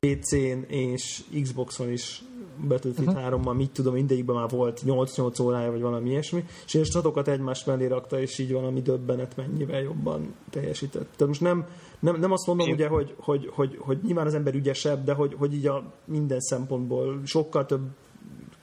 [0.00, 2.22] PC-n és Xboxon is
[2.68, 3.42] Battlefield uh-huh.
[3.42, 7.64] 3-mal, mit tudom, mindegyikben már volt 8-8 órája, vagy valami ilyesmi, és én statokat egymás
[7.64, 11.08] mellé rakta, és így valami döbbenet mennyivel jobban teljesített.
[11.16, 11.66] Tehát most nem,
[11.98, 12.74] nem, nem azt mondom, én...
[12.74, 16.40] ugye, hogy, hogy, hogy, hogy, nyilván az ember ügyesebb, de hogy, hogy így a minden
[16.40, 17.82] szempontból sokkal több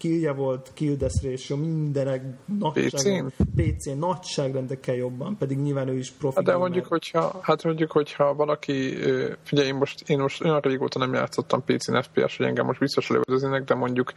[0.02, 2.24] killje volt, kill death ratio, mindenek
[2.60, 6.36] nagyságrend, PC nagyságrendekkel jobban, pedig nyilván ő is profi.
[6.36, 8.96] Hát de mondjuk, hogyha, hát mondjuk, hogyha valaki,
[9.44, 13.10] figyelj, én most, én most olyan régóta nem játszottam PC-n FPS, hogy engem most biztos
[13.10, 14.14] lövöldöznének, de mondjuk,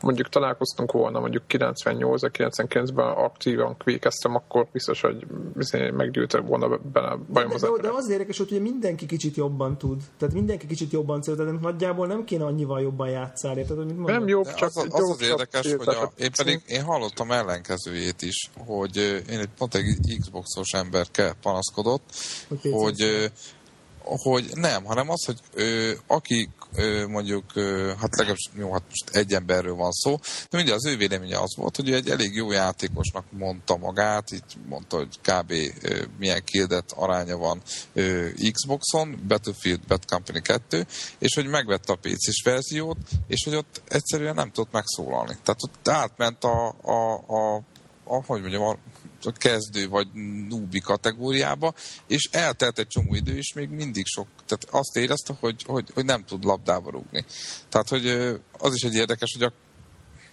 [0.00, 5.26] mondjuk találkoztunk volna mondjuk 98-99-ben aktívan kvékeztem, akkor biztos, hogy
[5.92, 9.78] meggyűjtöm volna bele bajom az de, de, de az érdekes, hogy ugye mindenki kicsit jobban
[9.78, 10.02] tud.
[10.18, 13.64] Tehát mindenki kicsit jobban tud, tehát nagyjából nem kéne annyival jobban játszani.
[13.64, 18.22] Tehát, nem jobb, csak az, az, az érdekes, hogy a, én pedig én hallottam ellenkezőjét
[18.22, 18.96] is, hogy
[19.30, 22.02] én egy pont egy Xboxos emberke panaszkodott,
[22.48, 23.30] hogy, hogy
[24.06, 26.65] hogy nem, hanem az, hogy ö, aki ö,
[27.08, 27.52] mondjuk,
[28.00, 30.18] hát legalábbis jó, hát most egy emberről van szó,
[30.50, 34.56] de mindjárt az ő véleménye az volt, hogy egy elég jó játékosnak mondta magát, így
[34.68, 35.52] mondta, hogy kb.
[36.18, 37.62] Milyen kildet aránya van
[38.52, 40.86] Xboxon, Battlefield Bad Company 2,
[41.18, 45.36] és hogy megvette a PC-s verziót, és hogy ott egyszerűen nem tudott megszólalni.
[45.42, 47.62] Tehát ott átment a, a, a
[48.06, 48.76] a, hogy mondjam, a
[49.24, 50.08] a kezdő vagy
[50.48, 51.74] núbi kategóriába,
[52.06, 56.04] és eltelt egy csomó idő, és még mindig sok, tehát azt érezte, hogy, hogy, hogy
[56.04, 57.24] nem tud labdába rúgni.
[57.68, 58.06] Tehát, hogy
[58.58, 59.52] az is egy érdekes, hogy a,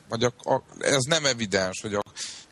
[0.09, 2.01] hogy a, a, ez nem evidens, hogy a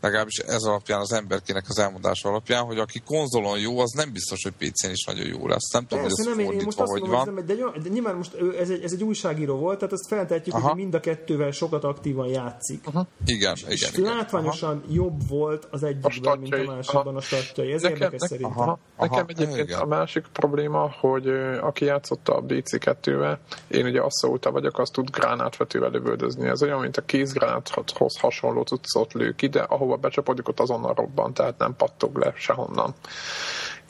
[0.02, 4.44] legalábbis ez alapján az emberkének az elmondása alapján, hogy aki konzolon jó, az nem biztos,
[4.44, 5.72] hogy PC-n is nagyon jó lesz.
[5.72, 7.34] Nem tudom, hogy ez nem, fordítva, hogy van.
[7.34, 10.68] Nem, de, de nyilván most ez egy, ez egy újságíró volt, tehát ezt feltehetjük, Aha.
[10.68, 12.82] hogy mind a kettővel sokat aktívan játszik.
[12.86, 13.08] Aha.
[13.26, 14.16] Igen, és igen.
[14.16, 14.96] látványosan igen.
[14.96, 17.72] jobb volt az egyikben, mint a másikban a statjai.
[17.72, 18.60] Ez nekem, érdekes szerintem.
[18.60, 18.80] Aha.
[18.98, 19.80] Nekem egyébként igen.
[19.80, 21.28] a másik probléma, hogy
[21.62, 23.38] aki játszotta a BC2-vel,
[23.68, 26.48] én ugye asszóta vagyok, azt tud gránátvetővel lövöldözni.
[26.48, 30.94] Ez olyan, mint a kézgránáthoz hasonló cuccot lő ki, de ahova ahova becsapodik, ott azonnal
[30.94, 32.94] robban, tehát nem pattog le sehonnan.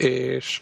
[0.01, 0.61] És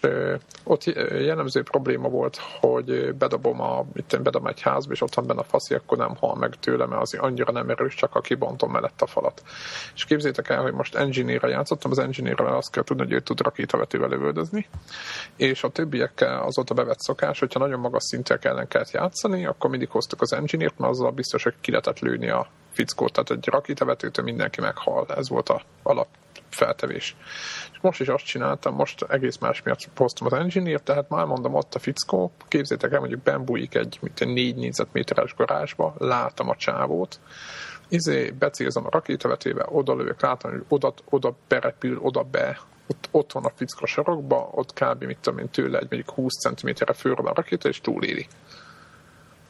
[0.63, 5.25] ott jellemző probléma volt, hogy bedobom, a, itt én bedobom egy házba, és ott van
[5.25, 8.21] benne a faszi, akkor nem hal meg tőle, mert az annyira nem erős, csak a
[8.21, 9.43] kibontom mellett a falat.
[9.95, 13.41] És képzétek el, hogy most engineer játszottam, az engineer azt kell tudni, hogy ő tud
[13.41, 14.67] rakétavetővel lövöldözni,
[15.35, 19.45] és a többiekkel az ott a bevett szokás, hogyha nagyon magas szintek ellen kellett játszani,
[19.45, 23.31] akkor mindig hoztuk az engineert, mert azzal biztos, hogy ki lehetett lőni a fickót, tehát
[23.31, 26.07] egy rakétavetőtől mindenki meghal, ez volt a alap
[26.55, 27.15] feltevés.
[27.71, 31.53] És most is azt csináltam, most egész más miatt hoztam az engineer, tehát már mondom,
[31.53, 36.55] ott a fickó, képzétek el, mondjuk bembújik egy mint egy négy négyzetméteres garázsba, látom a
[36.55, 37.19] csávót,
[37.89, 43.31] izé, becélzem a rakétavetőbe, oda lövök, látom, hogy oda, oda berepül, oda be, ott, ott
[43.31, 45.03] van a fickó sarokba, ott kb.
[45.03, 48.27] mit tudom én tőle egy mondjuk 20 cm-re fölről a rakéta, és túléli.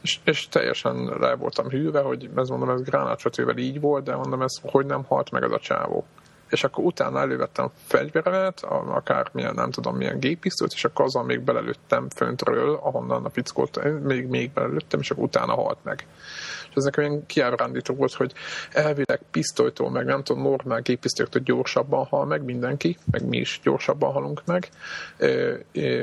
[0.02, 4.42] És, és teljesen le voltam hűve, hogy ez mondom, ez gránátvetővel így volt, de mondom,
[4.42, 6.04] ez hogy nem halt meg ez a csávó.
[6.50, 11.40] És akkor utána elővettem a fegyveremet, akármilyen, nem tudom, milyen géppisztolyt, és akkor azon még
[11.40, 16.06] belelőttem föntről, ahonnan a fickót még, még belelőttem, és akkor utána halt meg.
[16.70, 18.32] És ez nekem ilyen kiábrándító volt, hogy
[18.72, 24.12] elvileg pisztolytól, meg nem tudom, normál géppisztolyoktól gyorsabban hal meg mindenki, meg mi is gyorsabban
[24.12, 24.68] halunk meg.
[25.16, 25.56] Ö,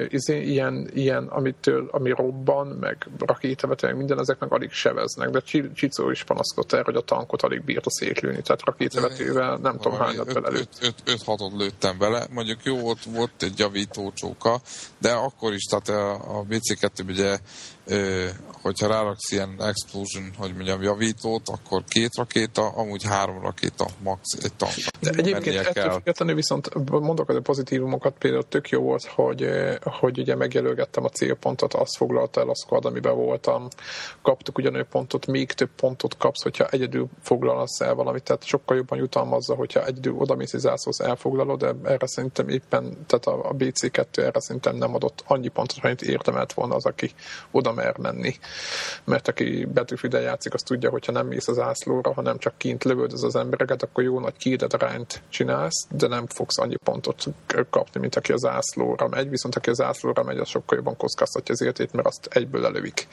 [0.09, 5.39] izé, ilyen, ilyen amitől, ami robban, meg rakétavető, meg minden, ezek meg alig seveznek, de
[5.39, 9.99] Csi- Csicó is panaszkodott erre, hogy a tankot alig bírta szétlőni, tehát rakétavetővel nem tudom
[9.99, 10.93] hányat belelőtt.
[11.05, 12.27] 5-6-ot lőttem bele.
[12.31, 14.61] Mondjuk jó, volt, volt egy javító csóka,
[14.97, 17.37] de akkor is, tehát a, a BC2 ugye,
[18.61, 24.53] hogyha ráraksz ilyen explosion, hogy mondjam, javítót, akkor két rakéta, amúgy három rakéta, max egy
[24.53, 24.73] tank.
[24.99, 25.91] De egyébként ettől kell.
[25.91, 29.49] függetlenül viszont mondok az a pozitívumokat, például tök jó volt, hogy,
[29.83, 33.67] hogy ugye megjelölgettem a célpontot, azt foglalta el a squad, amiben voltam,
[34.21, 38.97] kaptuk ugyanolyan pontot, még több pontot kapsz, hogyha egyedül foglalsz el valamit, tehát sokkal jobban
[38.97, 44.17] jutalmazza, hogyha egyedül odamész és zászlósz elfoglalod, de erre szerintem éppen, tehát a, a BC2
[44.17, 47.11] erre szerintem nem adott annyi pontot, hogy érdemelt volna az, aki
[47.51, 48.35] oda mer menni.
[49.03, 53.23] Mert aki Battlefield-en játszik, az tudja, hogyha nem mész az ászlóra, hanem csak kint lövöldöz
[53.23, 57.23] az embereket, akkor jó nagy kiidet rányt csinálsz, de nem fogsz annyi pontot
[57.69, 61.53] kapni, mint aki az ászlóra megy, viszont aki az ászlóra megy, az sokkal jobban kockáztatja
[61.53, 63.07] az életét, mert azt egyből lelövik.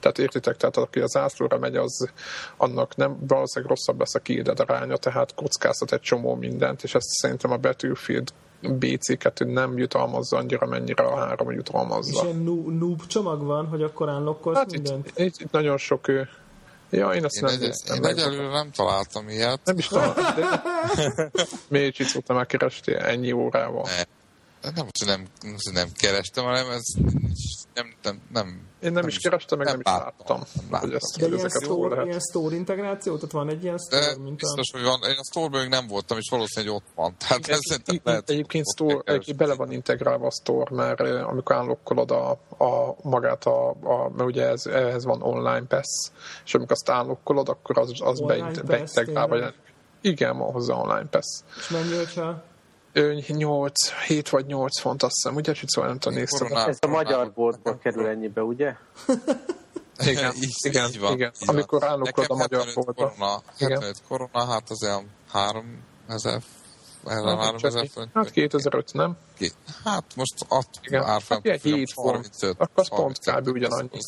[0.00, 2.10] Tehát értitek, tehát aki az ászlóra megy, az
[2.56, 7.08] annak nem valószínűleg rosszabb lesz a kiidet aránya, tehát kockáztat egy csomó mindent, és ezt
[7.08, 8.28] szerintem a Battlefield
[8.62, 12.22] BC2 nem jutalmazza annyira, mennyire a három És jutalmazza.
[12.24, 15.12] ilyen nu- noob csomag van, hogy akkor unlockolsz Hát mindent?
[15.16, 16.28] itt, itt nagyon sok ő.
[16.90, 18.10] Ja, én ezt Én, nem egy, néztem én meg.
[18.10, 19.60] egyelőre nem találtam ilyet.
[19.64, 20.12] Nem is tudom.
[21.68, 23.88] Miért csicóta már kerestél ennyi órával?
[24.62, 26.82] Nem, nem, hogy nem, nem, nem kerestem, hanem ez
[27.12, 27.38] nincs,
[27.74, 30.40] nem, nem, nem, Én nem is kerestem, meg nem is láttam,
[30.70, 30.94] Nem hogy láttam.
[30.94, 32.06] ezt De hogy ilyen store, lehet.
[32.06, 33.14] ilyen store integráció?
[33.14, 34.54] Tehát van egy ilyen store, De mint a...
[34.54, 35.10] biztos, hogy van.
[35.10, 37.14] Én a store még nem voltam, és valószínűleg ott van.
[37.18, 41.00] Tehát ez szerintem Egy- lehet, Egyébként store, kell egy, bele van integrálva a store, mert
[41.00, 42.30] amikor állokkolod a,
[42.64, 46.10] a magát, a, a, mert ugye ez, ehhez van online pass,
[46.44, 49.52] és amikor azt állokkolod, akkor az, az beint, beintegrálva.
[50.00, 51.26] Igen, van hozzá online pass.
[51.56, 52.42] És mennyi, hogyha...
[52.92, 55.52] Ő 8, 7 vagy 8 font, azt hiszem, ugye?
[55.52, 56.24] Csicó, nem tudom.
[56.28, 58.74] Koronál- Ez a magyar koronál- boltba kerül ennyibe, ugye?
[59.98, 61.32] Igen, így, igen, így van, igen.
[61.40, 61.54] így van.
[61.54, 63.12] Amikor állokkolod a magyar 75 boltba.
[63.16, 63.70] Korona, Igen.
[63.70, 66.42] 75 korona, hát az olyan 3000
[67.06, 69.16] Hát, 3000 csak- hát 2005, nem?
[69.84, 71.02] Hát most att Igen.
[71.02, 72.08] árfolyam Hát ilyen hét font.
[72.08, 72.50] 35.
[72.58, 73.46] Akkor az pont kb.
[73.48, 73.98] ugyanannyi.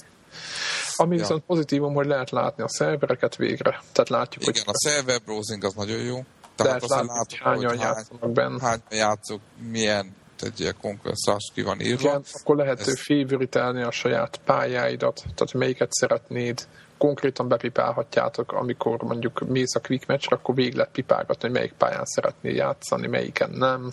[0.97, 1.21] Ami Ja.
[1.21, 3.83] viszont pozitívum, hogy lehet látni a szervereket végre.
[3.93, 6.25] Tehát látjuk, Igen, hogy a server browsing az nagyon jó.
[6.57, 8.61] Tehát azt látni, látok, hogy hányan játszanak benne.
[8.61, 9.41] hányan játszok,
[9.71, 12.09] milyen egy ilyen conquest ki van írva.
[12.09, 16.67] Igen, akkor lehet Ez- favoritelni a saját pályáidat, tehát melyiket szeretnéd,
[16.99, 22.05] konkrétan bepipálhatjátok, amikor mondjuk mész a quick matchre, akkor végig lehet pipálgatni, hogy melyik pályán
[22.05, 23.93] szeretnél játszani, melyiken nem.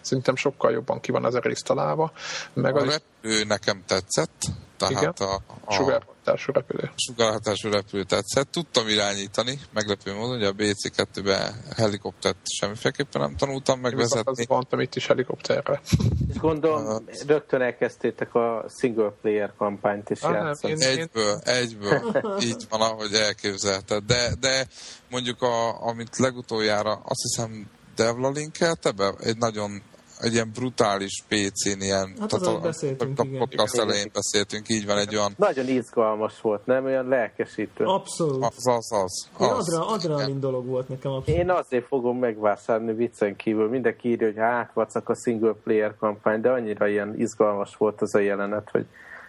[0.00, 2.12] Szerintem sokkal jobban ki van ez a rész találva.
[2.52, 4.42] Meg A az repülő nekem tetszett,
[4.88, 5.28] tehát Igen.
[5.28, 5.34] a,
[5.64, 6.90] a sugárhatású repülő.
[6.96, 8.50] sugárhatású repülő tetszett.
[8.50, 14.30] Tudtam irányítani, meglepő módon, hogy a BC2-ben helikoptert semmiféleképpen nem tanultam Viszont megvezetni.
[14.40, 15.80] azt mondtam itt is helikopterre.
[16.28, 20.72] És gondolom, rögtön elkezdtétek a single player kampányt is Ah, játszani.
[20.72, 22.12] én- Egyből, egyből,
[22.48, 24.04] így van, ahogy elképzelted.
[24.04, 24.66] De, de
[25.10, 29.82] mondjuk, a, amit legutoljára, azt hiszem, Devla linkelte be, egy nagyon
[30.20, 34.86] egy ilyen brutális PC-n, ilyen, Hát tehát arról a, beszéltünk, a podcast elején beszéltünk, így
[34.86, 36.84] van egy olyan, Nagyon izgalmas volt, nem?
[36.84, 37.84] Olyan lelkesítő.
[37.84, 38.44] Abszolút.
[38.44, 39.28] az, az, az.
[39.36, 39.68] Az.
[39.68, 41.40] adra, adrenalin dolog volt nekem abszolút.
[41.40, 43.68] Én azért fogom megvásárolni viccen kívül.
[43.68, 48.14] Mindenki írja, hogy hát vacak a single player kampány, de annyira ilyen izgalmas volt az
[48.14, 48.86] a jelenet, hogy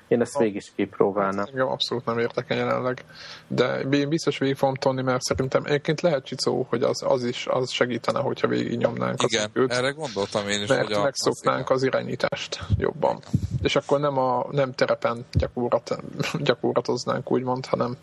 [0.08, 1.46] én ezt végig is kipróbálnám.
[1.48, 3.06] Engem abszolút nem érdekel jelenleg.
[3.48, 7.48] De én biztos végig fogom tolni, mert szerintem egyébként lehet csicó, hogy az, az is
[7.50, 11.02] az segítene, hogyha végig nyomnánk az Igen, időt, erre gondoltam én is, mert hogy a,
[11.04, 13.20] megszoknánk az irányítást jobban.
[13.62, 15.98] És akkor nem a nem terepen gyakorlat,
[16.40, 17.98] gyakorlatoznánk úgymond, hanem,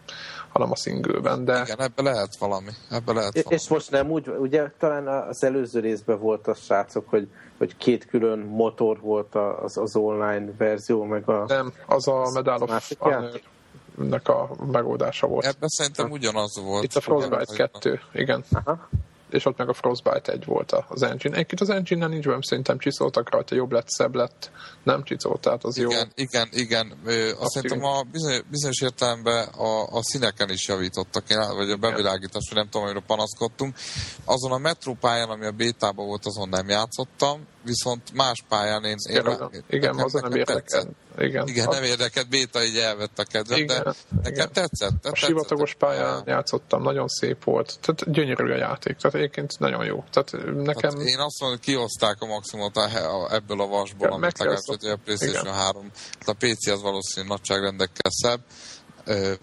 [0.52, 1.44] hanem a singleben.
[1.44, 2.70] De Igen, ebbe lehet valami.
[2.90, 3.60] Ebbe lehet És- valami.
[3.62, 7.28] És most nem úgy, ugye talán az előző részben volt az srácok, hogy,
[7.62, 11.44] hogy két külön motor volt az, az online verzió, meg a...
[11.46, 15.44] nem, az a Medal of Honor-nek a megoldása volt.
[15.44, 16.84] Ebben szerintem ugyanaz volt.
[16.84, 18.44] Itt a Frostbite Ugyanaz, 2, igen.
[18.64, 18.88] Aha.
[19.32, 21.34] És ott meg a Frostbite 1 volt az engine.
[21.34, 24.50] Egyébként az engine-nel nincs benne, szerintem csiszoltak rajta, jobb lett, szebb lett.
[24.82, 25.90] Nem csiszolt, tehát az jó.
[25.90, 26.92] Igen, igen, igen.
[27.04, 31.70] Ö, Azt Azt szerintem a bizonyos, bizonyos értelemben a, a színeken is javítottak, én, vagy
[31.70, 33.76] a bevilágítás, vagy nem tudom, amiről panaszkodtunk.
[34.24, 38.96] Azon a metró pályán, ami a bétában volt, azon nem játszottam, viszont más pályán én...
[39.08, 40.88] én Igen, igen, azon nem érdekel.
[41.18, 41.48] Igen.
[41.48, 44.52] Igen, nem érdekelt, béta így elvett a kedvem, Igen, de nekem igen.
[44.52, 44.90] tetszett.
[44.90, 45.16] A tetszett.
[45.16, 47.78] sivatagos pályán játszottam, nagyon szép volt.
[47.80, 48.96] Tehát gyönyörű a játék.
[48.96, 50.04] Tehát egyébként nagyon jó.
[50.10, 50.90] Tehát nekem...
[50.90, 52.82] Hát én azt mondom, hogy kihozták a maximumot a,
[53.22, 55.54] a, ebből a vasból, meg amit hogy a PlayStation Igen.
[55.54, 55.90] 3.
[56.18, 58.40] Hát a PC az valószínűleg nagyságrendekkel szebb,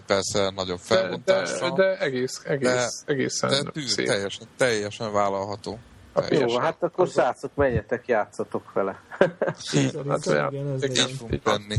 [0.06, 4.06] persze nagyobb De, de, felbontással, de egész, egész, De- egészen de tű, szép.
[4.06, 5.78] teljesen, teljesen vállalható.
[6.28, 6.48] Teljesen.
[6.48, 9.00] Jó, hát akkor srácok, menjetek, játszatok vele.
[9.18, 10.84] Hát, igen, ez.
[10.84, 11.58] Így fogunk van.
[11.58, 11.76] tenni.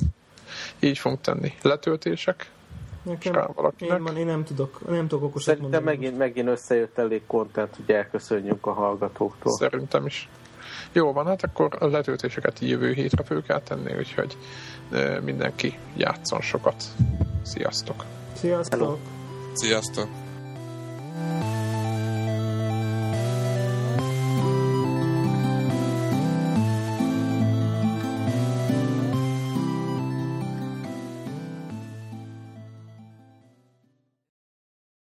[0.80, 1.54] Így fogunk tenni.
[1.62, 2.50] Letöltések?
[3.04, 5.98] Nekem, én, van, én nem tudok, nem tudok okosat Szerintem mondani.
[5.98, 9.52] megint, megint összejött elég content, hogy elköszönjünk a hallgatóktól.
[9.52, 10.30] Szerintem is.
[10.92, 14.38] Jó van, hát akkor a letöltéseket jövő hétre föl kell tenni, úgyhogy
[15.24, 16.84] mindenki játszon sokat.
[17.44, 18.06] Sziasztok!
[18.34, 18.80] Sziasztok!
[18.80, 18.98] Hello.
[19.54, 20.08] Sziasztok!